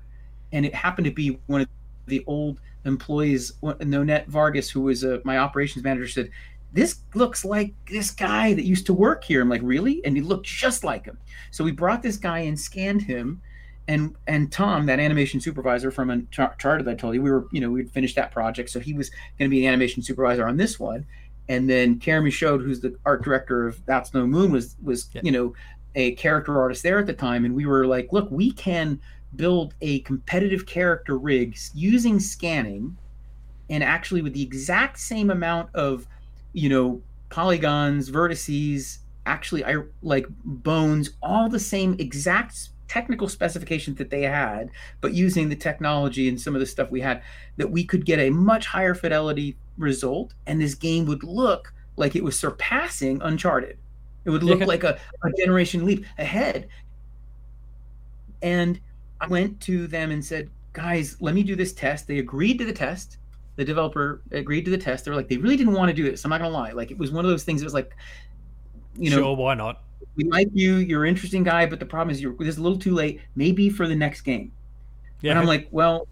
[0.52, 1.68] and it happened to be one of
[2.06, 6.30] the old employees, Nonette Vargas, who was uh, my operations manager, said,
[6.74, 9.42] this looks like this guy that used to work here.
[9.42, 10.04] I'm like, really?
[10.06, 11.18] And he looked just like him.
[11.52, 13.42] So we brought this guy and scanned him.
[13.88, 17.62] And and Tom, that animation supervisor from Uncharted that I told you, we were, you
[17.62, 18.70] know, we'd finished that project.
[18.70, 21.06] So he was going to be the animation supervisor on this one.
[21.48, 25.22] And then Karen showed who's the art director of That's No Moon, was was, yeah.
[25.24, 25.54] you know,
[25.96, 27.46] a character artist there at the time.
[27.46, 29.00] And we were like, look, we can
[29.36, 32.98] build a competitive character rig using scanning
[33.70, 36.08] and actually with the exact same amount of
[36.58, 38.98] you know, polygons, vertices,
[39.28, 45.50] actually I like bones, all the same exact technical specifications that they had, but using
[45.50, 47.22] the technology and some of the stuff we had,
[47.58, 52.16] that we could get a much higher fidelity result, and this game would look like
[52.16, 53.78] it was surpassing Uncharted.
[54.26, 56.70] It would look like a, a generation leap ahead.
[58.42, 58.82] And
[59.22, 62.08] I went to them and said, guys, let me do this test.
[62.08, 63.20] They agreed to the test
[63.58, 65.04] the developer agreed to the test.
[65.04, 66.24] They were like, they really didn't want to do this.
[66.24, 66.72] I'm not gonna lie.
[66.72, 67.62] Like it was one of those things.
[67.62, 67.96] It was like,
[68.96, 69.84] you know, sure, why not?
[70.16, 70.78] We like you.
[70.78, 73.20] You're an interesting guy, but the problem is you're just a little too late.
[73.36, 74.52] Maybe for the next game.
[75.22, 75.32] Yeah.
[75.32, 76.08] And I'm like, well,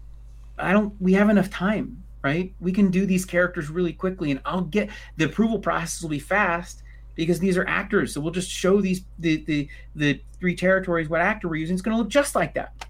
[0.58, 0.94] I don't.
[1.00, 2.52] We have enough time, right?
[2.60, 6.18] We can do these characters really quickly, and I'll get the approval process will be
[6.18, 6.82] fast
[7.14, 8.12] because these are actors.
[8.12, 11.74] So we'll just show these the the the three territories what actor we're using.
[11.74, 12.86] It's going to look just like that.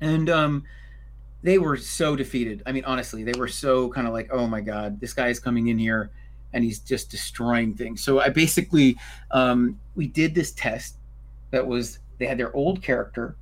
[0.00, 0.64] And um,
[1.42, 2.62] they were so defeated.
[2.66, 5.40] I mean, honestly, they were so kind of like, oh my god, this guy is
[5.40, 6.10] coming in here
[6.52, 8.02] and he's just destroying things.
[8.02, 8.96] So I basically
[9.30, 10.96] um, we did this test
[11.50, 13.36] that was they had their old character,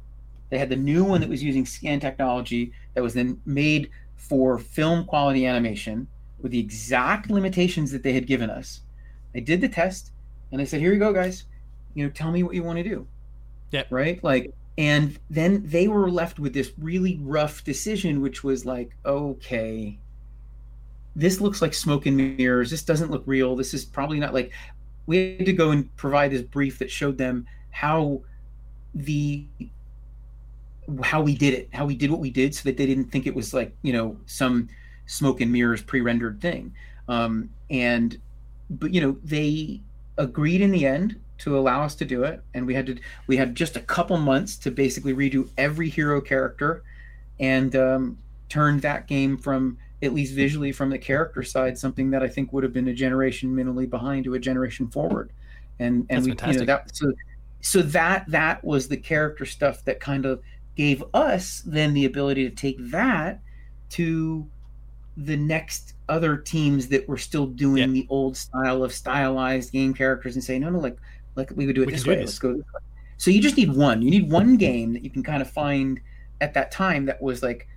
[0.48, 4.58] they had the new one that was using scan technology that was then made for
[4.58, 6.06] film quality animation
[6.40, 8.80] with the exact limitations that they had given us.
[9.34, 10.12] I did the test
[10.52, 11.44] and I said, here you go, guys.
[11.94, 13.06] You know, tell me what you want to do.
[13.72, 13.84] Yeah.
[13.90, 14.22] Right.
[14.22, 19.98] Like and then they were left with this really rough decision, which was like, okay,
[21.14, 22.70] this looks like smoke and mirrors.
[22.70, 23.54] This doesn't look real.
[23.56, 24.52] This is probably not like.
[25.04, 28.22] We had to go and provide this brief that showed them how
[28.94, 29.46] the
[31.02, 33.26] how we did it, how we did what we did, so that they didn't think
[33.26, 34.70] it was like you know some
[35.04, 36.72] smoke and mirrors pre-rendered thing.
[37.06, 38.16] Um, and
[38.70, 39.82] but you know they
[40.16, 42.96] agreed in the end to allow us to do it and we had to
[43.26, 46.82] we had just a couple months to basically redo every hero character
[47.38, 48.18] and um,
[48.48, 52.52] turned that game from at least visually from the character side something that i think
[52.52, 55.32] would have been a generation minimally behind to a generation forward
[55.78, 56.54] and and That's we fantastic.
[56.54, 57.12] you know that so
[57.60, 60.40] so that that was the character stuff that kind of
[60.76, 63.40] gave us then the ability to take that
[63.90, 64.46] to
[65.16, 67.86] the next other teams that were still doing yeah.
[67.86, 70.96] the old style of stylized game characters and say no no like
[71.36, 72.16] like we would do it we this way.
[72.16, 72.26] This.
[72.26, 72.80] Let's go this way.
[73.16, 74.02] So you just need one.
[74.02, 76.00] You need one game that you can kind of find
[76.40, 77.68] at that time that was like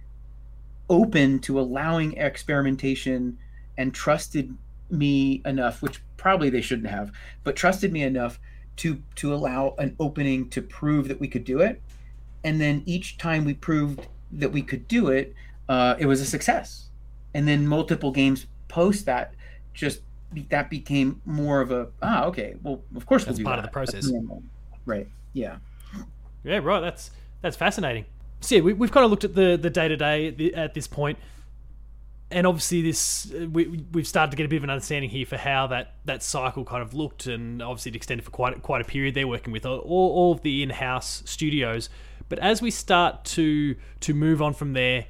[0.90, 3.38] open to allowing experimentation
[3.78, 4.56] and trusted
[4.90, 7.12] me enough, which probably they shouldn't have,
[7.44, 8.40] but trusted me enough
[8.78, 11.82] to to allow an opening to prove that we could do it.
[12.44, 15.34] And then each time we proved that we could do it,
[15.70, 16.90] uh, it was a success.
[17.34, 19.34] And then multiple games post that
[19.74, 20.02] just
[20.50, 23.66] that became more of a ah okay well of course that's we'll part that.
[23.66, 24.12] of the process.
[24.86, 25.58] right yeah.
[26.44, 27.12] Yeah right that's
[27.42, 28.06] that's fascinating.
[28.42, 30.88] So yeah we, have kind of looked at the the day to day at this
[30.88, 31.18] point
[32.34, 35.38] and obviously this we, we've started to get a bit of an understanding here for
[35.38, 38.86] how that that cycle kind of looked and obviously it extended for quite quite a
[38.86, 41.90] period they're working with all, all of the in-house studios.
[42.30, 45.06] But as we start to to move on from there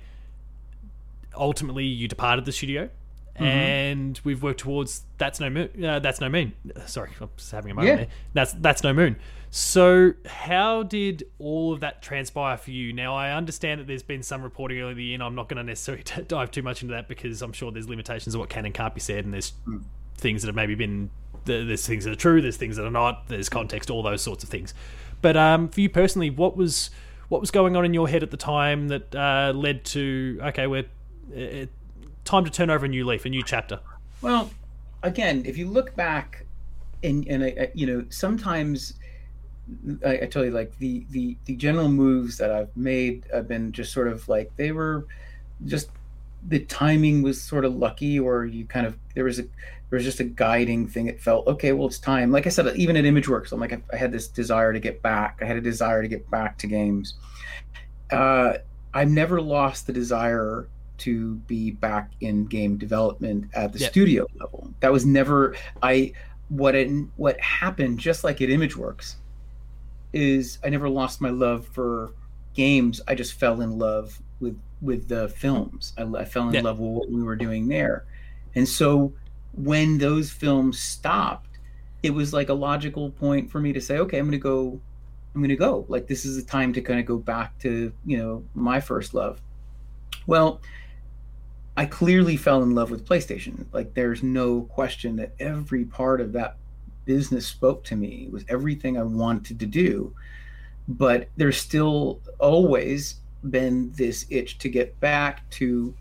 [1.35, 2.89] ultimately you departed the studio
[3.35, 3.45] Mm-hmm.
[3.45, 5.83] and we've worked towards that's no moon.
[5.83, 6.53] Uh, that's no moon.
[6.85, 7.95] Sorry, I'm just having a moment yeah.
[8.05, 8.07] there.
[8.33, 9.15] That's that's no moon.
[9.49, 12.91] So, how did all of that transpire for you?
[12.91, 15.47] Now, I understand that there's been some reporting early in the year, and I'm not
[15.47, 18.39] going to necessarily t- dive too much into that because I'm sure there's limitations of
[18.39, 19.83] what can and can't be said, and there's mm.
[20.17, 21.09] things that have maybe been
[21.45, 24.43] there's things that are true, there's things that are not, there's context, all those sorts
[24.43, 24.73] of things.
[25.21, 26.89] But um, for you personally, what was
[27.29, 30.67] what was going on in your head at the time that uh, led to okay,
[30.67, 30.85] we're
[31.31, 31.69] it,
[32.23, 33.79] time to turn over a new leaf, a new chapter?
[34.21, 34.49] Well,
[35.03, 36.45] again, if you look back,
[37.03, 38.93] and and I, I, you know sometimes
[40.05, 43.71] I, I tell you like the the the general moves that I've made have been
[43.71, 45.05] just sort of like they were
[45.65, 45.89] just
[46.47, 50.03] the timing was sort of lucky or you kind of there was a there was
[50.03, 51.07] just a guiding thing.
[51.07, 52.31] It felt okay well it's time.
[52.31, 55.01] Like i said even at imageworks i'm like i, I had this desire to get
[55.01, 55.39] back.
[55.41, 57.15] I had a desire to get back to games.
[58.11, 58.57] Uh,
[58.93, 60.67] i've never lost the desire
[61.03, 63.91] to be back in game development at the yep.
[63.91, 66.11] studio level that was never i
[66.49, 69.15] what it what happened just like at imageworks
[70.11, 72.13] is i never lost my love for
[72.53, 75.93] games i just fell in love with with the films.
[75.97, 76.61] I, I fell in yeah.
[76.61, 78.05] love with what we were doing there,
[78.53, 79.13] and so
[79.53, 81.57] when those films stopped,
[82.03, 84.79] it was like a logical point for me to say, okay, I'm going to go.
[85.33, 85.85] I'm going to go.
[85.87, 89.13] Like this is the time to kind of go back to you know my first
[89.13, 89.41] love.
[90.27, 90.61] Well,
[91.75, 93.65] I clearly fell in love with PlayStation.
[93.71, 96.57] Like there's no question that every part of that
[97.05, 98.25] business spoke to me.
[98.27, 100.13] It was everything I wanted to do.
[100.87, 103.15] But there's still always
[103.49, 105.93] been this itch to get back to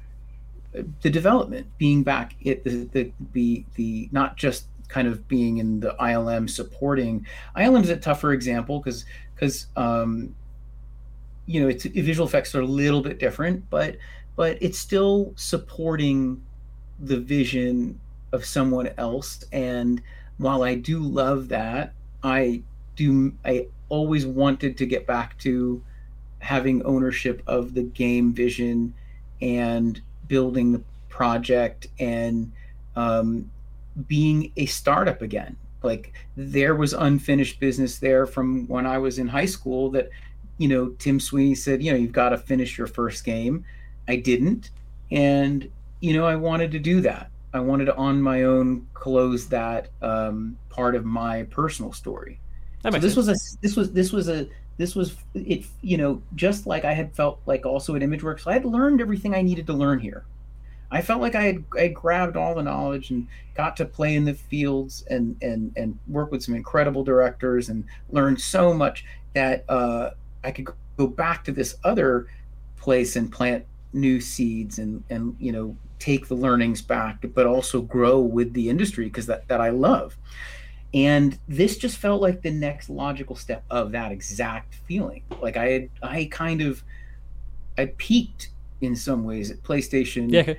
[0.72, 5.80] the development, being back at the the the, the not just kind of being in
[5.80, 7.26] the ILM supporting.
[7.56, 9.04] ILM is a tougher example because
[9.34, 10.34] because um,
[11.46, 13.96] you know it's visual effects are a little bit different, but
[14.36, 16.42] but it's still supporting
[17.00, 18.00] the vision
[18.32, 19.44] of someone else.
[19.52, 20.02] And
[20.38, 21.92] while I do love that,
[22.22, 22.62] I
[22.96, 25.82] do I always wanted to get back to
[26.38, 28.94] having ownership of the game vision
[29.40, 32.50] and building the project and
[32.96, 33.50] um,
[34.08, 35.56] being a startup again.
[35.82, 40.10] Like there was unfinished business there from when I was in high school that,
[40.58, 43.64] you know, Tim Sweeney said, you know, you've got to finish your first game.
[44.08, 44.70] I didn't.
[45.10, 45.70] And,
[46.00, 47.30] you know, I wanted to do that.
[47.54, 52.40] I wanted to on my own close that um, part of my personal story.
[52.82, 53.16] so this sense.
[53.16, 54.48] was a this was this was a
[54.78, 58.52] this was it you know just like i had felt like also at imageworks i
[58.52, 60.24] had learned everything i needed to learn here
[60.90, 64.24] i felt like i had I grabbed all the knowledge and got to play in
[64.24, 69.04] the fields and and and work with some incredible directors and learn so much
[69.34, 70.10] that uh,
[70.42, 72.26] i could go back to this other
[72.76, 77.80] place and plant new seeds and and you know take the learnings back but also
[77.80, 80.16] grow with the industry because that that i love.
[80.94, 85.22] And this just felt like the next logical step of that exact feeling.
[85.40, 86.82] Like i had i kind of
[87.78, 88.50] i peaked
[88.80, 90.54] in some ways at playstation yeah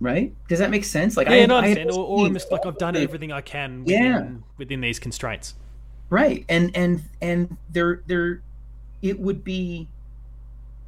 [0.00, 0.34] right?
[0.48, 1.16] Does that make sense?
[1.16, 1.90] Like yeah, I, no, I understand.
[1.92, 4.28] or, or almost like i've done everything i can within, yeah.
[4.58, 5.54] within these constraints.
[6.10, 6.44] Right.
[6.48, 8.42] And and and there there
[9.02, 9.88] it would be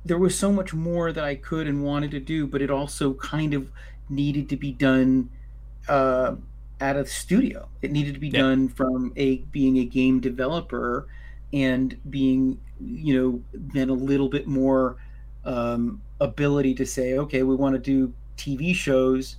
[0.04, 3.14] there was so much more that i could and wanted to do but it also
[3.14, 3.70] kind of
[4.08, 5.28] needed to be done
[5.88, 6.34] uh
[6.80, 7.68] at a studio.
[7.82, 8.40] It needed to be yeah.
[8.40, 11.08] done from a being a game developer
[11.52, 14.96] and being, you know, then a little bit more
[15.44, 19.36] um, ability to say, okay, we want to do TV shows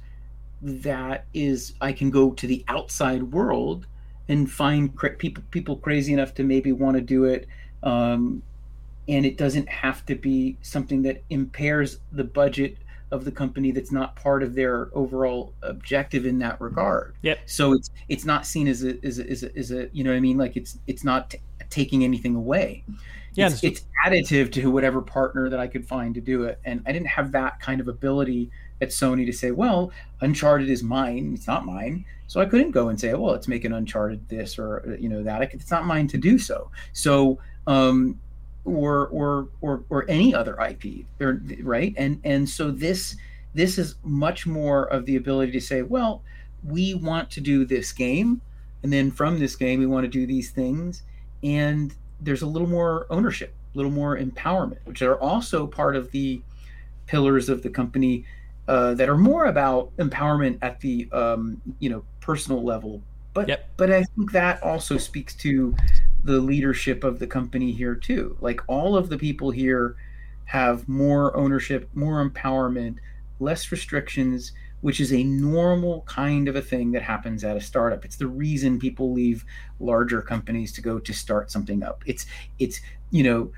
[0.61, 3.85] that is I can go to the outside world
[4.27, 7.47] and find cra- people people crazy enough to maybe want to do it
[7.81, 8.43] um,
[9.09, 12.77] and it doesn't have to be something that impairs the budget
[13.11, 17.15] of the company that's not part of their overall objective in that regard.
[17.23, 17.39] Yep.
[17.47, 20.11] So it's it's not seen as a as a, as a, as a you know
[20.11, 21.39] what I mean like it's it's not t-
[21.71, 22.83] taking anything away.
[23.33, 26.83] Yeah, it's, it's additive to whatever partner that I could find to do it, and
[26.85, 29.91] I didn't have that kind of ability at Sony to say, well,
[30.21, 31.31] Uncharted is mine.
[31.33, 32.05] It's not mine.
[32.27, 35.23] So I couldn't go and say, well, let's make an Uncharted this or you know
[35.23, 35.41] that.
[35.53, 36.69] It's not mine to do so.
[36.93, 38.19] So um,
[38.65, 41.93] or or or or any other IP, or, right?
[41.97, 43.15] And and so this
[43.53, 46.23] this is much more of the ability to say, well,
[46.63, 48.41] we want to do this game,
[48.83, 51.03] and then from this game we want to do these things,
[51.43, 56.11] and there's a little more ownership, a little more empowerment, which are also part of
[56.11, 56.41] the
[57.07, 58.25] pillars of the company
[58.67, 63.01] uh, that are more about empowerment at the um, you know personal level.
[63.33, 63.69] But yep.
[63.77, 65.75] but I think that also speaks to
[66.23, 68.37] the leadership of the company here too.
[68.41, 69.95] Like all of the people here
[70.45, 72.97] have more ownership, more empowerment,
[73.39, 74.51] less restrictions,
[74.81, 78.05] which is a normal kind of a thing that happens at a startup.
[78.05, 79.45] It's the reason people leave
[79.79, 82.03] larger companies to go to start something up.
[82.05, 82.25] It's
[82.57, 82.81] it's
[83.11, 83.51] you know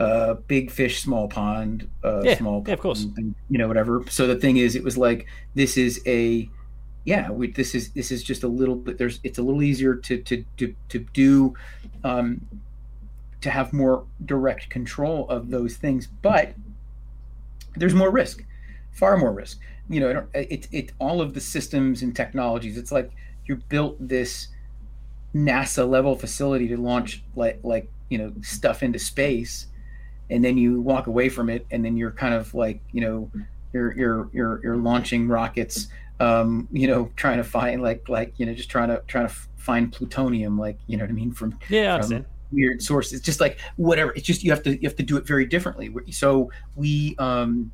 [0.00, 3.66] uh, big fish, small pond, uh, yeah, small pond, yeah, of course, and, you know
[3.66, 4.04] whatever.
[4.08, 6.48] So the thing is, it was like this is a
[7.04, 8.98] yeah, we, this is this is just a little bit.
[8.98, 11.54] There's it's a little easier to to to to do,
[12.04, 12.40] um,
[13.40, 16.54] to have more direct control of those things, but
[17.76, 18.44] there's more risk,
[18.90, 19.60] far more risk.
[19.88, 23.10] you know, I don't, it, it, all of the systems and technologies, it's like
[23.46, 24.48] you built this
[25.34, 29.66] NASA level facility to launch like, like, you know, stuff into space.
[30.30, 33.30] And then you walk away from it and then you're kind of like, you know,
[33.72, 35.88] you're, you're, you're, you're launching rockets,
[36.20, 39.34] um, you know, trying to find like, like, you know, just trying to, trying to
[39.56, 41.32] find plutonium, like, you know what I mean?
[41.32, 44.12] From, yeah, from weird sources, just like whatever.
[44.12, 45.94] It's just, you have to, you have to do it very differently.
[46.10, 47.70] So we, um,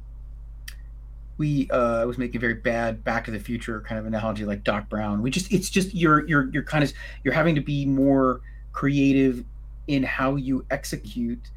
[1.36, 4.44] we uh I was making a very bad back to the future kind of analogy
[4.44, 5.20] like Doc Brown.
[5.20, 6.92] We just it's just you're you're you're kind of
[7.24, 8.40] you're having to be more
[8.72, 9.44] creative
[9.88, 11.50] in how you execute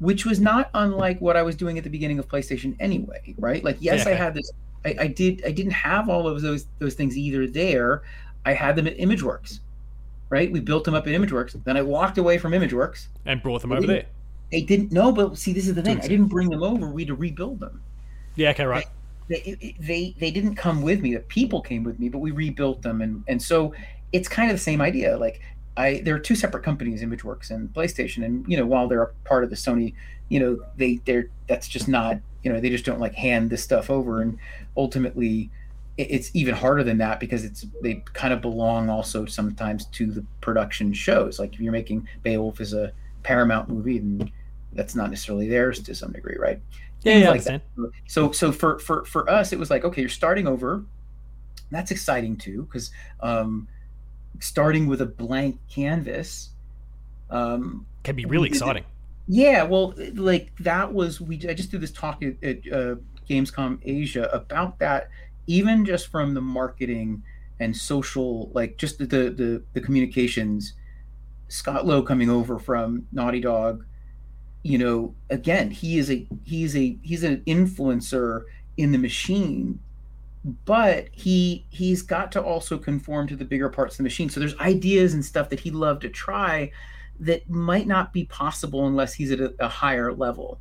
[0.00, 3.62] which was not unlike what I was doing at the beginning of PlayStation anyway, right?
[3.62, 4.12] Like yes, yeah.
[4.12, 4.50] I had this
[4.84, 8.02] I, I did I didn't have all of those those things either there.
[8.44, 9.60] I had them at ImageWorks.
[10.30, 10.50] Right?
[10.50, 11.62] We built them up at ImageWorks.
[11.64, 14.06] Then I walked away from ImageWorks and brought them over there.
[14.52, 16.00] They didn't know, but see, this is the thing.
[16.00, 16.88] I didn't bring them over.
[16.88, 17.82] We had to rebuild them.
[18.36, 18.50] Yeah.
[18.50, 18.64] Okay.
[18.64, 18.86] Right
[19.30, 21.14] they, they they didn't come with me.
[21.14, 23.72] The people came with me, but we rebuilt them, and and so
[24.12, 25.16] it's kind of the same idea.
[25.16, 25.40] Like
[25.76, 29.12] I, there are two separate companies, ImageWorks and PlayStation, and you know while they're a
[29.24, 29.94] part of the Sony,
[30.28, 33.62] you know they they're that's just not you know they just don't like hand this
[33.62, 34.38] stuff over, and
[34.76, 35.50] ultimately
[35.96, 40.24] it's even harder than that because it's they kind of belong also sometimes to the
[40.40, 41.38] production shows.
[41.38, 42.92] Like if you're making Beowulf as a
[43.22, 44.30] Paramount movie, then
[44.72, 46.60] that's not necessarily theirs to some degree, right?
[47.02, 47.62] yeah, yeah, like that.
[48.06, 50.84] So so for for for us, it was like okay, you're starting over.
[51.70, 52.90] That's exciting too because
[53.20, 53.68] um,
[54.40, 56.50] starting with a blank canvas
[57.30, 58.84] um, can be really exciting.
[59.26, 61.36] Yeah, well, like that was we.
[61.48, 62.96] I just did this talk at, at uh,
[63.28, 65.08] Gamescom Asia about that.
[65.46, 67.22] Even just from the marketing
[67.60, 70.74] and social, like just the the the communications.
[71.48, 73.84] Scott Lowe coming over from Naughty Dog
[74.62, 78.42] you know again he is a he's a he's an influencer
[78.76, 79.78] in the machine
[80.64, 84.40] but he he's got to also conform to the bigger parts of the machine so
[84.40, 86.70] there's ideas and stuff that he'd love to try
[87.20, 90.58] that might not be possible unless he's at a, a higher level.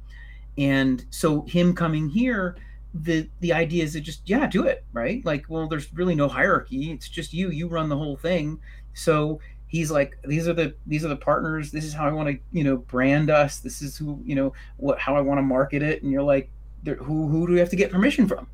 [0.58, 2.58] And so him coming here
[2.96, 5.24] the the idea is to just yeah do it right?
[5.24, 6.92] Like well there's really no hierarchy.
[6.92, 7.50] It's just you.
[7.52, 8.60] You run the whole thing.
[8.94, 11.72] So he's like these are the these are the partners.
[11.72, 13.60] This is how i want to you know brand us.
[13.60, 16.02] This is who you know what how i want to market it.
[16.04, 16.50] And you're like
[16.86, 18.48] who who do we have to get permission from?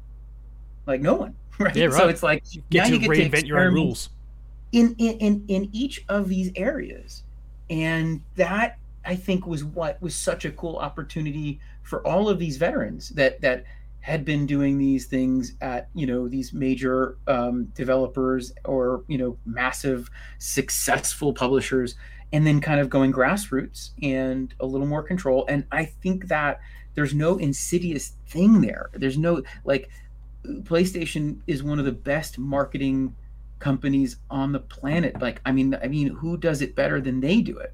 [0.85, 1.93] Like no one right, yeah, right.
[1.93, 4.09] so it's like you get now to you get reinvent to your own rules.
[4.73, 7.23] in, in in in each of these areas
[7.69, 12.57] and that i think was what was such a cool opportunity for all of these
[12.57, 13.63] veterans that that
[14.01, 19.35] had been doing these things at you know these major um, developers or you know
[19.45, 21.95] massive successful publishers
[22.31, 25.45] and then kind of going grassroots and a little more control.
[25.47, 26.59] And i think that
[26.93, 28.89] there's no insidious thing there.
[28.93, 29.89] There's no like
[30.45, 33.15] playstation is one of the best marketing
[33.59, 37.41] companies on the planet like i mean i mean who does it better than they
[37.41, 37.73] do it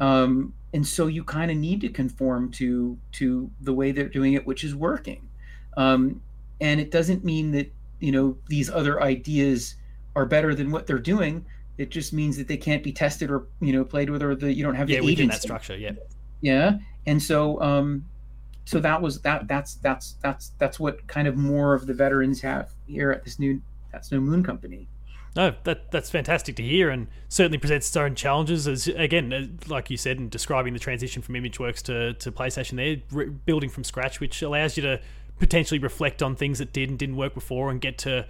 [0.00, 4.32] um, and so you kind of need to conform to to the way they're doing
[4.32, 5.28] it which is working
[5.76, 6.20] um,
[6.60, 9.76] and it doesn't mean that you know these other ideas
[10.16, 11.44] are better than what they're doing.
[11.78, 14.54] It just means that they can't be tested or you know played with, or that
[14.54, 15.76] you don't have yeah the within that structure.
[15.76, 15.92] Yeah,
[16.40, 16.78] yeah.
[17.06, 18.04] And so um,
[18.64, 19.48] so that was that.
[19.48, 23.38] That's that's that's that's what kind of more of the veterans have here at this
[23.38, 23.60] new
[23.92, 24.88] that's no moon company.
[25.36, 28.68] No, that that's fantastic to hear, and certainly presents its own challenges.
[28.68, 33.02] As again, like you said, in describing the transition from ImageWorks to, to PlayStation, there
[33.10, 35.00] re- building from scratch, which allows you to
[35.40, 38.26] potentially reflect on things that did and didn't work before and get to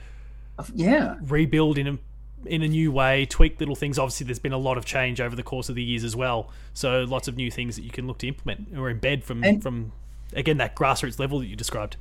[0.73, 1.99] yeah rebuild in a
[2.47, 3.99] in a new way, tweak little things.
[3.99, 6.51] Obviously, there's been a lot of change over the course of the years as well.
[6.73, 9.63] So lots of new things that you can look to implement or embed from and,
[9.63, 9.93] from
[10.35, 11.97] again that grassroots level that you described.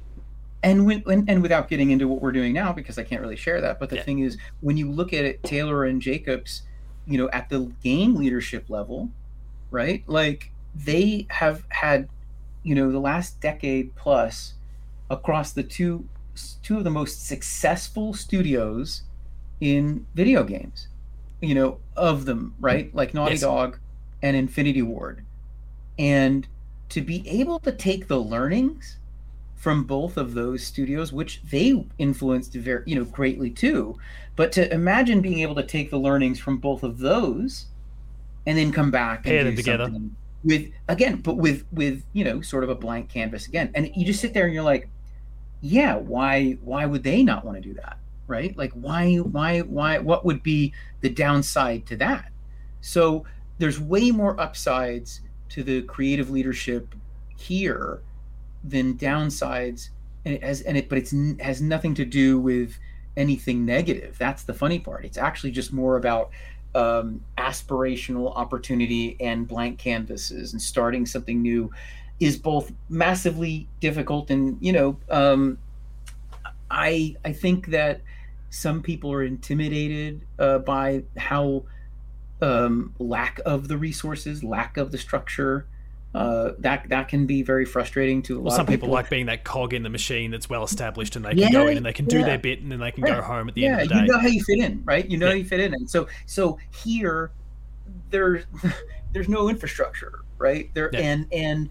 [0.64, 3.36] And when, when, and without getting into what we're doing now, because I can't really
[3.36, 3.80] share that.
[3.80, 4.04] But the yeah.
[4.04, 6.64] thing is, when you look at it, Taylor and Jacobs,
[7.06, 9.10] you know, at the game leadership level,
[9.72, 10.04] right?
[10.08, 12.08] Like they have had,
[12.64, 14.54] you know, the last decade plus
[15.10, 16.08] across the two
[16.64, 19.04] two of the most successful studios
[19.60, 20.88] in video games.
[21.42, 22.94] You know, of them, right?
[22.96, 23.42] Like Naughty yes.
[23.42, 23.78] Dog
[24.22, 25.26] and Infinity Ward.
[26.00, 26.48] And
[26.88, 28.98] to be able to take the learnings
[29.64, 33.98] from both of those studios, which they influenced very, you know, greatly too.
[34.36, 37.68] But to imagine being able to take the learnings from both of those
[38.46, 39.90] and then come back pair them together
[40.44, 43.72] with again, but with with you know, sort of a blank canvas again.
[43.74, 44.90] And you just sit there and you're like,
[45.62, 47.98] yeah, why why would they not want to do that?
[48.28, 48.58] Right?
[48.58, 52.34] Like why why why what would be the downside to that?
[52.82, 53.24] So
[53.60, 55.22] there's way more upsides
[55.52, 56.96] to the creative leadership
[57.38, 58.02] here
[58.64, 59.90] than downsides
[60.26, 62.78] and it has and it but it's has nothing to do with
[63.16, 64.18] anything negative.
[64.18, 65.06] That's the funny part.
[65.06, 66.32] It's actually just more about
[66.76, 71.72] um, aspirational opportunity and blank canvases and starting something new
[72.20, 75.58] is both massively difficult and you know um,
[76.72, 78.02] i i think that
[78.50, 81.64] some people are intimidated uh, by how
[82.42, 85.68] um, lack of the resources lack of the structure
[86.14, 88.88] uh, that that can be very frustrating to a well, lot some of people.
[88.88, 88.94] people.
[88.94, 91.68] like being that cog in the machine that's well established and they can Yeah, go
[91.68, 92.26] in and they can do yeah.
[92.26, 93.96] their bit and then they can Yeah, go home at the yeah, end of the
[93.96, 94.02] day.
[94.02, 95.10] you know how you fit in, right?
[95.10, 97.32] You know how you fit in, and so so here,
[98.10, 98.46] there's
[99.14, 100.70] there's no infrastructure, right?
[100.74, 101.70] There and and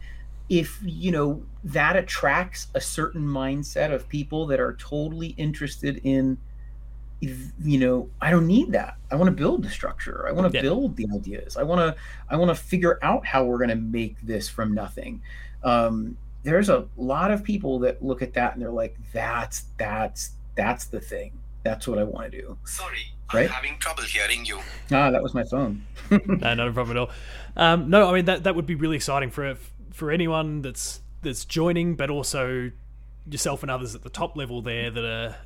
[0.48, 6.36] if you know that attracts a certain mindset of people that are totally interested in
[7.62, 10.57] you know i don't need that i want to build the structure i want to
[10.57, 10.62] Yeah.
[10.62, 11.94] build the ideas i want to
[12.28, 15.23] i want to figure out how we're going to make this from nothing
[15.62, 20.32] um, there's a lot of people that look at that and they're like that's that's
[20.57, 21.31] that's the thing
[21.62, 22.99] that's what i want to do Sorry,
[23.32, 23.47] Right?
[23.47, 24.59] I'm having trouble hearing you.
[24.90, 27.11] ah that was my phone no, not a problem at all.
[27.57, 29.57] Um, no, I mean that that would be really exciting for
[29.93, 32.73] for anyone that's that's joining, but also
[33.31, 35.36] yourself and others at the top level there that are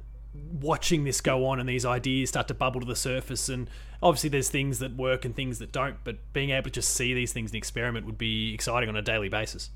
[0.61, 3.49] watching this go on and these ideas start to bubble to the surface.
[3.49, 3.69] And
[4.03, 7.15] obviously, there's things that work and things that don't, but being able to just see
[7.15, 9.71] these things and experiment would be exciting on a daily basis.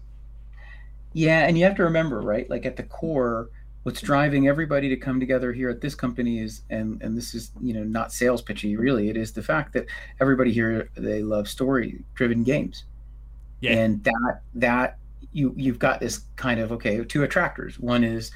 [1.13, 2.49] Yeah, and you have to remember, right?
[2.49, 3.51] Like at the core,
[3.83, 7.51] what's driving everybody to come together here at this company is, and and this is
[7.61, 9.09] you know not sales pitchy, really.
[9.09, 9.87] It is the fact that
[10.21, 12.85] everybody here they love story-driven games,
[13.61, 13.73] Yeah.
[13.73, 14.99] and that that
[15.33, 17.79] you you've got this kind of okay two attractors.
[17.81, 18.31] One is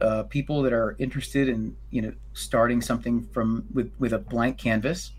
[0.00, 4.58] uh, people that are interested in you know starting something from with with a blank
[4.58, 5.12] canvas,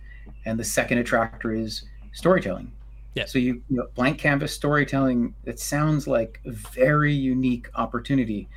[0.45, 2.71] and the second attractor is storytelling.
[3.15, 3.25] Yeah.
[3.25, 5.33] So you, you know, blank canvas storytelling.
[5.45, 8.49] It sounds like a very unique opportunity,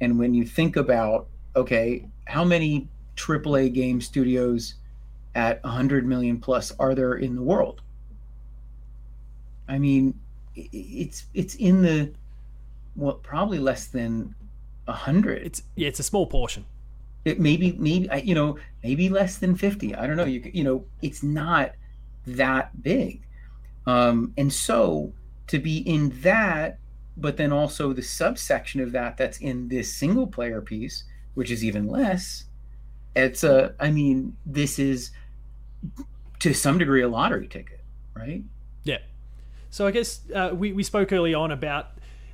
[0.00, 4.74] and when you think about okay, how many AAA game studios
[5.34, 7.82] at 100 million plus are there in the world?
[9.68, 10.18] I mean,
[10.56, 12.12] it's it's in the
[12.96, 14.34] well, probably less than
[14.86, 15.42] a hundred.
[15.42, 16.64] It's yeah, it's a small portion.
[17.24, 20.86] It maybe maybe you know maybe less than 50 i don't know you you know
[21.02, 21.72] it's not
[22.26, 23.20] that big
[23.86, 25.12] um and so
[25.46, 26.78] to be in that
[27.18, 31.04] but then also the subsection of that that's in this single player piece
[31.34, 32.44] which is even less
[33.14, 35.10] it's a i mean this is
[36.38, 37.80] to some degree a lottery ticket
[38.14, 38.42] right
[38.84, 38.98] Yeah.
[39.68, 41.90] So I guess uh, we we spoke early on about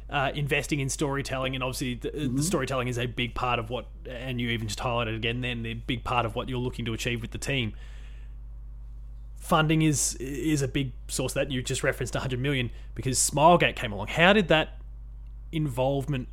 [0.09, 2.37] uh, investing in storytelling, and obviously the, Mm-hmm.
[2.37, 5.63] the storytelling is a big part of what, and you even just highlighted again then
[5.63, 7.75] the big part of what you're looking to achieve with the team.
[9.37, 11.51] Funding is is a big source that.
[11.51, 14.09] You just referenced 100 million because Smilegate came along.
[14.09, 14.79] How did that
[15.53, 16.29] involvement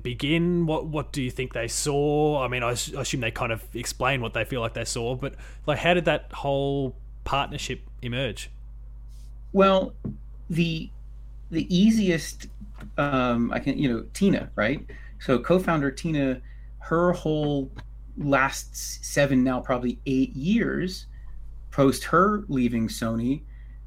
[0.00, 0.64] begin?
[0.66, 2.42] What what do you think they saw?
[2.42, 5.34] I mean, I assume they kind of explain what they feel like they saw, but
[5.66, 8.50] like, how did that whole partnership emerge?
[9.52, 9.92] Well,
[10.48, 10.88] the
[11.50, 12.46] the easiest
[12.98, 14.84] um, I can you know Tina right.
[15.20, 16.40] So co-founder Tina,
[16.78, 17.70] her whole
[18.18, 21.06] last seven now probably eight years
[21.70, 23.42] post her leaving Sony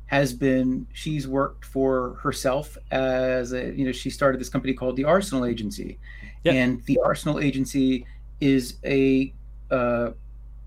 [0.07, 4.95] has been she's worked for herself as a you know she started this company called
[4.95, 5.97] the Arsenal Agency,
[6.43, 6.53] Yep.
[6.53, 8.05] and the Arsenal Agency
[8.39, 9.33] is a
[9.71, 10.11] uh,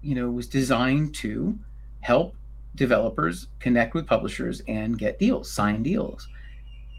[0.02, 1.58] you know was designed to
[2.00, 2.34] help
[2.74, 6.28] developers connect with publishers and get deals, sign deals.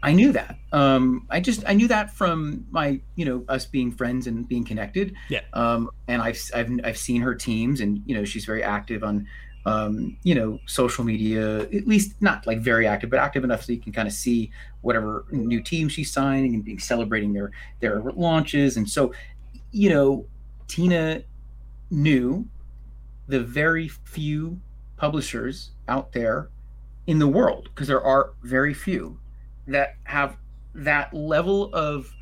[0.02, 0.56] I knew that.
[0.72, 4.64] Um, I just I knew that from my you know us being friends and being
[4.64, 5.14] connected.
[5.28, 5.42] Yeah.
[5.52, 9.26] Um, and I've I've I've seen her teams, and you know she's very active on
[9.66, 11.62] um, you know social media.
[11.62, 14.50] At least not like very active, but active enough so you can kind of see
[14.80, 17.50] whatever new team she's signing and being celebrating their
[17.80, 18.78] their launches.
[18.78, 19.12] And so,
[19.70, 20.26] you know,
[20.66, 21.22] Tina
[21.90, 22.48] knew
[23.28, 24.60] the very few
[24.96, 26.48] publishers out there
[27.06, 29.18] in the world because there are very few
[29.72, 30.36] that have
[30.74, 32.12] that level of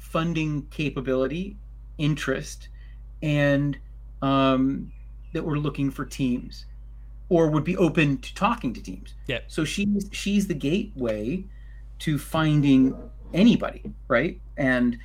[0.00, 1.56] funding capability,
[1.98, 2.68] interest,
[3.22, 3.78] and
[4.22, 4.92] um,
[5.32, 6.66] that we're looking for teams
[7.28, 9.14] or would be open to talking to teams.
[9.26, 9.40] Yeah.
[9.48, 11.44] So she's she's the gateway
[12.00, 12.94] to finding
[13.34, 14.40] anybody, right?
[14.56, 14.98] And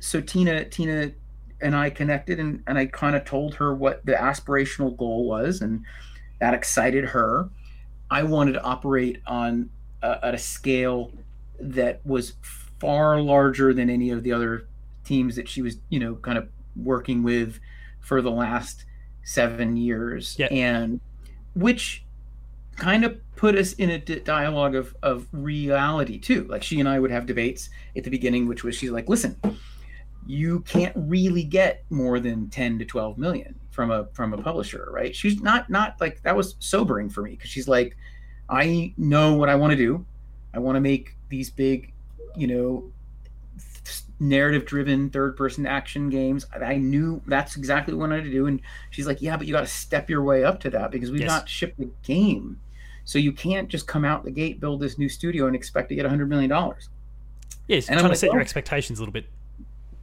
[0.00, 1.12] so Tina Tina
[1.60, 5.60] and I connected and, and I kind of told her what the aspirational goal was
[5.60, 5.84] and
[6.40, 7.48] that excited her.
[8.10, 9.70] I wanted to operate on
[10.02, 11.12] uh, at a scale
[11.58, 12.34] that was
[12.80, 14.66] far larger than any of the other
[15.04, 17.58] teams that she was, you know, kind of working with
[18.00, 18.84] for the last
[19.24, 20.46] seven years, Yeah.
[20.46, 21.00] and
[21.54, 22.04] which
[22.76, 26.44] kind of put us in a di- dialogue of of reality too.
[26.44, 29.36] Like she and I would have debates at the beginning, which was she's like, "Listen,
[30.26, 34.88] you can't really get more than 10 to 12 million from a from a publisher
[34.92, 37.96] right she's not not like that was sobering for me because she's like
[38.50, 40.04] i know what i want to do.
[40.52, 41.92] I want to make these big
[42.36, 42.90] you know
[44.18, 46.44] narrative driven third person action games.
[46.52, 48.60] I knew that's exactly what i wanted to do and
[48.90, 51.22] she's like yeah but you got to step your way up to that because we've
[51.22, 51.28] yes.
[51.28, 52.60] not shipped the game.
[53.04, 55.94] So you can't just come out the gate build this new studio and expect to
[55.94, 56.90] get 100 million dollars.
[57.68, 59.26] Yes and trying I'm to set your expectations a little bit.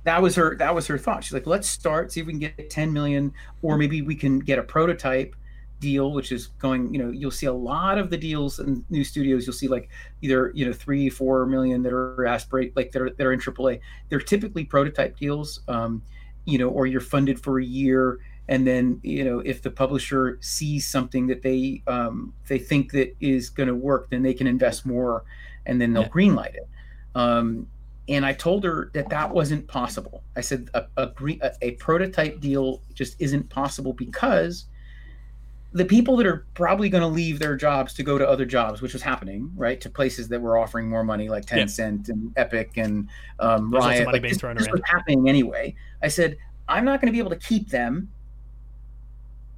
[0.05, 1.23] that was her that was her thought.
[1.23, 4.39] She's like let's start see if we can get 10 million or maybe we can
[4.39, 5.35] get a prototype
[5.79, 9.03] deal which is going you know you'll see a lot of the deals in new
[9.03, 9.89] studios you'll see like
[10.21, 13.39] either you know three four million that are aspirate like that are, that are in
[13.39, 13.79] aaa
[14.09, 16.01] they're typically prototype deals um,
[16.45, 20.37] you know or you're funded for a year and then you know if the publisher
[20.41, 24.47] sees something that they um, they think that is going to work then they can
[24.47, 25.25] invest more
[25.65, 26.09] and then they'll yeah.
[26.09, 26.67] greenlight it
[27.15, 27.67] um,
[28.09, 30.23] and I told her that that wasn't possible.
[30.35, 31.11] I said a, a,
[31.61, 34.65] a, prototype deal just isn't possible because
[35.73, 38.81] the people that are probably going to leave their jobs to go to other jobs,
[38.81, 42.13] which was happening, right, to places that were offering more money, like Tencent yeah.
[42.13, 44.07] and Epic and um, Riot.
[44.07, 45.75] Like, this, this was happening anyway.
[46.01, 46.37] I said
[46.67, 48.09] I'm not going to be able to keep them,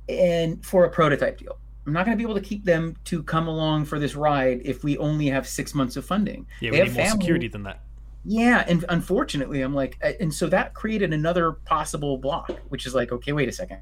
[0.08, 1.58] and for a prototype deal.
[1.86, 4.62] I'm not going to be able to keep them to come along for this ride
[4.64, 6.46] if we only have six months of funding.
[6.62, 7.82] Yeah, we need more security than that
[8.26, 13.12] yeah and unfortunately i'm like and so that created another possible block which is like
[13.12, 13.80] okay wait a second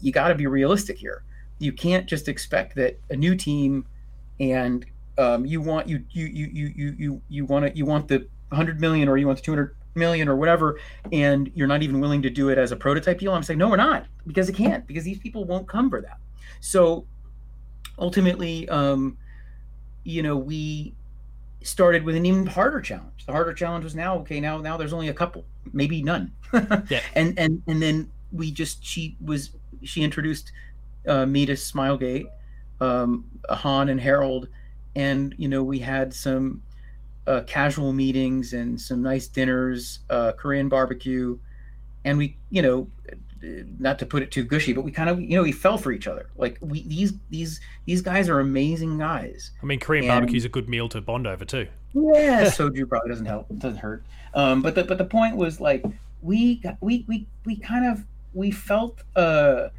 [0.00, 1.24] you got to be realistic here
[1.58, 3.86] you can't just expect that a new team
[4.40, 4.86] and
[5.18, 8.26] um, you want you you you you you you you want to you want the
[8.50, 10.78] 100 million or you want the 200 million or whatever
[11.10, 13.70] and you're not even willing to do it as a prototype deal i'm saying no
[13.70, 16.18] we're not because it can't because these people won't come for that
[16.60, 17.06] so
[17.98, 19.16] ultimately um
[20.04, 20.94] you know we
[21.66, 23.26] started with an even harder challenge.
[23.26, 24.40] The harder challenge was now okay.
[24.40, 26.32] Now now there's only a couple, maybe none.
[26.88, 27.00] yeah.
[27.14, 29.50] And and and then we just she was
[29.82, 30.52] she introduced
[31.06, 32.26] uh, me to Smilegate,
[32.80, 34.48] um, Han and Harold,
[34.94, 36.62] and you know we had some
[37.26, 41.38] uh, casual meetings and some nice dinners, uh, Korean barbecue,
[42.04, 42.88] and we you know
[43.78, 45.92] not to put it too gushy, but we kind of you know we fell for
[45.92, 46.30] each other.
[46.36, 49.52] Like we these these these guys are amazing guys.
[49.62, 51.68] I mean, Korean and, is a good meal to bond over too.
[51.94, 53.50] Yeah, soju probably doesn't help.
[53.50, 54.04] It doesn't hurt.
[54.34, 55.84] Um, but the but the point was like
[56.22, 58.04] we we we we kind of
[58.34, 59.70] we felt a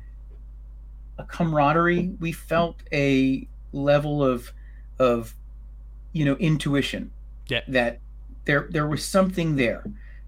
[1.18, 2.15] a camaraderie.
[2.19, 4.52] We felt a level of
[4.99, 5.35] of
[6.14, 7.11] you know intuition.
[7.48, 7.61] Yeah.
[7.68, 7.99] That
[8.45, 9.84] there there was something there.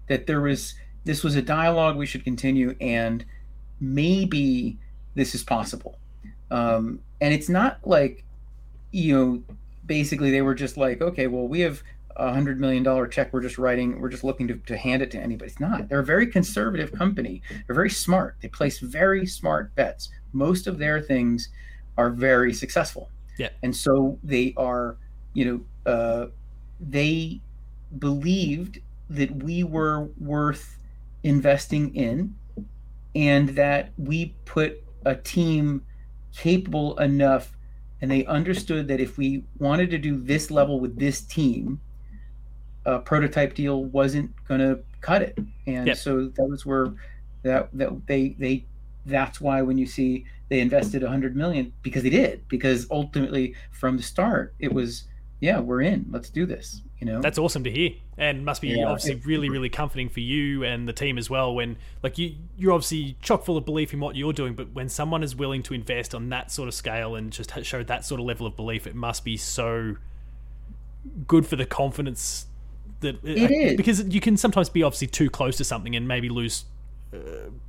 [0.08, 3.24] That there was this was a dialogue we should continue, and
[3.80, 4.78] maybe
[5.14, 5.98] this is possible.
[6.50, 8.24] Um, and it's not like,
[8.90, 9.54] you know,
[9.86, 11.82] basically they were just like, okay, well, we have
[12.16, 15.10] a hundred million dollar check we're just writing we're just looking to, to hand it
[15.12, 15.50] to anybody.
[15.50, 15.88] It's not.
[15.88, 17.42] They're a very conservative company.
[17.66, 18.36] They're very smart.
[18.40, 20.10] They place very smart bets.
[20.32, 21.48] Most of their things
[21.96, 23.10] are very successful.
[23.38, 23.50] Yeah.
[23.62, 24.96] And so they are
[25.34, 26.26] you know uh,
[26.80, 27.40] they
[27.98, 28.78] believed
[29.08, 30.78] that we were worth
[31.22, 32.34] investing in
[33.14, 35.84] and that we put a team
[36.34, 37.56] capable enough
[38.00, 41.80] and they understood that if we wanted to do this level with this team
[42.84, 45.38] a prototype deal wasn't going to cut it.
[45.66, 45.96] And yep.
[45.96, 46.92] so that was where
[47.42, 48.64] that that they they
[49.06, 53.96] that's why when you see they invested 100 million because they did because ultimately from
[53.96, 55.04] the start it was
[55.40, 57.22] yeah we're in let's do this you know?
[57.22, 60.86] That's awesome to hear and must be yeah, obviously really really comforting for you and
[60.86, 64.16] the team as well when like you you're obviously chock full of belief in what
[64.16, 67.32] you're doing but when someone is willing to invest on that sort of scale and
[67.32, 69.96] just show that sort of level of belief it must be so
[71.26, 72.44] good for the confidence
[73.00, 76.06] that uh, it is because you can sometimes be obviously too close to something and
[76.06, 76.64] maybe lose
[77.12, 77.18] uh,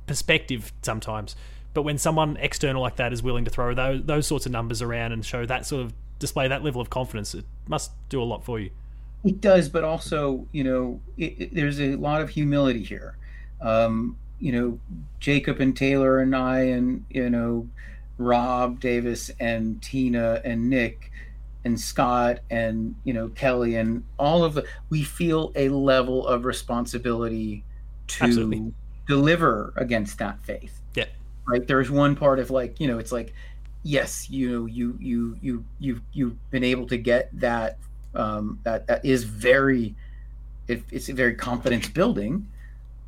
[0.06, 1.36] perspective sometimes.
[1.74, 4.82] But when someone external like that is willing to throw those, those sorts of numbers
[4.82, 8.24] around and show that sort of display that level of confidence it must do a
[8.24, 8.70] lot for you.
[9.24, 13.16] It does, but also, you know, it, it, there's a lot of humility here.
[13.60, 14.80] Um, you know,
[15.20, 17.68] Jacob and Taylor and I, and you know,
[18.18, 21.11] Rob Davis and Tina and Nick
[21.64, 26.44] and Scott and you know Kelly and all of the we feel a level of
[26.44, 27.64] responsibility
[28.08, 28.72] to Absolutely.
[29.06, 30.80] deliver against that faith.
[30.94, 31.06] Yeah.
[31.46, 31.66] Right.
[31.66, 33.34] There's one part of like, you know, it's like,
[33.82, 37.78] yes, you know, you you you you've you've been able to get that
[38.14, 39.94] um, that, that is very
[40.68, 42.46] it, it's a very confidence building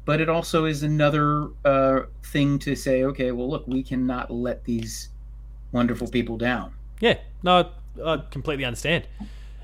[0.05, 4.64] but it also is another uh, thing to say okay well look we cannot let
[4.64, 5.10] these
[5.72, 7.70] wonderful people down yeah no
[8.04, 9.06] i completely understand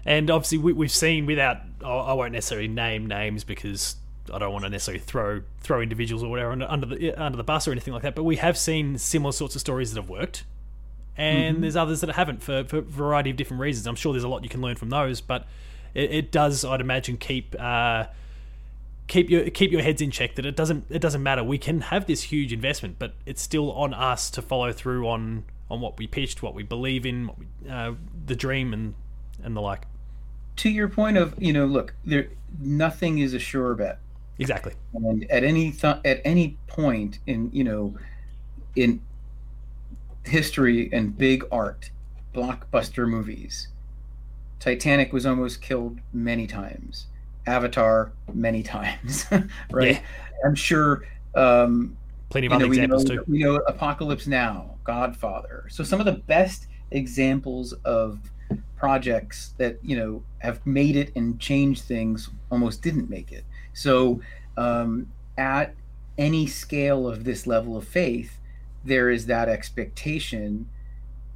[0.05, 3.97] and obviously we, have seen without I won't necessarily name names because
[4.33, 7.45] I don't want to necessarily throw throw individuals or whatever under, under the under the
[7.45, 10.11] bus or anything like that, but we have seen similar sorts of stories that have
[10.11, 10.45] worked,
[11.17, 11.63] and mm-hmm.
[11.63, 13.87] there's others that haven't for, for a variety of different reasons.
[13.87, 15.47] I'm sure there's a lot you can learn from those, but
[15.95, 18.07] it, it does, I'd imagine, keep uh,
[19.07, 20.37] keep your keep your heads in check.
[20.37, 21.43] That it doesn't it doesn't matter.
[21.43, 25.45] We can have this huge investment, but it's still on us to follow through on
[25.71, 27.93] on what we pitched, what we believe in, what we, uh,
[28.27, 28.95] the dream, and
[29.43, 29.87] and the like.
[30.57, 32.29] To your point of you know, look, there
[32.59, 33.99] nothing is a sure bet.
[34.39, 34.73] Exactly.
[34.95, 37.97] And at any th- at any point in you know,
[38.75, 39.01] in
[40.25, 41.91] history and big art,
[42.35, 43.69] blockbuster movies,
[44.59, 47.07] Titanic was almost killed many times.
[47.47, 49.27] Avatar many times,
[49.71, 49.97] right?
[49.97, 50.03] Yeah.
[50.45, 51.05] I'm sure.
[51.35, 51.97] Um,
[52.31, 53.25] Plenty of other know, examples know, too.
[53.29, 55.67] You know, Apocalypse Now, Godfather.
[55.69, 58.19] So some of the best examples of
[58.77, 63.45] projects that you know have made it and changed things almost didn't make it.
[63.75, 64.21] So
[64.57, 65.75] um, at
[66.19, 68.39] any scale of this level of faith,
[68.85, 70.69] there is that expectation,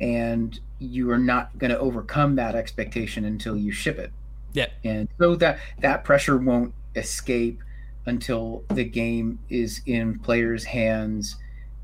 [0.00, 4.12] and you are not going to overcome that expectation until you ship it.
[4.52, 4.68] Yeah.
[4.84, 7.60] And so that that pressure won't escape
[8.06, 11.36] until the game is in players' hands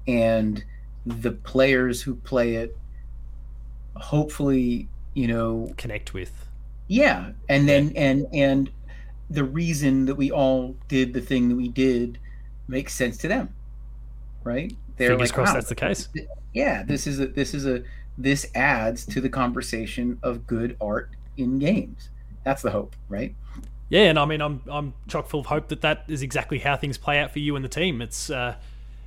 [0.06, 0.64] and
[1.06, 2.76] the players who play it
[3.96, 6.46] hopefully, you know, connect with.
[6.88, 7.32] Yeah.
[7.48, 8.70] And then and and
[9.28, 12.18] the reason that we all did the thing that we did
[12.68, 13.54] makes sense to them.
[14.42, 14.72] Right?
[14.96, 16.08] They're Fingers like, crossed wow, that's the case.
[16.52, 17.82] Yeah, this is a this is a
[18.18, 22.10] this adds to the conversation of good art in games.
[22.44, 23.34] That's the hope, right?
[23.90, 26.76] Yeah, and I mean, I'm I'm chock full of hope that that is exactly how
[26.76, 28.00] things play out for you and the team.
[28.00, 28.54] It's uh,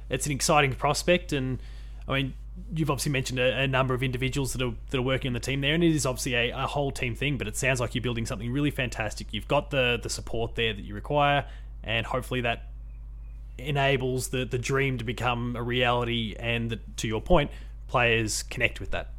[0.09, 1.59] it's an exciting prospect, and
[2.05, 2.33] I mean,
[2.75, 5.39] you've obviously mentioned a, a, number of individuals that are that are working on the
[5.39, 7.37] team there, and it is obviously a, a, whole team thing.
[7.37, 9.27] But it sounds like you're building something really fantastic.
[9.31, 11.45] You've got the the support there that you require,
[11.81, 12.67] and hopefully that
[13.57, 16.35] enables the the dream to become a reality.
[16.37, 17.51] And the, to your point,
[17.87, 19.11] players connect with that.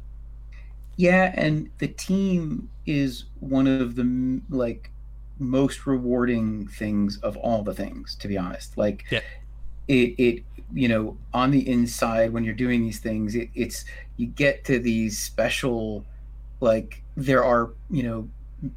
[0.95, 4.91] Yeah, and the team is one of the like
[5.39, 8.77] most rewarding things of all the things, to be honest.
[8.77, 9.21] Like, yeah.
[9.87, 10.43] it it
[10.73, 13.85] you know on the inside when you're doing these things, it, it's
[14.17, 16.05] you get to these special
[16.61, 18.29] like there are you know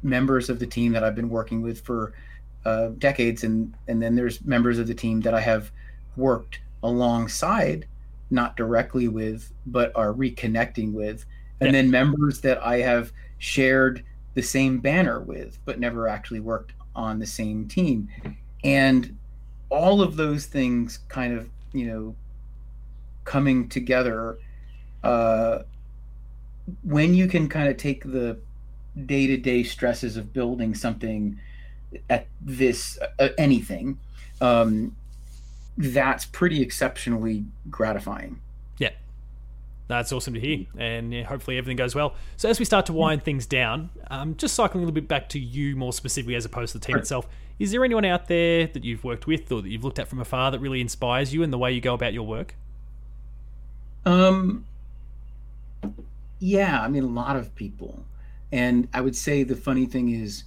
[0.03, 2.13] members of the team that I've been working with for
[2.65, 5.71] uh, decades, and and then there's members of the team that I have
[6.15, 7.87] worked alongside,
[8.29, 11.25] not directly with, but are reconnecting with
[11.61, 11.71] and yeah.
[11.81, 14.03] then members that I have shared
[14.39, 18.07] the same banner with, but never actually worked on the same team.
[18.63, 19.17] And
[19.69, 22.15] all of those things kind of, you know,
[23.25, 24.37] coming together
[25.03, 25.59] uh,
[26.83, 28.37] when you can kind of take the
[29.05, 31.37] day to day stresses of building something
[32.09, 33.99] at this, uh, anything,
[34.39, 34.95] um,
[35.77, 38.39] that's pretty exceptionally gratifying.
[39.89, 42.13] That's awesome to hear, and yeah, hopefully everything goes well.
[42.37, 45.29] So as we start to wind things down, um, just cycling a little bit back
[45.29, 47.27] to you more specifically as opposed to the team itself.
[47.57, 50.19] Is there anyone out there that you've worked with or that you've looked at from
[50.19, 52.53] afar that really inspires you in the way you go about your work?
[54.05, 54.67] Um,
[56.37, 58.05] yeah, I mean a lot of people,
[58.51, 60.43] and I would say the funny thing is,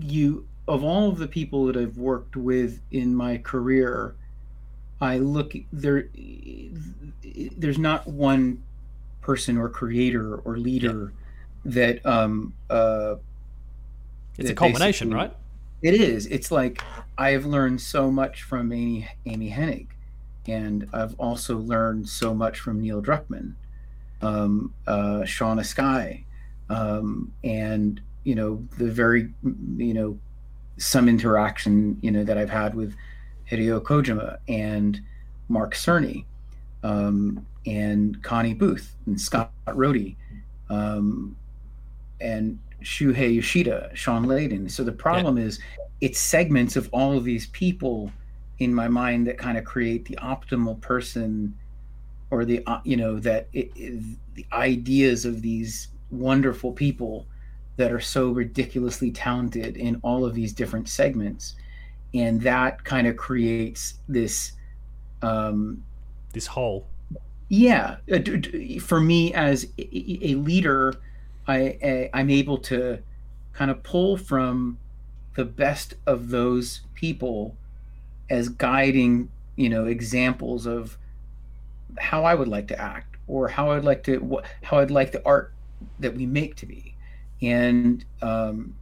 [0.00, 4.16] you of all of the people that I've worked with in my career
[5.00, 6.08] I look there.
[7.56, 8.62] There's not one
[9.20, 11.12] person or creator or leader
[11.64, 11.72] yeah.
[11.72, 13.16] that um uh.
[14.36, 15.32] It's that a combination, right?
[15.82, 16.26] It is.
[16.26, 16.82] It's like
[17.16, 19.88] I've learned so much from Amy Amy Hennig,
[20.46, 23.54] and I've also learned so much from Neil Druckmann,
[24.22, 26.24] um, uh, Shaun Escayg,
[26.70, 29.30] um, and you know the very
[29.76, 30.18] you know
[30.78, 32.94] some interaction you know that I've had with
[33.50, 35.00] Hideo Kojima and
[35.48, 36.24] Mark Cerny
[36.82, 40.16] um, and Connie Booth and Scott Rohde
[40.70, 41.36] um,
[42.20, 44.70] and Shuhei Yoshida, Shawn Layden.
[44.70, 45.44] So the problem yeah.
[45.44, 45.60] is
[46.00, 48.12] it's segments of all of these people
[48.58, 51.56] in my mind that kind of create the optimal person
[52.30, 54.02] or the uh, you know that it, it,
[54.34, 57.26] the ideas of these wonderful people
[57.76, 61.54] that are so ridiculously talented in all of these different segments
[62.14, 64.52] and that kind of creates this
[65.22, 65.82] um,
[66.32, 66.86] this whole
[67.48, 67.96] yeah.
[68.12, 68.20] Uh,
[68.80, 70.94] for me as a leader
[71.46, 72.98] I, I am able to
[73.54, 74.78] kind of pull from
[75.34, 77.56] the best of those people
[78.28, 80.98] as guiding you know examples of
[81.98, 85.24] how I would like to act or how I'd like to how I'd like the
[85.24, 85.52] art
[85.98, 86.94] that we make to be.
[87.40, 88.74] And um,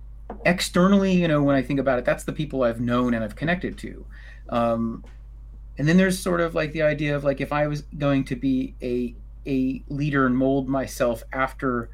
[0.45, 3.37] externally, you know, when I think about it, that's the people I've known and I've
[3.37, 4.07] connected to.
[4.49, 5.05] Um,
[5.79, 8.37] and then there's sort of like the idea of like if I was going to
[8.37, 9.15] be a
[9.47, 11.91] a leader and mold myself after,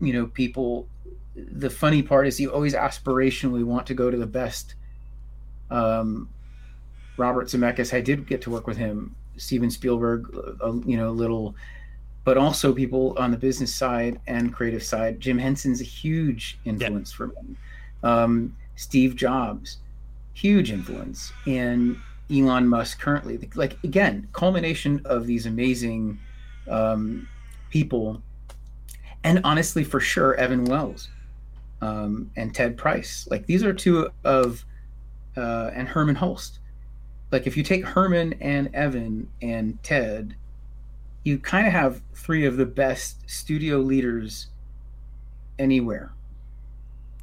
[0.00, 0.88] you know, people.
[1.34, 4.76] The funny part is you always aspirationally want to go to the best.
[5.68, 6.28] Um,
[7.16, 9.16] Robert Zemeckis, I did get to work with him.
[9.36, 10.32] Steven Spielberg,
[10.62, 11.56] uh, you know, little
[12.24, 15.20] but also people on the business side and creative side.
[15.20, 17.56] Jim Henson's a huge influence for me.
[18.02, 19.78] Um, Steve Jobs,
[20.32, 21.96] huge influence, and
[22.32, 23.38] Elon Musk currently.
[23.54, 26.18] Like again, culmination of these amazing
[26.68, 27.28] um,
[27.70, 28.22] people,
[29.22, 31.08] and honestly, for sure, Evan Wells
[31.82, 33.28] um, and Ted Price.
[33.30, 34.64] Like these are two of,
[35.36, 36.58] uh, and Hermen Hulst.
[37.30, 40.34] Like if you take Hermen and Evan and Ted
[41.24, 44.48] you kind of have three of the best studio leaders
[45.58, 46.12] anywhere.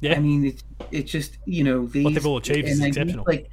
[0.00, 3.24] Yeah, I mean, it's it's just you know these, what they've all achieved is exceptional.
[3.26, 3.48] Like,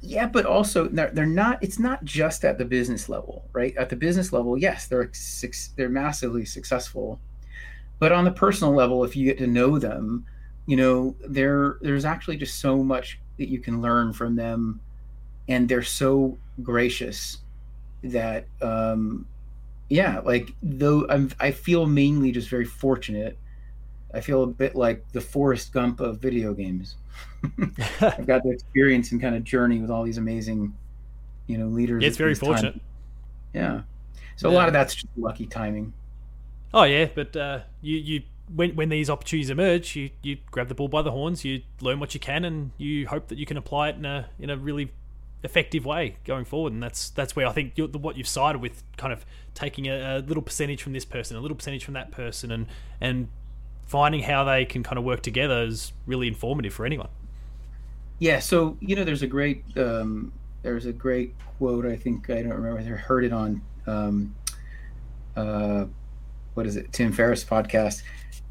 [0.00, 1.62] yeah, but also they're, they're not.
[1.62, 3.76] It's not just at the business level, right?
[3.76, 5.10] At the business level, yes, they're
[5.76, 7.20] they're massively successful,
[7.98, 10.24] but on the personal level, if you get to know them,
[10.66, 14.80] you know, there there's actually just so much that you can learn from them,
[15.48, 17.38] and they're so gracious
[18.02, 19.26] that um,
[19.90, 23.36] yeah, like though I'm, I feel mainly just very fortunate.
[24.14, 26.96] I feel a bit like the Forrest Gump of video games.
[28.00, 30.74] I've got the experience and kind of journey with all these amazing,
[31.46, 32.02] you know, leaders.
[32.02, 32.72] Yeah, it's very fortunate.
[32.72, 32.80] Time.
[33.52, 33.80] Yeah.
[34.36, 34.54] So yeah.
[34.54, 35.92] a lot of that's just lucky timing.
[36.72, 38.22] Oh yeah, but uh, you you
[38.54, 41.98] when when these opportunities emerge, you you grab the bull by the horns, you learn
[41.98, 44.56] what you can, and you hope that you can apply it in a in a
[44.56, 44.92] really
[45.42, 46.72] effective way going forward.
[46.72, 50.18] And that's that's where I think what you've sided with, kind of taking a, a,
[50.18, 52.66] little percentage from this person, a little percentage from that person, and
[53.00, 53.28] and
[53.86, 57.08] finding how they can kind of work together is really informative for anyone.
[58.18, 58.38] Yeah.
[58.38, 61.86] So you know, there's a great um, there's a great quote.
[61.86, 62.78] I think I don't remember.
[62.78, 64.34] I heard it on um,
[65.36, 65.86] uh,
[66.54, 66.92] what is it?
[66.92, 68.02] Tim Ferriss podcast.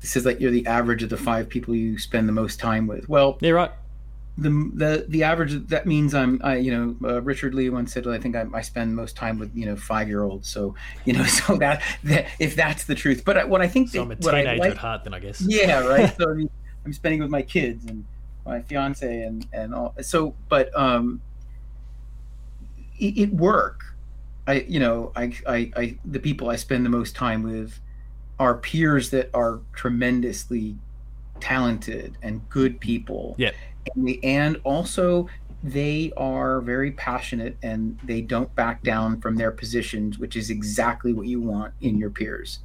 [0.02, 2.88] It says like you're the average of the five people you spend the most time
[2.88, 3.08] with.
[3.10, 3.72] Well, yeah, right
[4.42, 8.08] the the the average that means I'm I you know uh, Richard Lee once said
[8.08, 10.76] I think I, I spend most time with you know five year olds so
[11.06, 13.24] you know so that, that if that's the truth.
[13.26, 15.42] But what I think so I'm a teenager like, at heart then I guess.
[15.42, 16.16] Yeah right.
[16.18, 16.50] So I mean,
[16.86, 18.06] I'm spending with my kids and
[18.46, 21.22] my fiance and and all so but um
[22.98, 23.84] it, it work.
[24.48, 27.80] I you know I, I I the people I spend the most time with
[28.40, 30.78] are peers that are tremendously
[31.42, 33.36] talented and good people.
[33.38, 33.52] Yeah
[34.24, 35.28] and also
[35.64, 41.14] they are very passionate and they don't back down from their positions, which is exactly
[41.14, 42.60] what you want in your peers.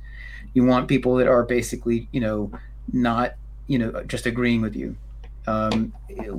[0.53, 2.53] You want people that are basically, you know,
[2.93, 3.35] not,
[3.67, 4.97] you know, just agreeing with you.
[5.47, 5.93] Um,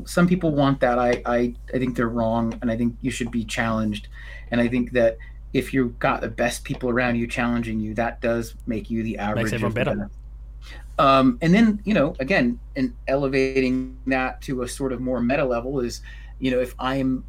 [0.05, 0.97] some people want that.
[0.97, 4.07] I, I, I think they're wrong, and I think you should be challenged.
[4.49, 5.17] And I think that
[5.53, 9.17] if you've got the best people around you challenging you, that does make you the
[9.17, 9.45] average.
[9.45, 10.09] Makes everyone better.
[10.97, 15.43] Um, and then, you know, again, and elevating that to a sort of more meta
[15.43, 16.01] level is,
[16.39, 17.23] you know, if I'm,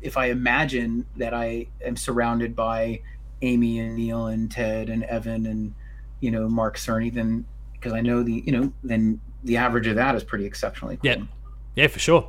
[0.00, 3.00] if I imagine that I am surrounded by
[3.42, 5.74] Amy and Neil and Ted and Evan and,
[6.20, 9.96] you know, Mark Cerny, then because I know the, you know, then the average of
[9.96, 11.10] that is pretty exceptionally cool.
[11.10, 11.22] Yeah.
[11.76, 12.28] Yeah, for sure.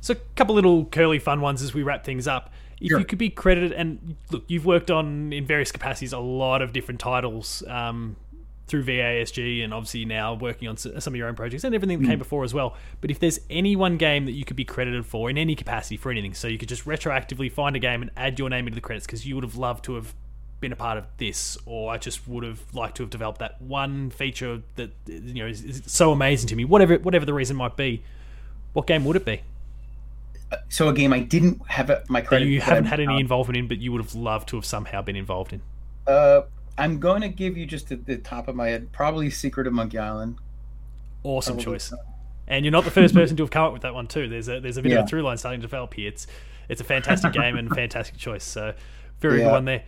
[0.00, 2.52] So a couple little curly fun ones as we wrap things up.
[2.80, 2.98] If sure.
[2.98, 6.72] you could be credited, and look, you've worked on in various capacities a lot of
[6.72, 7.62] different titles.
[7.68, 8.16] Um,
[8.70, 12.06] through VASG and obviously now working on some of your own projects and everything that
[12.06, 12.20] came mm.
[12.20, 12.76] before as well.
[13.00, 15.96] But if there's any one game that you could be credited for in any capacity
[15.96, 18.76] for anything, so you could just retroactively find a game and add your name into
[18.76, 20.14] the credits because you would have loved to have
[20.60, 23.60] been a part of this, or I just would have liked to have developed that
[23.60, 26.64] one feature that you know is, is so amazing to me.
[26.64, 28.04] Whatever whatever the reason might be,
[28.72, 29.40] what game would it be?
[30.52, 32.44] Uh, so a game I didn't have my credit.
[32.44, 35.02] That you haven't had any involvement in, but you would have loved to have somehow
[35.02, 35.62] been involved in.
[36.06, 36.42] Uh,
[36.80, 39.72] I'm going to give you just at the top of my head, probably Secret of
[39.72, 40.36] Monkey Island.
[41.22, 41.92] Awesome choice.
[42.48, 44.28] And you're not the first person to have come up with that one too.
[44.28, 45.00] There's a there's a bit yeah.
[45.00, 46.08] of a through line starting to develop here.
[46.08, 46.26] It's
[46.68, 48.44] it's a fantastic game and fantastic choice.
[48.44, 48.74] So
[49.20, 49.44] very yeah.
[49.44, 49.84] good one there.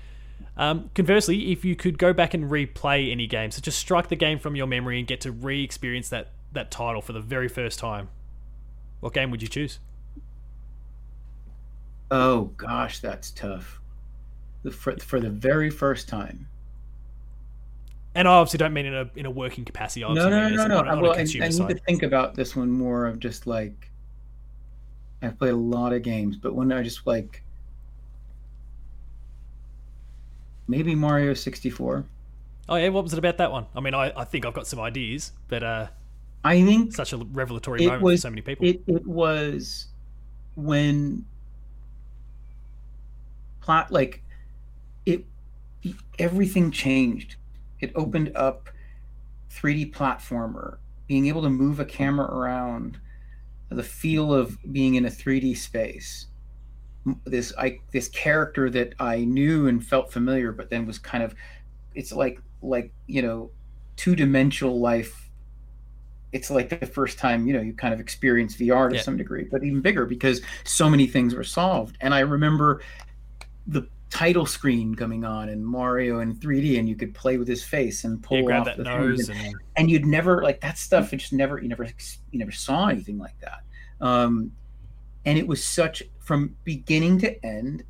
[0.57, 4.17] Um, conversely, if you could go back and replay any game, so just strike the
[4.17, 7.79] game from your memory and get to re-experience that that title for the very first
[7.79, 8.11] time,
[9.01, 9.79] what game would you choose?
[12.11, 13.81] Oh gosh, that's tough.
[14.63, 16.47] The, for, for the very first time
[18.15, 20.01] and I obviously don't mean in a in a working capacity.
[20.01, 20.79] no, no, no, no, no.
[20.79, 23.91] On, well, I, I need to think about this one more of just like
[25.23, 27.43] I've played a lot of games, but when I just like
[30.69, 32.05] maybe Mario sixty four.
[32.69, 33.67] Oh yeah, what was it about that one?
[33.75, 35.87] I mean, I, I think I've got some ideas, but uh,
[36.45, 38.67] I think such a revelatory moment was for so many people.
[38.67, 39.89] It it was
[40.55, 41.25] when
[43.61, 44.23] plot like
[45.07, 45.25] it
[46.19, 47.37] everything changed.
[47.83, 48.71] It opened up
[49.51, 50.79] 3D platformer,
[51.09, 52.99] being able to move a camera around,
[53.69, 56.29] the feel of being in a 3D space.
[57.25, 61.35] This I this character that I knew and felt familiar, but then was kind of
[61.95, 63.51] it's like like you know
[63.97, 65.29] two dimensional life
[66.33, 69.03] it's like the first time you know you kind of experience VR to Yeah.
[69.03, 71.99] some degree, but even bigger because so many things were solved.
[72.01, 72.81] And I remember
[73.67, 77.65] the title screen coming on and Mario in 3D, and you could play with his
[77.65, 79.31] face and pull off that the nose.
[79.31, 81.15] And, and and you'd never like that stuff.
[81.15, 81.85] It just never you never
[82.31, 83.61] you never saw anything like that.
[84.07, 84.53] Um,
[85.25, 87.85] and it was such from beginning to end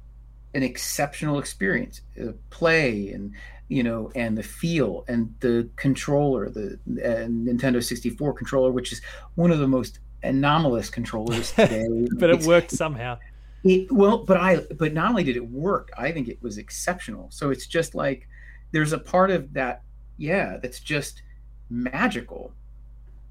[0.54, 2.02] an exceptional experience.
[2.20, 3.32] Uh, play and
[3.68, 9.00] you know, and the feel and the controller, the uh, Nintendo 64 controller, which is
[9.34, 11.84] one of the most anomalous controllers today.
[12.16, 13.18] but it It's- worked somehow.
[13.64, 17.30] It, well, but I, but not only did it work, I think it was exceptional.
[17.30, 18.28] So it's just like
[18.72, 19.82] there's a part of that,
[20.16, 21.22] yeah, that's just
[21.70, 22.52] magical.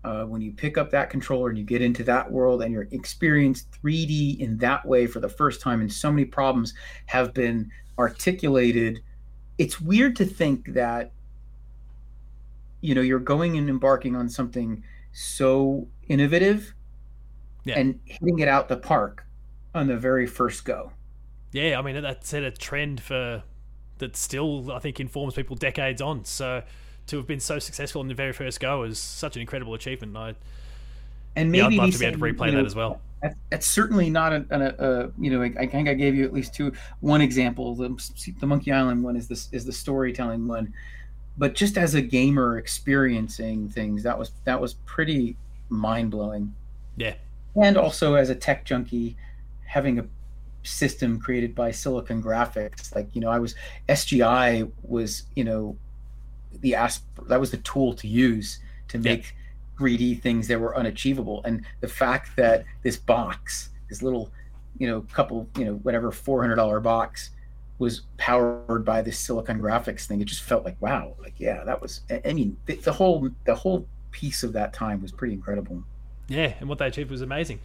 [0.04, 2.88] Uh, when you pick up that controller and you get into that world and you're
[2.92, 6.74] experience 3D in that way for the first time, and so many problems
[7.06, 9.00] have been articulated.
[9.60, 11.12] It's weird to think that
[12.82, 16.74] you know you're going and embarking on something so innovative
[17.64, 17.78] Yeah.
[17.78, 19.24] and hitting it out the park
[19.74, 20.92] on the very first go.
[21.52, 23.44] Yeah, I mean that set a trend for
[23.98, 26.26] that still I think informs people decades on.
[26.26, 26.64] So
[27.08, 30.16] to have been so successful in the very first go is such an incredible achievement.
[30.16, 30.36] I,
[31.36, 33.02] And yeah, maybe I'd love to be able to replay you that as well.
[33.50, 36.34] That's, certainly not a, a, a you know I, I think I gave you at
[36.34, 36.72] least two
[37.02, 40.74] one example the, the Monkey Island one is this is the storytelling one,
[41.38, 45.38] but just as a gamer experiencing things that was that was pretty
[45.70, 46.54] mind blowing.
[46.98, 47.14] Yeah.
[47.62, 49.16] and also as a tech junkie,
[49.72, 50.06] having a
[50.64, 53.56] system created by Silicon Graphics, like you know I was
[53.90, 55.78] SGI was you know
[56.62, 59.14] the asp that was the tool to use to Yeah.
[59.14, 59.36] make
[59.80, 61.42] 3D things that were unachievable.
[61.46, 64.30] And the fact that this box, this little,
[64.78, 67.32] you know, couple, you know, whatever four hundred dollar box,
[67.80, 71.82] was powered by this Silicon Graphics thing, it just felt like wow, like yeah, that
[71.82, 72.02] was.
[72.12, 75.82] I I mean, the, the whole the whole piece of that time was pretty incredible.
[76.28, 77.60] Yeah, and what they achieved was amazing.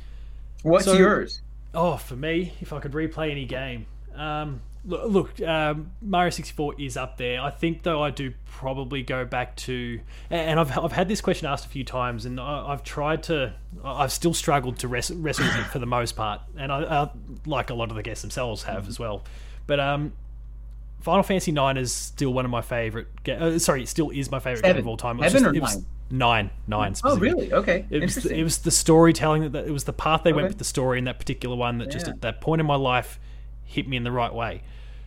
[0.63, 1.43] What's So- yours?
[1.77, 3.85] Oh, for me, if I could replay any game,
[4.15, 7.39] um, look, look um, Mario sixty four is up there.
[7.41, 10.01] I think though I do probably go back to,
[10.31, 13.53] and I've I've had this question asked a few times, and I, I've tried to,
[13.85, 17.11] I've still struggled to wrestle, wrestle with it for the most part, and I, I
[17.45, 19.23] like a lot of the guests themselves have as well.
[19.67, 20.15] But um,
[21.01, 23.09] Final Fantasy Nine is still one of my favorite.
[23.23, 25.21] Ga- uh, sorry, it still is my favorite game of all time.
[25.21, 26.95] Seven or it was nine, nine.
[27.05, 27.53] Oh, really?
[27.53, 28.39] Okay, It was, interesting.
[28.39, 31.05] it was the storytelling that- it was the path they went with the story in
[31.05, 33.19] that particular one that just at that point in my life
[33.65, 34.63] hit me in the right way.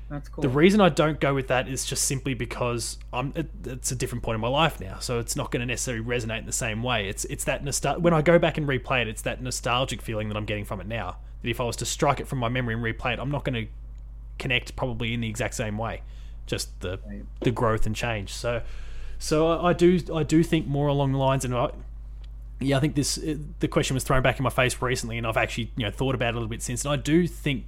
[0.09, 0.41] That's cool.
[0.41, 3.95] The reason I don't go with that is just simply because I'm it, it's a
[3.95, 6.51] different point in my life now, so it's not going to necessarily resonate in the
[6.51, 7.07] same way.
[7.07, 10.27] It's it's that nostal- when I go back and replay it, it's that nostalgic feeling
[10.29, 11.17] that I'm getting from it now.
[11.43, 13.45] That if I was to strike it from my memory and replay it, I'm not
[13.45, 13.71] going to
[14.39, 16.01] connect probably in the exact same way.
[16.47, 17.21] Just the Right.
[17.41, 18.33] the growth and change.
[18.33, 18.63] So
[19.19, 21.69] so I, I do I do think more along the lines and I,
[22.59, 23.19] yeah, I think this
[23.59, 26.15] the question was thrown back in my face recently, and I've actually you know thought
[26.15, 26.83] about it a little bit since.
[26.83, 27.65] And I do think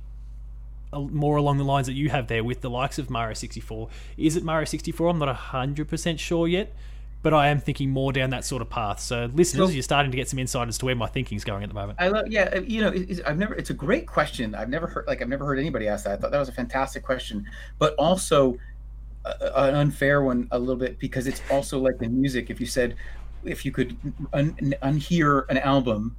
[0.94, 3.88] more along the lines that you have there with the likes of Mario 64.
[4.18, 5.08] Is it Mario 64?
[5.08, 6.74] I'm not hundred percent sure yet,
[7.24, 9.00] but I am thinking more down that sort of path.
[9.00, 11.70] So listeners, you're starting to get some insight as to where my thinking's going at
[11.70, 12.00] the moment.
[12.02, 12.94] I love, yeah, uh, you know,
[13.26, 14.56] I've never, it's a great question.
[14.56, 16.14] I've never heard, like, I've never heard anybody ask that.
[16.14, 17.46] I thought that was a fantastic question,
[17.80, 18.58] but also
[19.26, 22.50] an unfair one a little bit because it's also like in music.
[22.50, 22.96] If you said,
[23.44, 23.96] if you could
[24.34, 26.16] un- unhear an album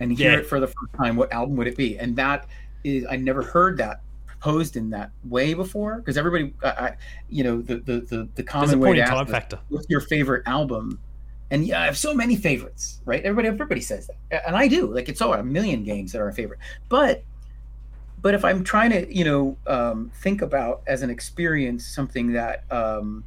[0.00, 0.38] and hear Yeah.
[0.38, 1.98] it for the first time, what album would it be?
[1.98, 2.46] And that
[2.84, 6.96] is, I never heard that proposed in that way before because everybody, I, I,
[7.28, 9.58] you know, the the the, the common way to ask factor.
[9.68, 10.98] what's your favorite album?
[11.50, 13.22] And yeah, I have so many favorites, right?
[13.22, 14.92] Everybody, everybody says that, and I do.
[14.92, 16.58] Like it's all a million games that are a favorite.
[16.88, 17.22] But,
[18.22, 22.64] but if I'm trying to, you know, um, think about as an experience something that
[22.70, 23.24] um,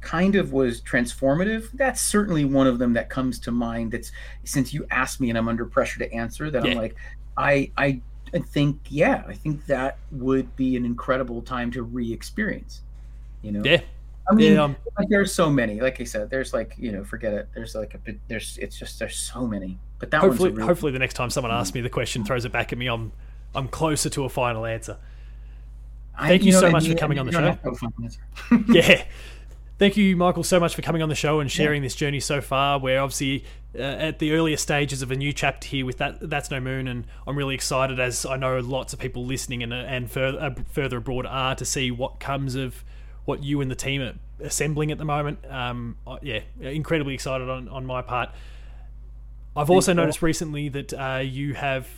[0.00, 3.92] kind of was transformative, that's certainly one of them that comes to mind.
[3.92, 4.12] That's
[4.44, 6.50] since you asked me, and I'm under pressure to answer.
[6.50, 6.70] That Yeah.
[6.70, 6.96] I'm like,
[7.36, 8.00] I, I,
[8.32, 12.82] I think, yeah, I think that would be an incredible time to re-experience.
[13.42, 13.80] You know, Yeah,
[14.30, 14.62] I mean, yeah.
[14.62, 17.74] Um, like there's so many like i said there's like you know forget it there's
[17.74, 20.92] like a bit there's it's just there's so many but that hopefully, one's really, hopefully,
[20.92, 23.12] the next time someone asks me the question, throws it back at me, I'm
[23.54, 24.98] I'm closer to a final answer.
[26.16, 27.40] I- thank you so and much for coming on the show.
[27.40, 28.20] have to go find an answer.
[28.72, 29.04] yeah.
[29.78, 31.86] Thank you, Michael, so much for coming on the show and sharing yeah.
[31.86, 32.78] this journey so far.
[32.78, 36.18] We're obviously uh, at the earlier stages of a new chapter here with that.
[36.20, 39.72] That's no moon, and I'm really excited, as I know lots of people listening and
[39.72, 42.84] and further uh, further abroad are to see what comes of
[43.24, 45.38] what you and the team are assembling at the moment.
[45.50, 48.30] Um, yeah, incredibly excited on on my part.
[49.56, 51.88] I've also noticed recently that uh, you have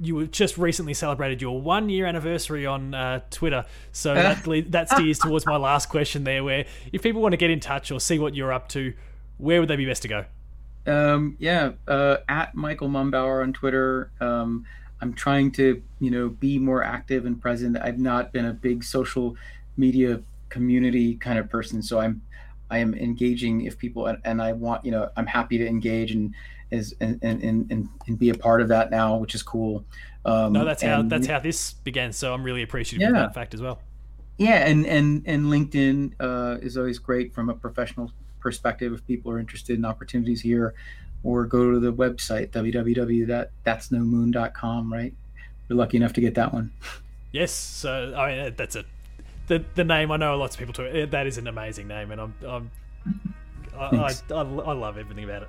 [0.00, 3.64] you just recently celebrated your one year anniversary on uh, Twitter.
[3.92, 7.50] So that, that steers towards my last question there, where if people want to get
[7.50, 8.94] in touch or see what you're up to,
[9.38, 10.24] where would they be best to go?
[10.86, 14.10] Um, yeah, uh, at Michael Mumbauer on Twitter.
[14.20, 14.64] Um,
[15.02, 17.76] I'm trying to, you know, be more active and present.
[17.78, 19.36] I've not been a big social
[19.76, 22.22] media community kind of person, so I'm,
[22.70, 26.34] I am engaging if people and I want, you know, I'm happy to engage and
[26.70, 29.86] is and and, and, and be a part of that now, which is cool.
[30.24, 32.12] Um, no, that's how that's how this began.
[32.12, 33.08] So I'm really appreciative yeah.
[33.08, 33.80] of that fact as well.
[34.38, 39.32] Yeah, and and and LinkedIn uh, is always great from a professional perspective if people
[39.32, 40.74] are interested in opportunities here,
[41.22, 44.92] or go to the website www.that'snomoon.com.
[44.92, 45.14] Right,
[45.68, 46.72] you're lucky enough to get that one.
[47.32, 48.84] Yes, so I mean that's a
[49.46, 50.10] the the name.
[50.10, 51.10] I know lots of people talk.
[51.10, 52.70] That is an amazing name, and I'm, I'm
[53.78, 55.48] I, I, I, I love everything about it.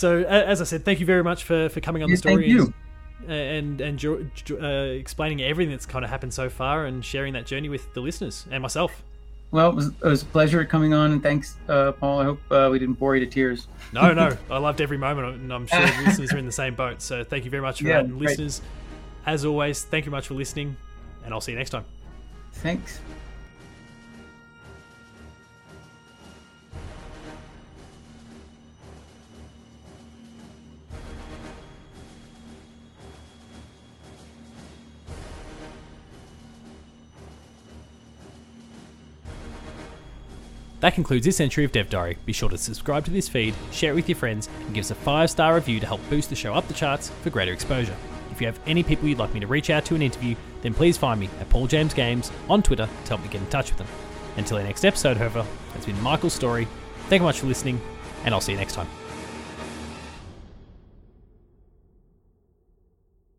[0.00, 2.50] So, as I said, thank you very much for, for coming on yeah, the story.
[2.54, 2.74] Thank
[3.28, 3.34] you.
[3.34, 4.66] And and uh,
[4.98, 8.46] explaining everything that's kind of happened so far and sharing that journey with the listeners
[8.50, 9.02] and myself.
[9.50, 12.20] Well, it was, it was a pleasure coming on, and thanks, uh, Paul.
[12.20, 13.68] I hope uh, we didn't bore you to tears.
[13.92, 16.74] No, no, I loved every moment, and I'm sure the listeners are in the same
[16.74, 17.02] boat.
[17.02, 18.62] So, thank you very much for yeah, that, and listeners.
[19.26, 20.76] As always, thank you much for listening,
[21.26, 21.84] and I'll see you next time.
[22.54, 23.00] Thanks.
[40.80, 42.16] That concludes this entry of Dev Diary.
[42.24, 44.90] Be sure to subscribe to this feed, share it with your friends, and give us
[44.90, 47.96] a 5 star review to help boost the show up the charts for greater exposure.
[48.30, 50.72] If you have any people you'd like me to reach out to and interview, then
[50.72, 53.70] please find me at Paul James Games on Twitter to help me get in touch
[53.70, 53.88] with them.
[54.36, 55.44] Until our next episode, however,
[55.74, 56.66] it's been Michael's story.
[57.08, 57.80] Thank you much for listening,
[58.24, 58.99] and I'll see you next time.